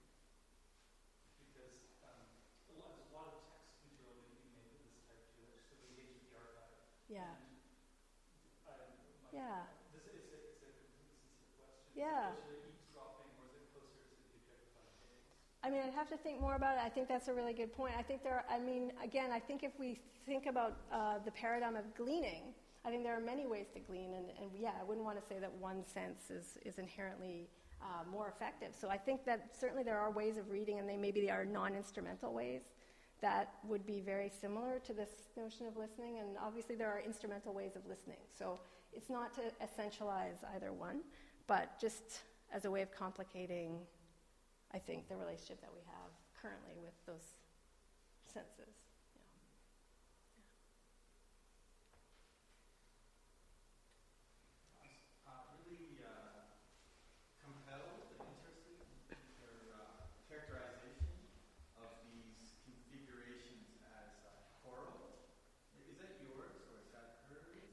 Because 1.39 1.79
um, 2.03 2.27
a 2.67 2.83
lot, 2.83 2.99
there's 2.99 3.07
a 3.09 3.15
lot 3.15 3.31
of 3.31 3.39
text 3.55 3.71
material 3.87 4.19
that 4.19 4.35
you 4.35 4.51
make 4.59 4.67
with 4.75 4.83
this 4.83 4.99
type 5.07 5.23
to 5.39 5.47
sort 5.71 5.79
of 5.79 5.95
engage 5.95 6.11
with 6.19 6.27
the 6.27 6.35
archive. 6.43 6.75
Yeah. 7.07 7.39
Yeah. 9.31 9.71
This 9.95 10.11
is 10.11 10.27
a, 10.27 10.39
it's 10.51 10.67
a, 10.67 10.71
this 10.75 11.31
is 11.31 11.47
a 11.47 11.55
question. 11.55 11.95
Yeah. 11.95 12.35
I 15.69 15.71
mean, 15.71 15.83
I'd 15.87 15.93
have 15.93 16.09
to 16.09 16.17
think 16.17 16.41
more 16.41 16.55
about 16.55 16.79
it. 16.79 16.81
I 16.83 16.89
think 16.89 17.09
that's 17.09 17.29
a 17.29 17.35
really 17.35 17.53
good 17.53 17.77
point. 17.77 17.93
I 17.99 18.01
think 18.01 18.23
there 18.23 18.33
are, 18.33 18.45
I 18.51 18.59
mean, 18.59 18.91
again, 19.05 19.31
I 19.31 19.39
think 19.39 19.63
if 19.63 19.73
we 19.79 20.01
think 20.25 20.47
about 20.47 20.79
uh, 20.91 21.19
the 21.23 21.31
paradigm 21.31 21.77
of 21.77 21.85
gleaning, 21.95 22.55
I 22.87 22.89
think 22.89 23.05
there 23.05 23.15
are 23.15 23.21
many 23.21 23.47
ways 23.47 23.67
to 23.75 23.81
glean. 23.81 24.15
And, 24.15 24.31
and 24.41 24.51
yeah, 24.59 24.71
I 24.81 24.85
wouldn't 24.85 25.05
want 25.05 25.21
to 25.21 25.27
say 25.29 25.39
that 25.39 25.53
one 25.61 25.85
sense 25.85 26.31
is, 26.31 26.57
is 26.65 26.79
inherently 26.79 27.51
uh, 27.83 28.11
more 28.11 28.33
effective. 28.35 28.71
So 28.81 28.89
I 28.89 28.97
think 28.97 29.27
that 29.27 29.51
certainly 29.61 29.83
there 29.83 29.99
are 29.99 30.11
ways 30.11 30.39
of 30.39 30.51
reading, 30.51 30.79
and 30.79 30.89
they 30.89 30.97
maybe 30.97 31.21
they 31.21 31.29
are 31.29 31.45
non 31.45 31.75
instrumental 31.75 32.33
ways 32.33 32.63
that 33.21 33.53
would 33.63 33.85
be 33.85 34.01
very 34.01 34.31
similar 34.41 34.79
to 34.87 34.95
this 34.95 35.11
notion 35.37 35.67
of 35.67 35.77
listening. 35.77 36.19
And 36.19 36.39
obviously, 36.43 36.77
there 36.77 36.89
are 36.89 37.03
instrumental 37.05 37.53
ways 37.53 37.77
of 37.77 37.83
listening. 37.87 38.21
So 38.39 38.59
it's 38.95 39.11
not 39.11 39.35
to 39.35 39.43
essentialize 39.63 40.39
either 40.55 40.73
one, 40.73 41.03
but 41.47 41.79
just 41.79 42.21
as 42.55 42.65
a 42.65 42.71
way 42.71 42.81
of 42.81 42.91
complicating 42.91 43.81
I 44.73 44.79
think, 44.79 45.09
the 45.09 45.17
relationship 45.17 45.61
that 45.63 45.73
we 45.73 45.81
have 45.87 46.11
currently 46.41 46.77
with 46.83 46.95
those 47.07 47.41
senses. 48.27 48.75
Uh, 55.27 55.33
really 55.57 56.05
uh, 56.05 56.45
compelled 57.41 58.13
and 58.21 58.29
interested 58.93 59.21
in 59.41 59.73
uh, 59.73 60.05
characterization 60.29 61.17
of 61.81 61.89
these 62.05 62.53
configurations 62.65 63.81
as. 63.89 64.13
Is 65.89 65.97
that 65.97 66.21
yours 66.21 66.53
or 66.69 66.77
is 66.81 66.93
that? 66.93 67.25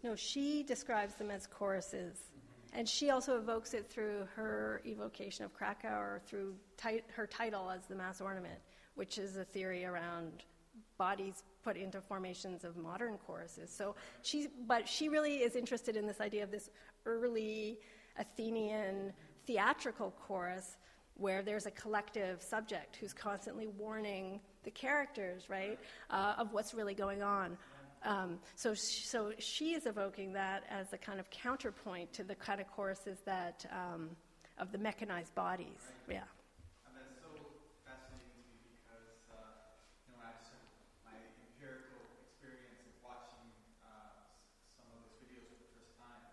No, 0.04 0.16
she 0.16 0.64
describes 0.64 1.16
them 1.16 1.32
as 1.32 1.48
choruses. 1.48 2.35
And 2.76 2.88
she 2.88 3.10
also 3.10 3.38
evokes 3.38 3.74
it 3.74 3.90
through 3.90 4.28
her 4.36 4.82
evocation 4.86 5.46
of 5.46 5.52
Kracauer 5.58 6.22
through 6.24 6.56
her 7.16 7.26
title 7.26 7.72
as 7.72 7.86
the 7.86 7.96
mass 7.96 8.20
ornament, 8.20 8.60
which 8.96 9.18
is 9.18 9.38
a 9.38 9.46
theory 9.46 9.86
around 9.86 10.44
bodies 10.98 11.44
put 11.64 11.78
into 11.78 12.02
formations 12.02 12.66
of 12.66 12.76
modern 12.76 13.18
choruses. 13.26 13.70
So 13.70 13.96
she, 14.24 14.50
but 14.68 14.88
she 14.90 15.08
really 15.08 15.38
is 15.38 15.56
interested 15.56 15.96
in 15.96 16.06
this 16.06 16.20
idea 16.20 16.44
of 16.44 16.52
this 16.52 16.70
early 17.06 17.80
Athenian 18.18 19.14
theatrical 19.48 20.14
chorus 20.28 20.78
where 21.18 21.42
there's 21.42 21.66
a 21.66 21.72
collective 21.72 22.42
subject 22.42 22.98
who's 22.98 23.14
constantly 23.14 23.68
warning 23.68 24.42
the 24.64 24.72
characters, 24.72 25.50
right, 25.50 25.80
uh, 26.10 26.36
of 26.38 26.52
what's 26.52 26.74
really 26.74 26.94
going 26.94 27.24
on. 27.24 27.58
Um, 28.06 28.40
so, 28.56 28.74
so 28.76 29.34
she 29.40 29.74
is 29.74 29.86
evoking 29.88 30.34
that 30.34 30.64
as 30.70 30.94
a 30.94 30.98
kind 30.98 31.20
of 31.20 31.30
counterpoint 31.32 32.14
to 32.14 32.24
the 32.24 32.36
kind 32.36 32.62
of 32.62 32.68
choruses 32.68 33.18
that 33.26 33.66
um, 33.72 34.12
of 34.60 34.72
the 34.72 34.78
mechanized 34.78 35.34
bodies. 35.36 35.82
Yeah. 36.08 36.22
And 36.86 36.94
that's 36.96 37.18
so 37.18 37.34
fascinating 37.84 38.38
to 38.46 38.46
me 38.54 38.70
because, 38.78 39.26
uh, 39.26 39.58
you 40.06 40.14
know, 40.14 40.22
I 40.22 40.38
sort 40.46 40.62
of, 40.62 40.70
my 41.02 41.18
empirical 41.50 42.06
experience 42.22 42.86
of 42.86 42.94
watching 43.02 43.42
uh, 43.82 44.22
s- 44.22 44.38
some 44.78 44.86
of 44.94 45.02
those 45.02 45.18
videos 45.18 45.50
for 45.50 45.58
the 45.58 45.70
first 45.74 45.98
time 45.98 46.30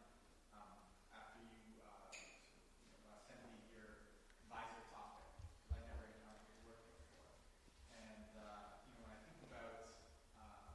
um, 0.53 0.77
after 1.17 1.41
you, 1.41 1.81
uh, 1.81 2.13
sort 2.13 2.37
of, 2.37 2.69
you 2.85 2.93
know, 2.93 3.01
uh, 3.09 3.17
sent 3.25 3.41
me 3.49 3.65
your 3.73 4.05
advisor 4.45 4.85
topic, 4.93 5.25
I 5.73 5.81
never 5.81 6.05
encountered 6.05 6.53
your 6.53 6.61
work 6.69 6.85
before. 6.85 7.33
And, 7.89 8.37
uh, 8.37 8.77
you 8.85 8.93
know, 8.93 9.01
when 9.01 9.13
I 9.13 9.19
think 9.25 9.41
about 9.41 9.89
uh, 10.37 10.69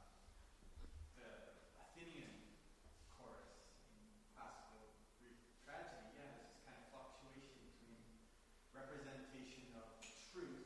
the 1.18 1.30
Athenian 1.78 2.30
chorus 3.14 3.50
in 3.90 3.98
classical 4.34 4.94
Greek 5.18 5.38
tragedy, 5.66 6.14
yeah, 6.14 6.26
there's 6.30 6.46
this 6.50 6.62
kind 6.66 6.74
of 6.78 6.82
fluctuation 6.90 7.58
between 7.62 7.98
representation 8.74 9.66
of 9.74 9.86
truth 10.30 10.62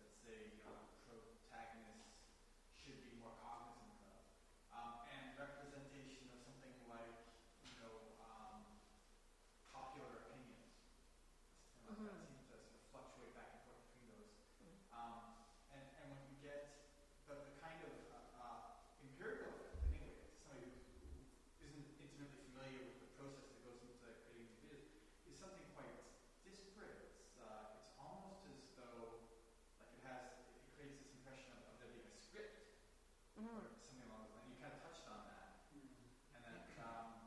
that 0.00 0.08
say 0.24 0.48
you 0.56 0.64
know, 0.64 0.76
protagonists 1.04 2.16
should 2.80 2.96
be 3.04 3.12
more 3.20 3.32
cognizant 3.40 4.00
of, 4.00 4.16
um, 4.72 4.92
and 5.12 5.36
representation 5.36 6.24
of 6.32 6.38
something 6.40 6.76
like 6.88 7.12
you 7.64 7.72
know 7.76 7.92
um, 8.22 8.64
popular 9.72 10.24
opinions. 10.24 10.64
Something 11.84 12.02
like 12.02 12.16
that 12.16 12.18
seems 12.24 12.40
to 12.40 12.44
sort 12.48 12.60
of 12.64 12.68
fluctuate 12.90 13.32
back 13.36 13.52
and 13.52 13.60
forth 13.68 13.78
between 13.86 14.06
those. 14.10 14.30
Um, 14.90 15.22
and, 15.70 15.82
and 16.00 16.04
when 16.10 16.22
you 16.26 16.34
get 16.40 16.88
the, 17.28 17.36
the 17.36 17.36
kind 17.60 17.78
of 17.84 17.92
uh, 18.10 18.38
uh, 18.40 18.60
empirical 19.02 19.52
effect, 19.60 19.82
anyway, 19.86 20.10
to 20.18 20.26
somebody 20.34 20.66
who, 20.66 20.80
who 21.04 21.14
isn't 21.62 21.86
intimately 22.00 22.38
familiar 22.48 22.82
with 22.90 22.98
the 23.02 23.10
process 23.14 23.46
that 23.50 23.60
goes 23.62 23.78
into 23.82 23.94
creating 24.02 24.46
these 24.50 24.56
videos, 24.62 24.82
is 25.30 25.36
something 25.38 25.62
quite 25.74 25.94
disparate. 26.42 27.06
It's, 27.22 27.36
uh, 27.38 27.70
it's 27.76 27.86
almost 27.98 28.42
as 28.50 28.56
though, 28.78 29.20
like 29.78 29.90
it 29.94 30.02
has, 30.06 30.22
it 30.50 30.62
creates 30.74 30.96
this 31.02 31.10
impression 31.12 31.50
of, 31.54 31.60
of 31.70 31.74
there 31.82 31.90
being 31.92 32.06
a 32.10 32.18
script 32.18 32.56
or 33.36 33.68
something 33.84 34.06
along 34.08 34.26
those 34.26 34.32
lines. 34.32 34.48
You 34.48 34.56
kind 34.62 34.72
of 34.72 34.80
touched 34.80 35.04
on 35.10 35.20
that, 35.28 35.60
and 36.34 36.40
that 36.46 36.72
um, 36.80 37.20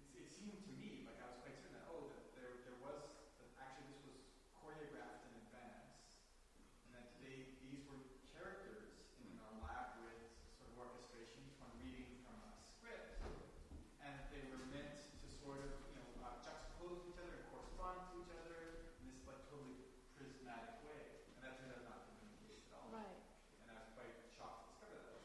it, 0.00 0.06
it 0.16 0.26
seemed 0.32 0.58
to 0.66 0.72
me 0.74 1.04
like 1.06 1.18
I 1.22 1.26
was 1.30 1.38
quite 1.42 1.54
certain 1.58 1.76
that 1.78 1.86
oh, 1.90 2.08
that 2.10 2.32
there 2.34 2.64
there 2.66 2.78
was 2.82 2.98
that 3.38 3.48
actually 3.60 3.86
this 3.92 4.02
was 4.06 4.16
choreographed 4.58 5.22
in 5.28 5.32
advance, 5.46 5.86
and 6.86 6.90
that 6.96 7.18
they 7.22 7.46
these 7.62 7.82
were 7.86 8.00
characters 8.34 8.90
in 9.22 9.26
an 9.30 9.38
elaborate 9.58 10.24
sort 10.58 10.68
of 10.72 10.76
orchestration, 10.80 11.40
each 11.46 11.58
one 11.62 11.72
reading 11.80 12.10
from 12.26 12.36
a 12.42 12.50
script, 12.58 13.22
and 14.02 14.10
that 14.18 14.28
they 14.34 14.42
were 14.50 14.62
meant 14.72 14.96
to 15.22 15.26
sort 15.42 15.62
of 15.62 15.70
you 15.90 15.94
know 15.98 16.08
uh, 16.24 16.36
juxtapose 16.42 17.02
each 17.06 17.18
other 17.20 17.32
and 17.38 17.44
correspond 17.52 18.02
to 18.10 18.12
each 18.22 18.32
other 18.34 18.82
in 19.00 19.06
this 19.10 19.20
like 19.28 19.40
totally 19.48 19.78
prismatic 20.18 20.80
way, 20.86 21.22
and 21.36 21.40
that 21.44 21.56
turned 21.60 21.72
out 21.76 21.84
not 21.86 21.98
to 22.06 22.10
be 22.18 22.26
the 22.26 22.38
case 22.44 22.62
at 22.66 22.72
all. 22.76 22.88
Right. 22.92 23.20
And 23.62 23.66
I 23.72 23.76
was 23.80 23.88
quite 23.96 24.12
shocked 24.36 24.64
to 24.64 24.66
discover 24.72 24.98
that. 25.06 25.20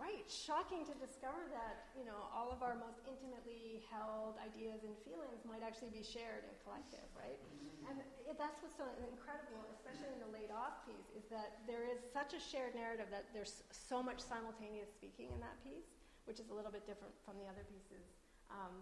Right. 0.00 0.21
Shocking 0.32 0.88
to 0.88 0.96
discover 0.96 1.44
that, 1.52 1.92
you 1.92 2.08
know, 2.08 2.16
all 2.32 2.48
of 2.48 2.64
our 2.64 2.72
most 2.72 3.04
intimately 3.04 3.84
held 3.92 4.40
ideas 4.40 4.80
and 4.80 4.96
feelings 5.04 5.44
might 5.44 5.60
actually 5.60 5.92
be 5.92 6.00
shared 6.00 6.48
and 6.48 6.56
collective, 6.64 7.04
right? 7.12 7.36
And 7.84 8.00
it, 8.00 8.40
that's 8.40 8.56
what's 8.64 8.80
so 8.80 8.88
incredible, 9.04 9.60
especially 9.76 10.08
in 10.08 10.24
the 10.24 10.32
laid 10.32 10.48
off 10.48 10.88
piece, 10.88 11.12
is 11.12 11.28
that 11.28 11.60
there 11.68 11.84
is 11.84 12.00
such 12.00 12.32
a 12.32 12.40
shared 12.40 12.72
narrative 12.72 13.12
that 13.12 13.28
there's 13.36 13.60
so 13.68 14.00
much 14.00 14.24
simultaneous 14.24 14.88
speaking 14.88 15.28
in 15.36 15.38
that 15.44 15.60
piece, 15.60 15.92
which 16.24 16.40
is 16.40 16.48
a 16.48 16.56
little 16.56 16.72
bit 16.72 16.88
different 16.88 17.12
from 17.28 17.36
the 17.36 17.44
other 17.44 17.68
pieces. 17.68 18.00
Um, 18.48 18.72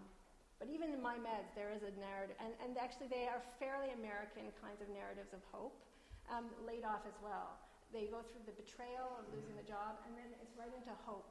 but 0.62 0.70
even 0.70 0.94
in 0.94 1.02
my 1.02 1.18
meds, 1.18 1.50
there 1.58 1.74
is 1.74 1.82
a 1.82 1.90
narrative, 1.98 2.38
and, 2.38 2.54
and 2.62 2.78
actually 2.78 3.10
they 3.10 3.26
are 3.26 3.42
fairly 3.58 3.90
American 3.98 4.54
kinds 4.62 4.78
of 4.78 4.86
narratives 4.92 5.34
of 5.34 5.42
hope, 5.50 5.74
um, 6.30 6.46
laid 6.62 6.86
off 6.86 7.02
as 7.10 7.18
well. 7.18 7.58
They 7.90 8.06
go 8.06 8.22
through 8.22 8.46
the 8.46 8.54
betrayal 8.54 9.18
of 9.18 9.26
losing 9.34 9.58
the 9.58 9.66
job, 9.66 9.98
and 10.06 10.14
then 10.14 10.30
it's 10.38 10.54
right 10.54 10.70
into 10.70 10.94
hope. 11.02 11.26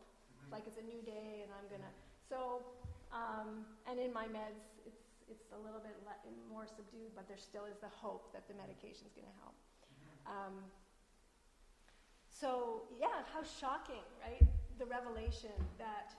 Like 0.52 0.66
it's 0.66 0.78
a 0.78 0.86
new 0.86 1.02
day, 1.06 1.46
and 1.46 1.52
I'm 1.54 1.68
gonna. 1.70 1.92
So, 2.28 2.66
um, 3.14 3.66
and 3.86 4.00
in 4.00 4.12
my 4.14 4.26
meds, 4.26 4.66
it's 4.86 5.02
it's 5.30 5.46
a 5.54 5.60
little 5.62 5.80
bit 5.80 5.94
le- 6.06 6.18
more 6.50 6.66
subdued, 6.66 7.14
but 7.16 7.28
there 7.28 7.38
still 7.38 7.66
is 7.66 7.78
the 7.78 7.90
hope 7.90 8.34
that 8.34 8.48
the 8.48 8.54
medication's 8.58 9.14
gonna 9.14 9.34
help. 9.42 9.56
Um, 10.26 10.66
so, 12.30 12.84
yeah, 13.00 13.22
how 13.34 13.44
shocking, 13.44 14.02
right? 14.22 14.42
The 14.78 14.86
revelation 14.86 15.52
that 15.78 16.16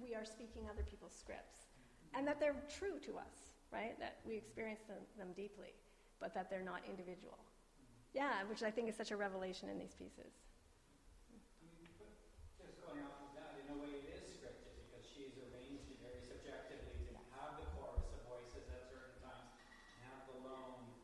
we 0.00 0.14
are 0.14 0.24
speaking 0.24 0.64
other 0.70 0.82
people's 0.82 1.12
scripts 1.14 1.66
and 2.14 2.26
that 2.26 2.40
they're 2.40 2.56
true 2.72 2.98
to 3.04 3.18
us, 3.18 3.52
right? 3.70 3.98
That 4.00 4.16
we 4.24 4.34
experience 4.36 4.80
them, 4.88 5.02
them 5.18 5.28
deeply, 5.36 5.74
but 6.20 6.32
that 6.34 6.48
they're 6.48 6.64
not 6.64 6.80
individual. 6.88 7.38
Yeah, 8.14 8.42
which 8.48 8.62
I 8.62 8.70
think 8.70 8.88
is 8.88 8.96
such 8.96 9.10
a 9.10 9.16
revelation 9.16 9.68
in 9.68 9.78
these 9.78 9.92
pieces. 9.94 10.32
Just 12.56 12.80
going 12.80 13.04
off 13.04 13.20
of 13.28 13.30
that, 13.36 13.60
in 13.60 13.68
a 13.70 13.76
way 13.76 13.92
it 14.02 14.08
is 14.18 14.24
scripted 14.40 14.72
because 14.88 15.04
she's 15.04 15.36
arranged 15.52 15.84
it 15.92 16.00
very 16.00 16.22
subjectively 16.24 16.96
to 17.12 17.14
have 17.36 17.60
the 17.60 17.66
chorus 17.76 18.08
of 18.16 18.24
voices 18.24 18.64
at 18.72 18.88
certain 18.88 19.20
times, 19.20 19.52
and 19.94 20.00
have 20.08 20.24
the 20.32 20.38
lone, 20.42 20.96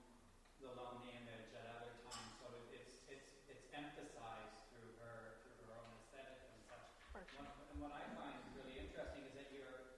the 0.64 0.72
lone 0.72 1.05
image 1.05 1.53
at 1.55 1.68
other 1.79 1.93
times. 2.09 2.33
So 2.41 2.49
it, 2.59 2.81
it's 2.83 2.95
it's 3.07 3.31
it's 3.47 3.64
emphasized 3.70 4.66
through 4.72 4.99
her 4.99 5.39
through 5.47 5.62
her 5.62 5.70
own 5.79 5.95
aesthetic 5.95 6.43
and 6.43 6.59
such. 6.66 6.91
What, 7.14 7.22
and 7.70 7.79
what 7.79 7.95
I 7.95 8.03
find 8.18 8.35
really 8.59 8.75
interesting 8.75 9.22
is 9.31 9.33
that 9.39 9.55
you're 9.55 9.95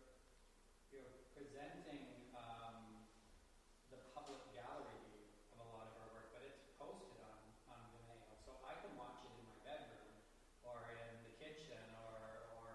you're 0.93 1.09
presenting 1.33 2.05
um, 2.37 3.01
the 3.89 3.97
public 4.13 4.45
gallery 4.53 5.01
view 5.09 5.25
of 5.57 5.65
a 5.65 5.67
lot 5.73 5.89
of 5.89 5.93
her 6.05 6.07
work, 6.13 6.29
but 6.37 6.45
it's 6.45 6.61
posted 6.77 7.17
on 7.25 7.41
on 7.73 7.81
Vimeo, 7.97 8.37
so 8.45 8.61
I 8.61 8.77
can 8.85 8.93
watch 9.01 9.25
it 9.25 9.33
in 9.33 9.43
my 9.49 9.57
bedroom 9.65 10.13
or 10.63 10.77
in 11.09 11.25
the 11.25 11.33
kitchen 11.41 11.81
or 12.05 12.53
or 12.61 12.67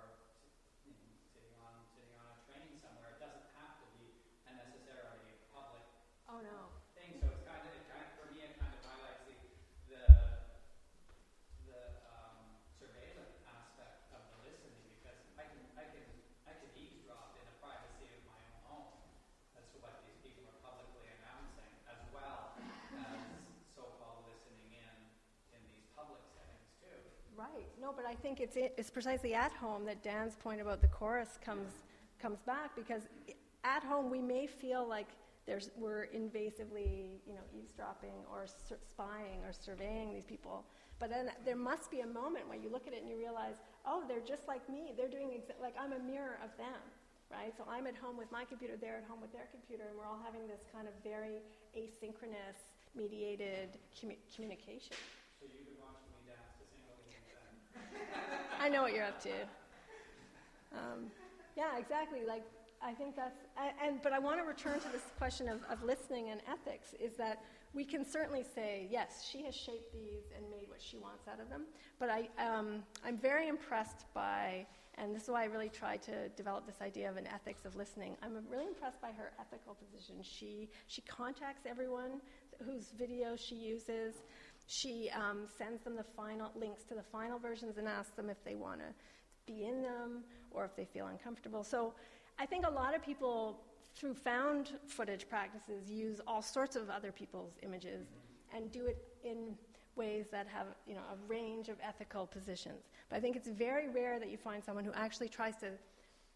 you 0.87 0.93
know, 0.97 1.05
sitting 1.31 1.53
on 1.61 1.73
sitting 1.93 2.11
on 2.17 2.25
a 2.33 2.37
train 2.49 2.73
somewhere. 2.81 3.13
It 3.15 3.21
doesn't 3.21 3.47
have 3.55 3.77
to 3.81 3.85
be 3.93 4.17
a 4.49 4.51
necessarily 4.57 5.21
a 5.31 5.37
public 5.53 5.85
Oh, 6.31 6.39
no. 6.41 6.71
thing. 6.95 7.19
So 7.19 7.27
it's 7.35 7.43
kind 7.43 7.59
of, 7.61 7.71
it 7.75 7.83
kind 7.91 8.01
of 8.07 8.11
for 8.17 8.25
me, 8.31 8.41
it 8.47 8.55
kind 8.57 8.71
of 8.73 8.81
highlights 8.87 9.21
the 9.27 9.35
the 9.91 10.03
the 11.67 11.79
um, 12.07 12.35
surveillance 12.79 13.35
aspect 13.47 14.07
of 14.15 14.21
the 14.31 14.37
listening 14.47 14.79
because 14.99 15.19
I 15.39 15.43
can 15.51 15.61
I 15.75 15.85
can 15.91 16.03
I 16.47 16.53
can 16.59 16.69
eavesdrop 16.75 17.35
in 17.39 17.43
the 17.47 17.55
privacy 17.63 18.07
of 18.15 18.21
my 18.27 18.39
own 18.39 18.55
home 18.67 18.91
as 19.59 19.67
to 19.75 19.77
what 19.83 19.99
these 20.07 20.15
people 20.23 20.43
are 20.47 20.59
publicly 20.63 21.07
announcing, 21.19 21.71
as 21.87 21.99
well 22.15 22.55
as 22.95 23.19
so-called 23.75 24.27
listening 24.27 24.71
in 24.75 24.95
in 25.55 25.59
these 25.67 25.83
public 25.95 26.23
settings 26.31 26.67
too. 26.79 26.95
Right. 27.35 27.70
No, 27.81 27.91
but 27.95 28.05
I 28.05 28.13
think 28.13 28.39
it's, 28.39 28.55
it's 28.55 28.91
precisely 28.91 29.33
at 29.33 29.51
home 29.53 29.85
that 29.85 30.03
Dan's 30.03 30.35
point 30.35 30.61
about 30.61 30.81
the 30.81 30.87
chorus 30.87 31.39
comes, 31.43 31.71
comes 32.21 32.39
back 32.41 32.75
because 32.75 33.01
at 33.63 33.83
home 33.83 34.11
we 34.11 34.21
may 34.21 34.45
feel 34.45 34.87
like 34.87 35.07
there's, 35.47 35.71
we're 35.75 36.05
invasively, 36.15 37.17
you 37.25 37.33
know, 37.33 37.41
eavesdropping 37.57 38.13
or 38.31 38.45
sur- 38.45 38.77
spying 38.87 39.41
or 39.43 39.51
surveying 39.51 40.13
these 40.13 40.25
people. 40.25 40.63
But 40.99 41.09
then 41.09 41.31
there 41.43 41.55
must 41.55 41.89
be 41.89 42.01
a 42.01 42.05
moment 42.07 42.47
where 42.47 42.59
you 42.59 42.69
look 42.71 42.85
at 42.85 42.93
it 42.93 43.01
and 43.01 43.09
you 43.09 43.17
realize, 43.17 43.55
oh, 43.87 44.03
they're 44.07 44.21
just 44.21 44.47
like 44.47 44.61
me. 44.69 44.93
They're 44.95 45.09
doing 45.09 45.29
exa- 45.29 45.59
like 45.59 45.73
I'm 45.79 45.93
a 45.93 45.99
mirror 45.99 46.37
of 46.45 46.55
them, 46.61 46.77
right? 47.31 47.51
So 47.57 47.65
I'm 47.67 47.87
at 47.87 47.95
home 47.95 48.15
with 48.15 48.31
my 48.31 48.45
computer, 48.45 48.75
they're 48.79 48.97
at 48.97 49.05
home 49.09 49.19
with 49.19 49.33
their 49.33 49.49
computer, 49.49 49.89
and 49.89 49.97
we're 49.97 50.05
all 50.05 50.21
having 50.23 50.45
this 50.45 50.61
kind 50.71 50.85
of 50.87 50.93
very 51.03 51.41
asynchronous, 51.73 52.61
mediated 52.93 53.81
commu- 53.97 54.21
communication. 54.35 54.93
So 55.41 55.49
you've 55.49 55.65
been 55.65 55.81
watching 55.81 56.05
me 56.13 56.21
dance 56.29 56.53
to 56.61 56.65
Single 56.69 56.93
then. 57.09 58.45
I 58.61 58.69
know 58.69 58.83
what 58.83 58.93
you're 58.93 59.05
up 59.05 59.19
to. 59.23 59.31
Um, 60.71 61.09
yeah, 61.57 61.79
exactly. 61.79 62.19
Like 62.27 62.43
I 62.79 62.93
think 62.93 63.15
that's 63.15 63.39
and, 63.83 63.99
but 64.03 64.13
I 64.13 64.19
want 64.19 64.39
to 64.39 64.45
return 64.45 64.79
to 64.79 64.89
this 64.91 65.01
question 65.17 65.49
of, 65.49 65.61
of 65.67 65.83
listening 65.83 66.29
and 66.29 66.41
ethics. 66.47 66.93
Is 66.99 67.13
that 67.17 67.41
we 67.73 67.83
can 67.83 68.05
certainly 68.05 68.43
say 68.43 68.87
yes, 68.91 69.27
she 69.27 69.43
has 69.45 69.55
shaped 69.55 69.91
these 69.91 70.25
and 70.37 70.47
made 70.51 70.69
what 70.69 70.79
she 70.79 70.97
wants 70.97 71.27
out 71.27 71.39
of 71.39 71.49
them. 71.49 71.63
But 71.97 72.09
I 72.11 72.29
um, 72.37 72.83
I'm 73.03 73.17
very 73.17 73.47
impressed 73.47 74.05
by 74.13 74.67
And 74.97 75.15
this 75.15 75.23
is 75.23 75.29
why 75.29 75.41
I 75.43 75.45
really 75.45 75.69
try 75.69 75.97
to 75.97 76.29
develop 76.29 76.65
this 76.65 76.81
idea 76.81 77.09
of 77.09 77.17
an 77.17 77.27
ethics 77.27 77.65
of 77.65 77.75
listening. 77.75 78.15
I'm 78.21 78.33
really 78.49 78.67
impressed 78.67 79.01
by 79.01 79.11
her 79.11 79.31
ethical 79.39 79.75
position. 79.75 80.17
She, 80.21 80.69
she 80.87 81.01
contacts 81.01 81.65
everyone 81.65 82.21
whose 82.63 82.91
video 82.97 83.35
she 83.35 83.55
uses. 83.55 84.15
She 84.67 85.09
um, 85.13 85.45
sends 85.57 85.83
them 85.83 85.95
the 85.95 86.03
final 86.03 86.51
links 86.55 86.83
to 86.85 86.95
the 86.95 87.03
final 87.03 87.39
versions 87.39 87.77
and 87.77 87.87
asks 87.87 88.15
them 88.15 88.29
if 88.29 88.43
they 88.43 88.55
want 88.55 88.79
to 88.79 88.85
be 89.45 89.65
in 89.65 89.81
them 89.81 90.23
or 90.51 90.65
if 90.65 90.75
they 90.75 90.85
feel 90.85 91.07
uncomfortable. 91.07 91.63
So 91.63 91.93
I 92.39 92.45
think 92.45 92.65
a 92.65 92.69
lot 92.69 92.95
of 92.95 93.03
people, 93.03 93.61
through 93.95 94.13
found 94.13 94.73
footage 94.87 95.27
practices, 95.27 95.89
use 95.89 96.21
all 96.25 96.41
sorts 96.41 96.75
of 96.75 96.89
other 96.89 97.11
people's 97.11 97.53
images 97.61 98.07
and 98.55 98.71
do 98.71 98.85
it 98.85 98.97
in 99.23 99.55
ways 99.95 100.27
that 100.31 100.47
have 100.47 100.67
you 100.87 100.95
know, 100.95 101.01
a 101.01 101.27
range 101.27 101.69
of 101.69 101.77
ethical 101.83 102.25
positions. 102.25 102.89
But 103.09 103.17
I 103.17 103.19
think 103.19 103.35
it's 103.35 103.49
very 103.49 103.89
rare 103.89 104.19
that 104.19 104.29
you 104.29 104.37
find 104.37 104.63
someone 104.63 104.85
who 104.85 104.93
actually 104.93 105.29
tries 105.29 105.57
to 105.57 105.71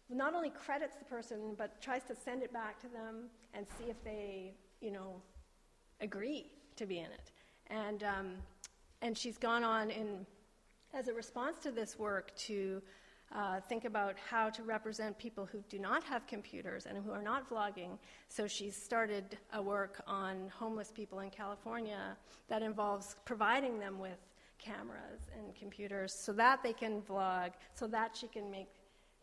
not 0.08 0.34
only 0.34 0.50
credits 0.50 0.96
the 0.96 1.04
person, 1.04 1.54
but 1.56 1.80
tries 1.80 2.04
to 2.04 2.14
send 2.14 2.42
it 2.42 2.52
back 2.52 2.78
to 2.80 2.88
them 2.88 3.24
and 3.54 3.66
see 3.78 3.90
if 3.90 4.02
they, 4.04 4.54
you 4.80 4.92
know, 4.92 5.20
agree 6.00 6.46
to 6.76 6.86
be 6.86 6.98
in 6.98 7.06
it. 7.06 7.32
And, 7.68 8.02
um, 8.04 8.32
and 9.02 9.16
she's 9.16 9.38
gone 9.38 9.64
on 9.64 9.90
in, 9.90 10.26
as 10.94 11.08
a 11.08 11.12
response 11.12 11.58
to 11.60 11.70
this 11.70 11.98
work 11.98 12.34
to 12.36 12.82
uh, 13.34 13.60
think 13.68 13.84
about 13.84 14.14
how 14.30 14.48
to 14.50 14.62
represent 14.62 15.18
people 15.18 15.44
who 15.44 15.62
do 15.68 15.78
not 15.78 16.04
have 16.04 16.26
computers 16.26 16.86
and 16.86 16.96
who 17.04 17.10
are 17.10 17.22
not 17.22 17.48
vlogging. 17.50 17.98
So 18.28 18.46
she's 18.46 18.76
started 18.76 19.36
a 19.52 19.60
work 19.60 20.00
on 20.06 20.50
homeless 20.56 20.92
people 20.92 21.20
in 21.20 21.30
California 21.30 22.16
that 22.48 22.62
involves 22.62 23.16
providing 23.24 23.78
them 23.80 23.98
with 23.98 24.18
cameras 24.58 25.28
and 25.36 25.54
computers 25.54 26.12
so 26.12 26.32
that 26.34 26.62
they 26.62 26.72
can 26.72 27.02
vlog, 27.02 27.50
so 27.74 27.86
that 27.88 28.16
she 28.16 28.28
can 28.28 28.50
make 28.50 28.68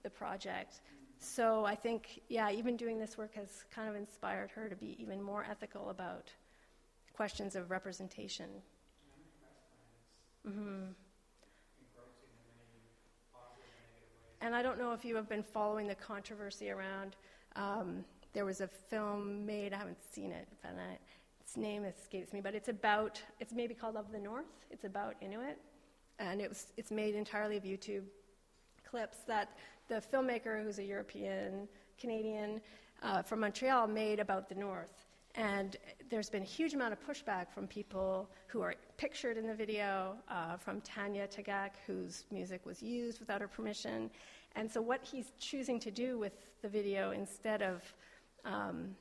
the 0.04 0.10
project. 0.10 0.82
So 1.18 1.64
I 1.64 1.76
think, 1.76 2.22
yeah, 2.28 2.52
even 2.52 2.76
doing 2.76 3.00
this 3.00 3.18
work 3.18 3.34
has 3.36 3.64
kind 3.74 3.88
of 3.89 3.96
inspired 3.96 4.52
her 4.52 4.68
to 4.68 4.76
be 4.76 4.98
even 5.00 5.22
more 5.22 5.46
ethical 5.50 5.89
about 5.89 6.30
questions 7.14 7.55
of 7.55 7.72
representation. 7.72 8.49
Mm-hmm. 10.47 10.91
And 14.41 14.53
I 14.53 14.61
don't 14.61 14.78
know 14.78 14.91
if 14.91 15.05
you 15.05 15.16
have 15.16 15.30
been 15.30 15.43
following 15.43 15.88
the 15.88 15.95
controversy 15.95 16.70
around. 16.70 17.16
Um, 17.55 18.03
there 18.34 18.43
was 18.43 18.59
a 18.59 18.68
film 18.68 19.45
made. 19.45 19.74
I 19.74 19.78
haven't 19.78 20.03
seen 20.11 20.32
it, 20.32 20.49
but 20.61 20.72
I, 20.72 20.97
its 21.39 21.55
name 21.55 21.86
escapes 21.86 22.34
me. 22.34 22.41
But 22.41 22.53
it's 22.53 22.68
about. 22.68 23.22
It's 23.39 23.53
maybe 23.53 23.74
called 23.74 23.95
Of 23.95 24.11
the 24.11 24.20
North. 24.20 24.51
It's 24.70 24.84
about 24.84 25.16
Inuit, 25.22 25.57
and 26.20 26.41
it 26.41 26.49
was. 26.49 26.74
It's 26.76 26.91
made 26.91 27.16
entirely 27.16 27.55
of 27.55 27.64
YouTube 27.64 28.03
clips 28.84 29.20
that 29.28 29.55
the 29.88 30.01
filmmaker, 30.01 30.61
who's 30.61 30.80
a 30.80 30.84
European 30.84 31.70
Canadian 31.97 32.59
uh, 33.01 33.22
from 33.22 33.39
Montreal, 33.39 33.88
made 33.88 34.20
about 34.20 34.49
the 34.49 34.55
North. 34.55 35.05
And 35.36 35.77
there's 36.09 36.29
been 36.29 36.43
a 36.43 36.45
huge 36.45 36.73
amount 36.73 36.93
of 36.93 36.99
pushback 37.05 37.49
from 37.49 37.65
people 37.65 38.29
who 38.47 38.61
are 38.61 38.75
pictured 38.97 39.36
in 39.36 39.47
the 39.47 39.55
video, 39.55 40.15
uh, 40.29 40.57
from 40.57 40.79
Tanya 40.81 41.27
Tagaq, 41.27 41.71
whose 41.88 42.25
music 42.29 42.65
was 42.65 42.84
used 42.84 43.19
without 43.19 43.41
her 43.41 43.47
permission. 43.47 44.11
And 44.55 44.69
so, 44.69 44.79
what 44.79 45.03
he's 45.03 45.31
choosing 45.39 45.79
to 45.79 45.89
do 45.89 46.19
with 46.19 46.34
the 46.61 46.69
video, 46.69 47.11
instead 47.11 47.63
of 47.63 47.81
um, 48.45 48.95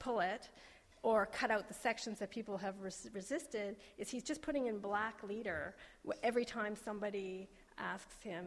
pull 0.00 0.18
it 0.18 0.48
or 1.02 1.26
cut 1.26 1.52
out 1.52 1.68
the 1.68 1.74
sections 1.74 2.18
that 2.18 2.30
people 2.30 2.58
have 2.58 2.74
res- 2.80 3.08
resisted, 3.12 3.76
is 3.98 4.10
he's 4.10 4.24
just 4.24 4.42
putting 4.42 4.66
in 4.66 4.80
black 4.80 5.22
leader 5.22 5.76
every 6.24 6.44
time 6.44 6.74
somebody 6.74 7.48
asks 7.78 8.20
him 8.20 8.46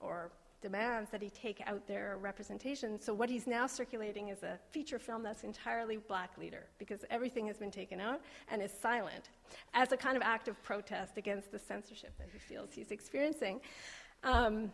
or 0.00 0.32
demands 0.64 1.10
that 1.10 1.20
he 1.20 1.28
take 1.28 1.62
out 1.66 1.86
their 1.86 2.16
representation. 2.22 2.98
So 2.98 3.12
what 3.12 3.28
he's 3.28 3.46
now 3.46 3.66
circulating 3.66 4.30
is 4.30 4.42
a 4.42 4.58
feature 4.70 4.98
film 4.98 5.22
that's 5.22 5.44
entirely 5.44 5.98
black 5.98 6.38
leader 6.38 6.64
because 6.78 7.04
everything 7.10 7.46
has 7.48 7.58
been 7.58 7.70
taken 7.70 8.00
out 8.00 8.22
and 8.50 8.62
is 8.62 8.72
silent 8.72 9.28
as 9.74 9.92
a 9.92 9.96
kind 9.98 10.16
of 10.16 10.22
act 10.22 10.48
of 10.48 10.60
protest 10.62 11.18
against 11.18 11.52
the 11.52 11.58
censorship 11.58 12.16
that 12.16 12.28
he 12.32 12.38
feels 12.38 12.70
he's 12.72 12.92
experiencing. 12.92 13.60
Um, 14.22 14.72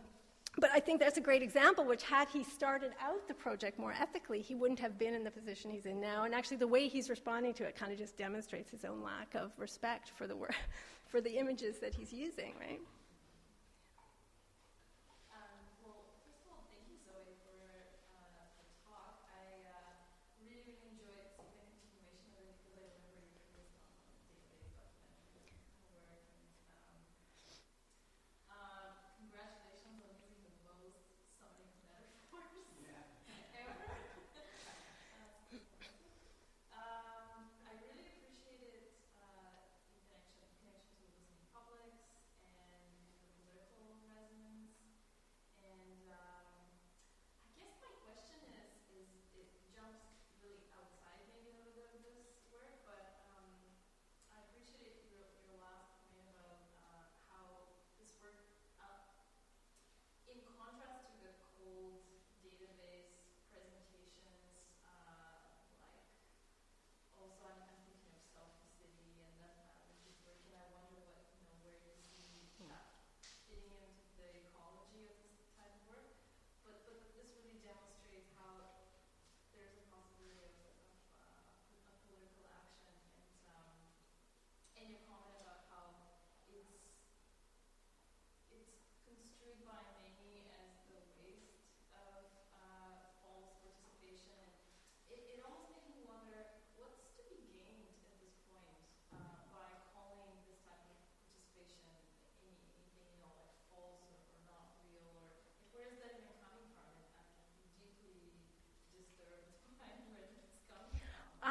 but 0.57 0.69
I 0.73 0.79
think 0.79 1.01
that's 1.01 1.17
a 1.17 1.21
great 1.29 1.41
example, 1.41 1.83
which 1.83 2.03
had 2.03 2.29
he 2.29 2.41
started 2.45 2.91
out 3.01 3.27
the 3.27 3.33
project 3.33 3.77
more 3.77 3.91
ethically, 3.91 4.41
he 4.41 4.55
wouldn't 4.55 4.79
have 4.79 4.97
been 4.97 5.13
in 5.13 5.25
the 5.25 5.31
position 5.31 5.71
he's 5.71 5.85
in 5.85 5.99
now. 5.99 6.23
And 6.23 6.33
actually, 6.33 6.57
the 6.57 6.67
way 6.67 6.87
he's 6.87 7.09
responding 7.09 7.53
to 7.55 7.65
it 7.65 7.75
kind 7.75 7.91
of 7.91 7.97
just 7.97 8.17
demonstrates 8.17 8.71
his 8.71 8.85
own 8.85 9.01
lack 9.03 9.35
of 9.35 9.51
respect 9.57 10.11
for 10.15 10.25
the, 10.25 10.35
for 11.05 11.19
the 11.19 11.37
images 11.37 11.79
that 11.79 11.93
he's 11.93 12.13
using, 12.13 12.53
right? 12.59 12.79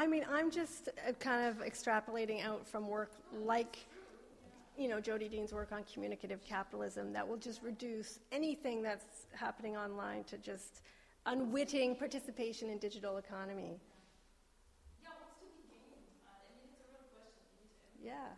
I 0.00 0.06
mean, 0.06 0.24
I'm 0.32 0.50
just 0.50 0.88
uh, 0.88 1.12
kind 1.20 1.46
of 1.46 1.62
extrapolating 1.62 2.42
out 2.42 2.66
from 2.66 2.88
work 2.88 3.10
like, 3.44 3.84
you 4.78 4.88
know, 4.88 4.98
Jodi 4.98 5.28
Dean's 5.28 5.52
work 5.52 5.72
on 5.72 5.84
communicative 5.92 6.42
capitalism 6.42 7.12
that 7.12 7.28
will 7.28 7.36
just 7.36 7.62
reduce 7.62 8.18
anything 8.32 8.82
that's 8.82 9.26
happening 9.34 9.76
online 9.76 10.24
to 10.24 10.38
just 10.38 10.80
unwitting 11.26 11.94
participation 11.94 12.70
in 12.70 12.78
digital 12.78 13.18
economy. 13.18 13.76
Yeah, 15.02 15.10
what's 15.20 15.36
to 15.36 15.44
be 15.52 15.68
gained? 15.68 16.00
Uh, 16.24 16.32
I 16.32 16.48
mean, 16.48 16.72
it's 16.72 16.80
a 16.80 16.88
real 16.96 17.04
question. 17.12 17.60
Yeah. 18.02 18.32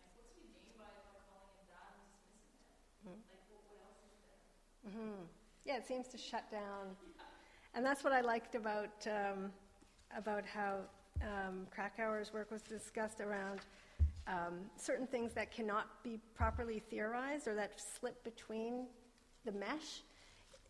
Like, 0.00 0.16
to 0.16 0.24
be 0.40 0.48
gained 0.48 0.80
by, 0.80 0.88
by 1.12 1.20
calling 1.28 1.60
it 1.60 1.68
that 1.76 1.92
and 1.92 2.08
dismissing 2.24 2.56
it? 2.56 3.12
Mm-hmm. 3.12 3.20
Like, 3.20 3.52
what, 3.52 3.60
what 3.68 3.84
else 3.84 4.00
is 4.00 4.16
there? 4.16 4.40
Mm-hmm. 4.88 5.28
Yeah, 5.68 5.76
it 5.76 5.84
seems 5.84 6.08
to 6.08 6.16
shut 6.16 6.48
down. 6.48 6.96
And 7.76 7.84
that's 7.84 8.02
what 8.02 8.14
I 8.14 8.22
liked 8.22 8.54
about, 8.54 8.96
um, 9.04 9.52
about 10.16 10.46
how 10.48 10.88
um, 11.22 11.66
Kracauer's 11.74 12.32
work 12.32 12.50
was 12.50 12.62
discussed 12.62 13.20
around 13.20 13.60
um, 14.26 14.60
certain 14.76 15.06
things 15.06 15.32
that 15.34 15.50
cannot 15.50 16.02
be 16.02 16.18
properly 16.34 16.82
theorized 16.90 17.48
or 17.48 17.54
that 17.54 17.80
slip 17.80 18.22
between 18.24 18.86
the 19.44 19.52
mesh. 19.52 20.02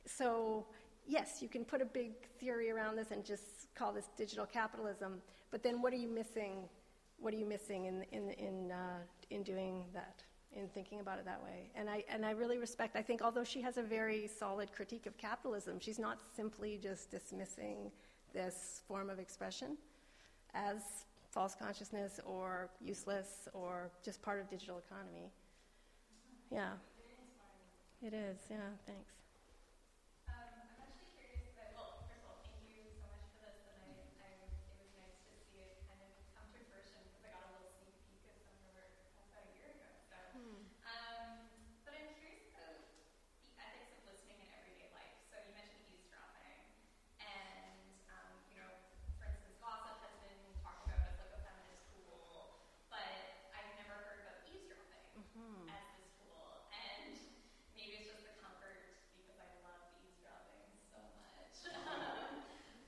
So, 0.07 0.67
yes, 1.07 1.41
you 1.41 1.49
can 1.49 1.65
put 1.65 1.81
a 1.81 1.85
big 1.85 2.13
theory 2.39 2.71
around 2.71 2.97
this 2.97 3.11
and 3.11 3.25
just 3.25 3.75
call 3.75 3.93
this 3.93 4.09
digital 4.17 4.47
capitalism, 4.47 5.21
but 5.51 5.63
then 5.63 5.83
what 5.83 5.93
are 5.93 5.97
you 5.97 6.09
missing? 6.09 6.69
What 7.19 7.35
are 7.35 7.37
you 7.37 7.47
missing 7.47 7.85
in, 7.87 8.05
in, 8.13 8.31
in, 8.31 8.73
uh, 8.73 8.99
in 9.31 9.43
doing 9.43 9.85
that? 9.95 10.23
in 10.55 10.69
thinking 10.69 11.01
about 11.01 11.19
it 11.19 11.25
that 11.25 11.43
way. 11.43 11.71
And 11.75 11.89
I, 11.89 12.05
and 12.11 12.27
I 12.27 12.33
really 12.33 12.59
respect, 12.59 12.95
I 12.95 13.01
think, 13.01 13.23
although 13.23 13.43
she 13.43 13.63
has 13.63 13.79
a 13.79 13.83
very 13.83 14.27
solid 14.27 14.71
critique 14.71 15.07
of 15.07 15.17
capitalism, 15.17 15.81
she's 15.81 15.99
not 15.99 16.19
simply 16.37 16.79
just 16.83 17.11
dismissing 17.11 17.91
this 18.35 18.83
form 18.87 19.09
of 19.09 19.19
expression 19.19 19.79
as 20.55 21.05
false 21.31 21.55
consciousness 21.55 22.21
or 22.25 22.71
useless 22.85 23.49
or 23.55 23.91
just 24.05 24.23
part 24.23 24.41
of 24.41 24.49
digital 24.51 24.79
economy. 24.79 25.31
Yeah. 26.51 26.73
It 28.03 28.13
is, 28.13 28.39
yeah, 28.51 28.69
thanks. 28.87 29.15
Um, 30.29 30.35
I'm 30.59 30.69
actually 30.83 31.09
curious 31.15 31.47
about, 31.55 31.71
well, 31.73 31.89
first 32.11 32.21
of 32.21 32.29
all, 32.29 32.39
thank 32.45 32.59
you 32.67 32.83
so 32.99 33.07
much 33.09 33.25
for 33.33 33.39
this, 33.41 33.57
and 33.71 33.79
I, 33.79 34.03
I, 34.21 34.29
it 34.43 34.77
was 34.77 34.91
nice 34.99 35.17
to 35.25 35.33
see 35.49 35.63
it 35.63 35.79
kind 35.87 36.01
of 36.03 36.11
come 36.35 36.47
to 36.53 36.59
fruition, 36.69 36.99
because 37.07 37.23
I 37.25 37.31
got 37.33 37.47
a 37.47 37.51
little 37.55 37.71
sneak 37.79 37.95
peek 38.05 38.23
of 38.29 38.35
some 38.43 38.53
of 38.53 38.61
your 38.61 38.75
work 38.75 38.91
about 39.25 39.47
a 39.47 39.53
year 39.55 39.71
ago, 39.73 39.89
so. 40.11 40.19
Um, 40.85 41.49
but 41.87 41.95
I'm 41.97 42.11
curious 42.19 42.43
about 42.51 42.83
the 43.47 43.55
ethics 43.59 43.93
of 43.95 44.03
listening 44.05 44.43
in 44.43 44.49
everyday 44.53 44.91
life. 44.93 45.15
So 45.31 45.39
you 45.41 45.53
mentioned 45.55 45.83
eavesdropping, 45.87 46.59
and, 47.23 47.97
um, 48.11 48.31
you 48.51 48.57
know, 48.59 48.69
for 49.19 49.27
instance, 49.31 49.55
gossip 49.63 49.97
has 50.03 50.15
been 50.21 50.39
talked 50.61 50.85
about 50.85 51.01
as 51.07 51.17
like 51.21 51.33
a 51.33 51.41
feminist 51.41 51.87
tool, 51.95 52.59
but 52.91 53.07
I've 53.55 53.71
never 53.79 53.97
heard 54.05 54.19
about 54.21 54.43
eavesdropping 54.45 55.01
as 55.69 55.85
this 55.97 56.11
tool, 56.21 56.67
and 56.73 57.17
maybe 57.77 57.97
it's 57.97 58.09
just 58.09 58.23
the 58.25 58.33
comfort 58.37 58.81
because 59.15 59.39
I 59.41 59.49
love 59.65 59.81
eavesdropping 59.97 60.69
so 60.93 61.01
much. 61.17 61.53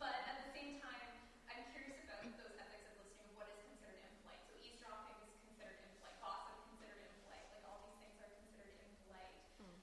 but 0.03 0.15
at 0.29 0.37
the 0.41 0.49
same 0.53 0.77
time, 0.81 1.09
I'm 1.49 1.63
curious 1.73 1.97
about 2.05 2.21
those 2.37 2.53
ethics 2.59 2.85
of 2.87 2.95
listening, 3.01 3.33
what 3.35 3.49
is 3.49 3.59
considered 3.65 4.01
impolite. 4.05 4.43
So 4.47 4.53
eavesdropping 4.61 5.17
is 5.25 5.35
considered 5.41 5.79
impolite, 5.81 6.17
gossip 6.21 6.57
considered 6.69 7.01
impolite, 7.01 7.47
like 7.51 7.63
all 7.65 7.81
these 7.85 7.97
things 8.01 8.17
are 8.21 8.31
considered 8.37 8.77
impolite. 8.81 9.33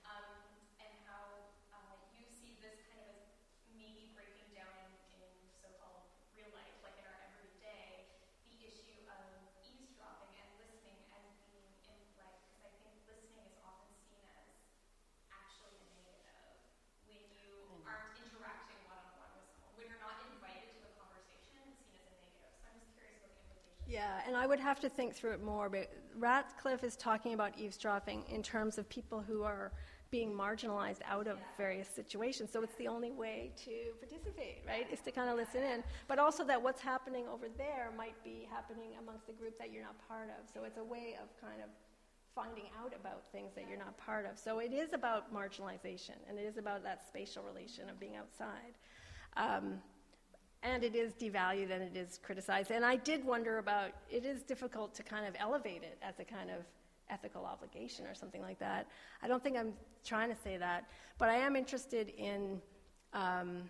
Um, 0.06 0.28
and 0.82 0.92
how 1.08 1.54
uh, 1.74 1.96
you 2.14 2.26
see 2.28 2.58
this 2.62 2.78
kind 2.90 3.00
of 3.02 3.08
as 3.10 3.22
maybe 3.74 4.12
breaking 4.14 4.50
down 4.54 4.74
in, 4.78 4.90
in 5.16 5.26
so-called 5.62 6.06
real 6.36 6.50
life, 6.54 6.76
like 6.86 6.98
in 7.00 7.06
our 7.08 7.18
everyday, 7.24 8.10
the 8.46 8.58
issue 8.66 8.98
of 9.10 9.24
eavesdropping 9.64 10.34
and 10.38 10.48
listening 10.60 11.00
as 11.14 11.26
being 11.48 11.72
impolite, 11.88 12.42
because 12.44 12.62
I 12.66 12.72
think 12.82 13.00
listening 13.08 13.42
is 13.48 13.56
often 13.64 13.90
seen 14.06 14.22
as 14.28 14.50
actually 15.32 15.78
a 15.82 15.88
negative 15.96 16.58
when 17.08 17.22
you 17.34 17.82
aren't 17.86 18.12
interacting 18.18 18.78
one-on-one 18.86 19.32
with 19.36 19.48
someone. 19.50 19.74
When 19.78 19.86
you're 19.90 20.02
not 20.02 20.22
invited 20.30 20.70
to 20.78 20.82
a 20.86 20.92
conversation, 20.98 21.58
it's 21.66 21.82
seen 21.82 21.98
as 21.98 22.08
a 22.10 22.18
negative. 22.20 22.54
So 22.60 22.70
I'm 22.70 22.78
just 22.78 22.92
curious 22.94 23.18
about 23.22 23.34
the 23.34 23.42
implications. 23.48 23.88
Yeah, 23.90 24.22
and 24.26 24.31
I 24.42 24.48
would 24.48 24.60
have 24.60 24.80
to 24.80 24.89
think 24.89 25.14
through 25.14 25.34
it 25.34 25.44
more, 25.44 25.70
but 25.70 25.92
Ratcliffe 26.18 26.84
is 26.84 26.96
talking 26.96 27.36
about 27.36 27.60
eavesdropping 27.60 28.24
in 28.28 28.42
terms 28.42 28.80
of 28.80 28.89
people 28.89 29.22
who 29.22 29.44
are 29.44 29.72
being 30.10 30.34
marginalized 30.34 31.02
out 31.08 31.28
of 31.28 31.38
various 31.58 31.88
situations. 31.88 32.50
So 32.52 32.64
it's 32.64 32.74
the 32.74 32.88
only 32.88 33.12
way 33.12 33.52
to 33.66 33.72
participate, 34.00 34.64
right? 34.68 34.88
Is 34.92 35.00
to 35.02 35.12
kind 35.12 35.30
of 35.30 35.38
listen 35.38 35.62
in. 35.62 35.84
But 36.08 36.18
also 36.18 36.44
that 36.46 36.60
what's 36.60 36.82
happening 36.82 37.26
over 37.32 37.46
there 37.56 37.92
might 37.96 38.16
be 38.24 38.48
happening 38.50 38.89
amongst 39.00 39.28
the 39.28 39.34
group 39.34 39.60
that 39.60 39.72
you're 39.72 39.84
not 39.84 39.96
part 40.08 40.30
of. 40.30 40.50
So 40.52 40.64
it's 40.64 40.80
a 40.80 40.84
way 40.84 41.18
of 41.22 41.30
kind 41.39 41.62
of 41.62 41.70
finding 42.34 42.66
out 42.84 42.96
about 43.00 43.22
things 43.32 43.52
that 43.54 43.66
you're 43.70 43.78
not 43.78 43.96
part 44.00 44.26
of. 44.26 44.39
So 44.39 44.58
it 44.58 44.74
is 44.74 44.94
about 44.94 45.32
marginalization, 45.32 46.18
and 46.28 46.39
it 46.39 46.46
is 46.46 46.58
about 46.58 46.84
that 46.84 47.08
spatial 47.08 47.44
relation 47.44 47.92
of 47.92 48.00
being 48.00 48.16
outside. 48.16 48.74
Um, 49.38 49.84
and 50.64 50.84
it 50.84 50.95
is 50.95 51.14
devalued 51.14 51.72
and 51.72 51.82
it 51.84 51.95
is 51.95 52.20
criticized. 52.24 52.72
And 52.72 52.86
I 52.86 52.95
did 52.95 53.26
wonder 53.26 53.57
about 53.57 53.91
it 54.09 54.26
is 54.26 54.43
difficult 54.43 54.93
to 54.95 55.03
kind 55.03 55.26
of 55.26 55.36
elevate 55.39 55.84
it 55.84 55.97
as 56.01 56.20
a 56.20 56.24
kind 56.24 56.49
of 56.49 56.66
ethical 57.09 57.45
obligation 57.45 58.05
or 58.05 58.16
something 58.16 58.41
like 58.41 58.59
that. 58.59 58.88
I 59.22 59.28
don't 59.28 59.43
think 59.43 59.57
I'm 59.57 59.74
trying 60.05 60.30
to 60.30 60.41
say 60.41 60.57
that, 60.57 60.86
but 61.18 61.30
I 61.30 61.36
am 61.36 61.55
interested 61.55 62.09
in, 62.18 62.62
um, 63.14 63.64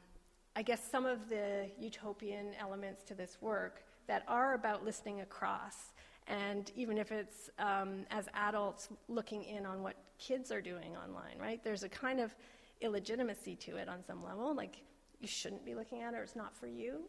I 0.55 0.61
guess, 0.61 0.81
some 0.89 1.05
of 1.05 1.29
the 1.29 1.69
utopian 1.79 2.53
elements 2.59 3.03
to 3.05 3.15
this 3.15 3.37
work 3.41 3.83
that 4.07 4.23
are 4.27 4.53
about 4.53 4.85
listening 4.85 5.21
across. 5.21 5.93
And 6.27 6.71
even 6.75 6.97
if 6.97 7.11
it's 7.11 7.49
um, 7.57 8.05
as 8.11 8.27
adults 8.33 8.89
looking 9.07 9.43
in 9.43 9.65
on 9.65 9.81
what 9.81 9.95
kids 10.19 10.51
are 10.51 10.61
doing 10.61 10.95
online, 10.95 11.37
right? 11.39 11.63
There's 11.63 11.83
a 11.83 11.89
kind 11.89 12.19
of 12.19 12.35
illegitimacy 12.81 13.55
to 13.55 13.77
it 13.77 13.89
on 13.89 14.03
some 14.05 14.23
level, 14.23 14.55
like 14.55 14.77
you 15.21 15.27
shouldn't 15.27 15.65
be 15.65 15.75
looking 15.75 16.01
at 16.01 16.13
it 16.13 16.17
or 16.17 16.23
it's 16.23 16.35
not 16.35 16.55
for 16.55 16.67
you. 16.67 17.01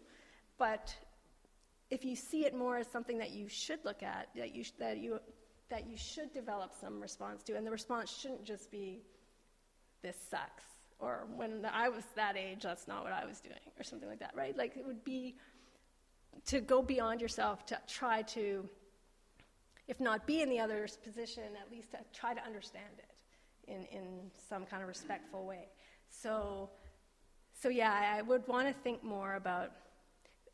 But 0.59 0.95
if 1.91 2.05
you 2.05 2.15
see 2.15 2.45
it 2.45 2.55
more 2.55 2.79
as 2.79 2.87
something 2.87 3.19
that 3.19 3.31
you 3.31 3.49
should 3.49 3.85
look 3.85 4.03
at, 4.03 4.29
that 4.37 4.55
you, 4.55 4.65
that 4.79 4.99
you, 4.99 5.19
that 5.71 5.87
you 5.87 5.97
should 5.97 6.33
develop 6.33 6.73
some 6.79 7.01
response 7.01 7.43
to, 7.45 7.57
and 7.57 7.67
the 7.67 7.71
response 7.71 8.17
shouldn't 8.17 8.45
just 8.45 8.71
be, 8.71 9.03
this 10.03 10.17
sucks, 10.31 10.65
or 10.99 11.27
when 11.35 11.67
I 11.73 11.89
was 11.89 12.05
that 12.15 12.37
age, 12.37 12.63
that's 12.63 12.87
not 12.87 13.03
what 13.03 13.13
I 13.13 13.25
was 13.25 13.41
doing, 13.41 13.59
or 13.79 13.83
something 13.83 14.09
like 14.09 14.21
that, 14.21 14.33
right? 14.37 14.57
Like 14.57 14.77
it 14.77 14.87
would 14.87 15.05
be 15.05 15.37
to 16.47 16.61
go 16.61 16.83
beyond 16.83 17.21
yourself, 17.21 17.67
to 17.67 17.79
try 17.89 18.23
to, 18.23 18.69
if 19.89 20.01
not 20.01 20.27
be 20.27 20.43
in 20.43 20.49
the 20.49 20.61
other's 20.61 20.97
position, 20.97 21.45
at 21.61 21.71
least 21.71 21.91
to 21.91 21.99
try 22.13 22.35
to 22.35 22.45
understand 22.45 22.85
it 22.99 23.71
in, 23.71 23.85
in 23.87 24.31
some 24.49 24.65
kind 24.65 24.83
of 24.83 24.89
respectful 24.89 25.47
way. 25.47 25.69
So, 26.09 26.71
so 27.63 27.69
yeah, 27.69 28.15
I 28.17 28.23
would 28.23 28.47
want 28.49 28.67
to 28.69 28.75
think 28.83 29.05
more 29.05 29.35
about 29.37 29.73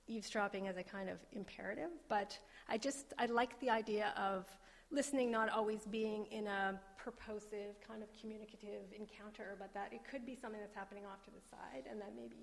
eavesdropping 0.08 0.68
as 0.68 0.76
a 0.76 0.82
kind 0.82 1.08
of 1.08 1.18
imperative, 1.32 1.90
but 2.08 2.38
I 2.68 2.78
just, 2.78 3.14
I 3.18 3.26
like 3.26 3.58
the 3.60 3.70
idea 3.70 4.12
of 4.18 4.46
listening 4.90 5.30
not 5.30 5.50
always 5.50 5.86
being 5.86 6.26
in 6.26 6.46
a 6.46 6.80
purposive, 6.98 7.76
kind 7.86 8.02
of 8.02 8.08
communicative 8.20 8.84
encounter, 8.98 9.56
but 9.58 9.72
that 9.74 9.92
it 9.92 10.00
could 10.10 10.26
be 10.26 10.34
something 10.34 10.60
that's 10.60 10.74
happening 10.74 11.04
off 11.06 11.22
to 11.24 11.30
the 11.30 11.42
side, 11.50 11.84
and 11.90 12.00
that 12.00 12.12
maybe 12.16 12.36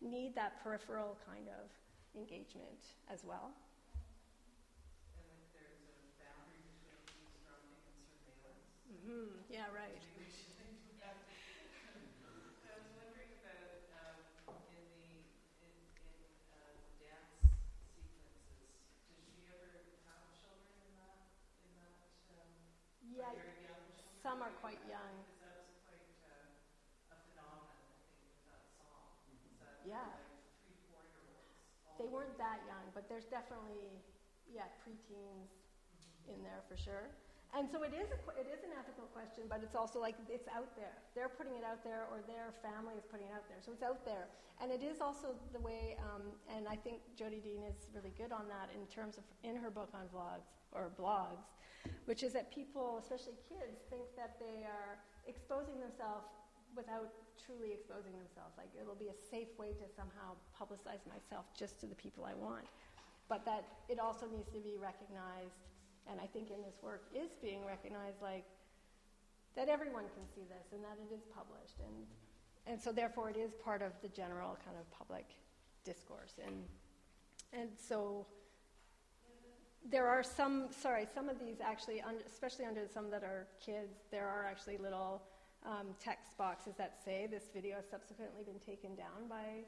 you 0.00 0.08
need 0.10 0.34
that 0.36 0.62
peripheral 0.62 1.18
kind 1.26 1.48
of 1.48 1.70
engagement 2.20 2.96
as 3.12 3.24
well. 3.24 3.52
And 5.18 5.28
if 5.40 5.48
there's 5.52 5.88
a 5.92 6.12
boundary 6.18 6.72
between 6.84 7.08
eavesdropping 7.48 7.98
and 8.00 8.14
surveillance, 8.24 8.78
hmm 8.88 9.42
Yeah, 9.48 9.68
right. 9.74 9.92
maybe 9.92 10.10
we 10.16 10.28
should 10.28 10.56
think 10.58 10.80
about 10.96 11.16
it. 11.28 11.38
I 12.68 12.76
was 12.76 12.90
wondering 12.94 13.32
about, 13.40 13.80
um, 13.92 14.20
in 14.52 14.68
the, 14.68 14.84
in, 15.02 15.24
in, 15.60 15.76
uh, 16.50 16.82
dance 17.00 17.32
sequences, 17.40 18.58
did 18.98 19.18
she 19.24 19.42
ever 19.48 19.82
have 20.06 20.20
children 20.36 20.76
in 20.86 20.94
that, 21.00 21.26
in 21.64 21.72
that, 21.74 21.96
um, 22.28 22.52
Yeah, 23.16 23.32
some 24.22 24.42
are 24.42 24.54
quite 24.60 24.78
young. 24.88 25.14
Yeah. 29.86 29.96
They 31.98 32.06
weren't 32.08 32.36
that 32.38 32.60
young, 32.64 32.86
but 32.94 33.08
there's 33.08 33.26
definitely, 33.26 33.92
yeah, 34.48 34.70
preteens 34.80 35.50
in 36.28 36.40
there 36.40 36.62
for 36.68 36.76
sure. 36.76 37.10
And 37.50 37.66
so 37.66 37.82
it 37.82 37.90
is, 37.90 38.06
a, 38.14 38.18
it 38.38 38.46
is 38.46 38.62
an 38.62 38.70
ethical 38.78 39.10
question, 39.10 39.50
but 39.50 39.58
it's 39.66 39.74
also 39.74 39.98
like 39.98 40.14
it's 40.30 40.46
out 40.54 40.70
there. 40.78 40.94
They're 41.18 41.28
putting 41.28 41.58
it 41.58 41.66
out 41.66 41.82
there, 41.82 42.06
or 42.14 42.22
their 42.30 42.54
family 42.62 42.94
is 42.94 43.02
putting 43.10 43.26
it 43.26 43.34
out 43.34 43.42
there. 43.50 43.58
So 43.58 43.74
it's 43.74 43.82
out 43.82 44.06
there. 44.06 44.30
And 44.62 44.70
it 44.70 44.86
is 44.86 45.02
also 45.02 45.34
the 45.50 45.58
way, 45.58 45.98
um, 45.98 46.30
and 46.46 46.70
I 46.70 46.76
think 46.78 47.02
Jodi 47.18 47.42
Dean 47.42 47.66
is 47.66 47.90
really 47.90 48.14
good 48.14 48.30
on 48.30 48.46
that 48.46 48.70
in 48.70 48.86
terms 48.86 49.18
of 49.18 49.26
in 49.42 49.58
her 49.58 49.68
book 49.68 49.90
on 49.98 50.06
vlogs 50.14 50.46
or 50.70 50.94
blogs, 50.94 51.50
which 52.06 52.22
is 52.22 52.32
that 52.32 52.52
people, 52.52 52.98
especially 53.00 53.38
kids, 53.48 53.80
think 53.88 54.02
that 54.16 54.36
they 54.40 54.64
are 54.64 54.98
exposing 55.26 55.78
themselves 55.80 56.26
without 56.76 57.10
truly 57.38 57.72
exposing 57.72 58.12
themselves. 58.14 58.54
Like 58.56 58.70
it'll 58.78 58.98
be 58.98 59.08
a 59.08 59.18
safe 59.30 59.50
way 59.58 59.72
to 59.74 59.86
somehow 59.90 60.38
publicize 60.54 61.02
myself 61.08 61.46
just 61.56 61.80
to 61.80 61.86
the 61.86 61.94
people 61.94 62.24
I 62.24 62.34
want. 62.34 62.66
But 63.28 63.44
that 63.44 63.64
it 63.88 63.98
also 63.98 64.26
needs 64.26 64.50
to 64.50 64.58
be 64.58 64.74
recognized, 64.74 65.70
and 66.10 66.20
I 66.20 66.26
think 66.26 66.50
in 66.50 66.62
this 66.62 66.82
work 66.82 67.06
is 67.14 67.30
being 67.42 67.64
recognized, 67.64 68.22
like 68.22 68.44
that 69.54 69.68
everyone 69.68 70.04
can 70.14 70.26
see 70.34 70.42
this 70.46 70.72
and 70.72 70.82
that 70.82 70.98
it 70.98 71.14
is 71.14 71.22
published. 71.34 71.78
And, 71.78 72.06
and 72.66 72.80
so 72.80 72.92
therefore 72.92 73.30
it 73.30 73.36
is 73.36 73.54
part 73.54 73.82
of 73.82 73.92
the 74.02 74.08
general 74.08 74.58
kind 74.64 74.76
of 74.78 74.86
public 74.90 75.26
discourse. 75.84 76.38
And, 76.44 76.66
and 77.52 77.70
so 77.74 78.26
there 79.88 80.08
are 80.08 80.22
some, 80.22 80.66
sorry, 80.70 81.06
some 81.12 81.28
of 81.28 81.38
these 81.38 81.60
actually, 81.64 82.02
especially 82.26 82.64
under 82.64 82.86
some 82.86 83.10
that 83.10 83.22
are 83.22 83.46
kids, 83.64 83.94
there 84.10 84.28
are 84.28 84.44
actually 84.44 84.76
little 84.78 85.22
um, 85.64 85.88
text 85.98 86.36
boxes 86.36 86.74
that 86.76 86.98
say 87.04 87.26
this 87.30 87.50
video 87.52 87.76
has 87.76 87.86
subsequently 87.88 88.42
been 88.44 88.58
taken 88.60 88.94
down 88.94 89.28
by, 89.28 89.64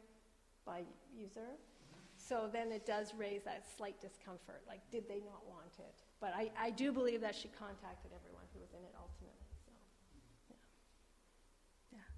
by 0.66 0.82
user. 1.16 1.56
So 2.16 2.48
then 2.52 2.70
it 2.70 2.86
does 2.86 3.14
raise 3.18 3.42
that 3.44 3.64
slight 3.66 4.00
discomfort, 4.00 4.62
like 4.68 4.80
did 4.92 5.08
they 5.08 5.18
not 5.26 5.42
want 5.48 5.74
it? 5.80 6.04
But 6.20 6.32
I, 6.36 6.52
I 6.54 6.70
do 6.70 6.92
believe 6.92 7.20
that 7.20 7.34
she 7.34 7.48
contacted 7.50 8.14
everyone 8.14 8.46
who 8.54 8.60
was 8.60 8.70
in 8.70 8.84
it 8.84 8.94
ultimately. 8.94 9.50
So, 9.66 9.74
yeah. 11.90 11.98
yeah. 11.98 12.08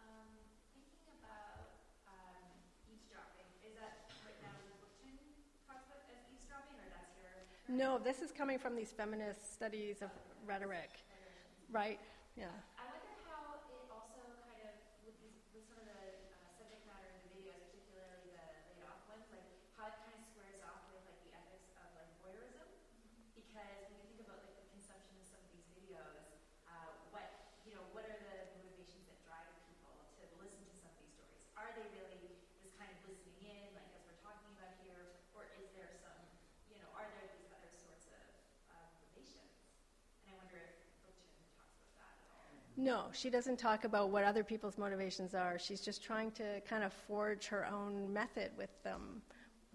Um, 0.00 0.32
thinking 0.72 1.04
about 1.20 1.68
um, 2.08 2.48
eavesdropping, 2.88 3.44
is 3.60 3.76
that 3.76 4.08
right 4.24 4.40
now 4.40 4.56
Bookchin 4.80 5.20
talks 5.68 5.84
about 5.84 6.00
as 6.08 6.24
eavesdropping, 6.32 6.80
or 6.80 6.88
that's 6.88 7.12
your? 7.20 7.51
No, 7.68 7.98
this 7.98 8.20
is 8.20 8.32
coming 8.32 8.58
from 8.58 8.74
these 8.76 8.90
feminist 8.90 9.54
studies 9.54 10.02
of 10.02 10.10
rhetoric. 10.46 10.90
Right, 11.70 11.98
yeah. 12.36 12.52
I 12.76 12.84
wonder 12.90 13.14
how 13.24 13.62
it 13.70 13.86
also 13.88 14.18
kind 14.44 14.60
of, 14.66 14.74
with 15.06 15.16
these, 15.22 15.40
with 15.56 15.64
some 15.70 15.78
of 15.80 15.88
the 15.88 16.02
uh, 16.36 16.52
subject 16.58 16.84
matter 16.84 17.08
in 17.08 17.22
the 17.22 17.32
videos, 17.38 17.62
particularly 17.72 18.34
the 18.34 18.44
laid 18.76 18.84
off 18.84 19.00
ones, 19.08 19.24
like 19.32 19.46
how 19.78 19.88
it 19.88 19.96
kind 20.04 20.12
of 20.12 20.22
squares 20.26 20.60
off 20.68 20.84
with 20.92 21.00
like 21.08 21.16
the 21.24 21.32
ethics 21.32 21.72
of 21.80 21.86
like 21.96 22.10
voyeurism. 22.20 22.66
Because 23.32 23.88
when 23.88 24.04
you 24.04 24.10
think 24.10 24.20
about 24.28 24.42
like 24.44 24.58
the 24.58 24.68
consumption 24.76 25.16
of 25.16 25.24
some 25.24 25.40
of 25.40 25.48
these 25.56 25.64
videos, 25.72 26.28
uh, 26.68 26.92
what, 27.14 27.56
you 27.64 27.72
know, 27.72 27.88
what 27.96 28.04
are 28.04 28.20
the 28.20 28.52
motivations 28.58 29.06
that 29.08 29.16
drive 29.24 29.48
people 29.70 29.96
to 30.20 30.28
listen 30.42 30.60
to 30.66 30.74
some 30.76 30.92
of 30.92 30.98
these 31.00 31.14
stories? 31.16 31.40
Are 31.56 31.72
they 31.72 31.88
really 31.96 32.36
just 32.60 32.76
kind 32.76 32.90
of 32.92 33.00
listening 33.08 33.48
in, 33.48 33.72
like 33.72 33.88
as 33.96 34.02
we're 34.04 34.20
talking 34.20 34.50
about 34.60 34.76
here, 34.84 35.24
or 35.32 35.48
is 35.56 35.72
there 35.72 35.88
some, 36.04 36.20
you 36.68 36.76
know, 36.84 36.90
are 36.92 37.08
there 37.16 37.32
these 37.32 37.48
other 37.48 37.72
sorts 37.72 38.06
of 38.12 38.20
uh, 38.70 38.76
motivations? 38.92 39.56
And 40.22 40.32
I 40.32 40.34
wonder 40.38 40.60
if 40.60 40.72
Bookchin 41.02 41.42
talks 41.58 41.74
about 41.80 41.96
that 41.98 42.14
at 42.22 42.28
all. 42.30 42.46
No, 42.82 43.04
she 43.12 43.30
doesn't 43.30 43.60
talk 43.60 43.84
about 43.84 44.10
what 44.10 44.24
other 44.24 44.42
people's 44.42 44.76
motivations 44.76 45.36
are. 45.36 45.56
She's 45.56 45.80
just 45.80 46.02
trying 46.02 46.32
to 46.32 46.60
kind 46.68 46.82
of 46.82 46.92
forge 46.92 47.46
her 47.46 47.64
own 47.64 48.12
method 48.12 48.50
with 48.58 48.70
them. 48.82 49.22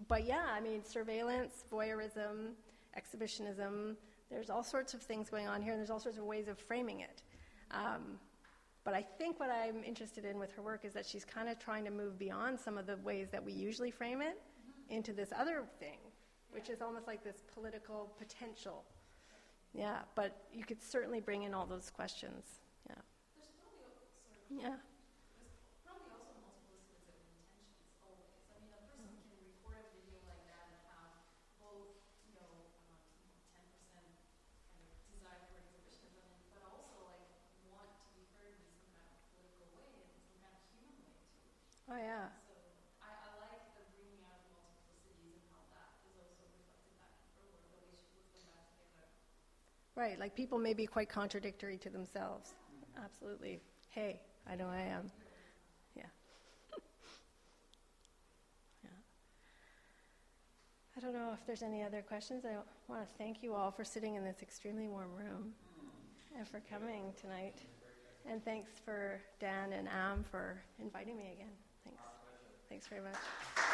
But 0.08 0.26
yeah, 0.26 0.44
I 0.52 0.60
mean, 0.60 0.84
surveillance, 0.84 1.64
voyeurism, 1.72 2.50
exhibitionism, 2.94 3.96
there's 4.30 4.50
all 4.50 4.62
sorts 4.62 4.92
of 4.92 5.00
things 5.00 5.30
going 5.30 5.48
on 5.48 5.62
here, 5.62 5.72
and 5.72 5.80
there's 5.80 5.88
all 5.88 5.98
sorts 5.98 6.18
of 6.18 6.24
ways 6.24 6.48
of 6.48 6.58
framing 6.58 7.00
it. 7.00 7.22
Um, 7.70 8.18
but 8.84 8.92
I 8.92 9.00
think 9.00 9.40
what 9.40 9.48
I'm 9.48 9.82
interested 9.84 10.26
in 10.26 10.38
with 10.38 10.52
her 10.52 10.60
work 10.60 10.84
is 10.84 10.92
that 10.92 11.06
she's 11.06 11.24
kind 11.24 11.48
of 11.48 11.58
trying 11.58 11.86
to 11.86 11.90
move 11.90 12.18
beyond 12.18 12.60
some 12.60 12.76
of 12.76 12.86
the 12.86 12.98
ways 12.98 13.28
that 13.32 13.42
we 13.42 13.54
usually 13.54 13.90
frame 13.90 14.20
it 14.20 14.38
into 14.90 15.14
this 15.14 15.30
other 15.34 15.64
thing, 15.80 15.96
which 16.50 16.68
is 16.68 16.82
almost 16.82 17.06
like 17.06 17.24
this 17.24 17.42
political 17.54 18.12
potential. 18.18 18.84
Yeah, 19.72 20.00
but 20.14 20.44
you 20.52 20.64
could 20.64 20.82
certainly 20.82 21.20
bring 21.20 21.44
in 21.44 21.54
all 21.54 21.64
those 21.64 21.88
questions. 21.88 22.60
Yeah. 22.86 23.00
Yeah. 24.48 24.76
Oh, 41.90 41.96
yeah. 41.96 42.28
So 42.44 42.52
I, 43.00 43.10
I 43.10 43.32
like 43.38 43.64
the 43.74 43.84
bringing 43.90 44.22
out 44.22 44.38
of 44.38 44.44
multiplicities 44.52 45.34
and 45.34 45.42
how 45.50 45.62
that 45.72 45.94
is 45.94 46.12
also 46.12 46.36
reflected 46.52 47.26
back 47.34 47.74
in 47.74 47.74
them 47.90 48.06
back 48.14 48.38
together. 48.38 49.02
Right, 49.94 50.18
like 50.18 50.34
people 50.34 50.58
may 50.58 50.74
be 50.74 50.86
quite 50.86 51.08
contradictory 51.08 51.78
to 51.78 51.90
themselves. 51.90 52.54
Absolutely. 53.02 53.60
Hey, 53.90 54.20
I 54.50 54.54
know 54.54 54.68
I 54.68 54.80
am. 54.80 55.10
Yeah. 55.96 56.02
yeah. 58.84 58.90
I 60.96 61.00
don't 61.00 61.12
know 61.12 61.30
if 61.32 61.46
there's 61.46 61.62
any 61.62 61.82
other 61.82 62.02
questions. 62.02 62.44
I 62.44 62.56
want 62.88 63.02
to 63.02 63.08
thank 63.18 63.42
you 63.42 63.54
all 63.54 63.70
for 63.70 63.84
sitting 63.84 64.16
in 64.16 64.24
this 64.24 64.42
extremely 64.42 64.88
warm 64.88 65.14
room 65.16 65.52
and 66.36 66.46
for 66.46 66.60
coming 66.70 67.12
tonight. 67.20 67.56
And 68.30 68.44
thanks 68.44 68.72
for 68.84 69.20
Dan 69.40 69.72
and 69.72 69.88
Am 69.88 70.24
for 70.30 70.60
inviting 70.80 71.16
me 71.16 71.32
again. 71.32 71.52
Thanks. 71.84 72.02
Thanks 72.68 72.86
very 72.86 73.02
much. 73.02 73.67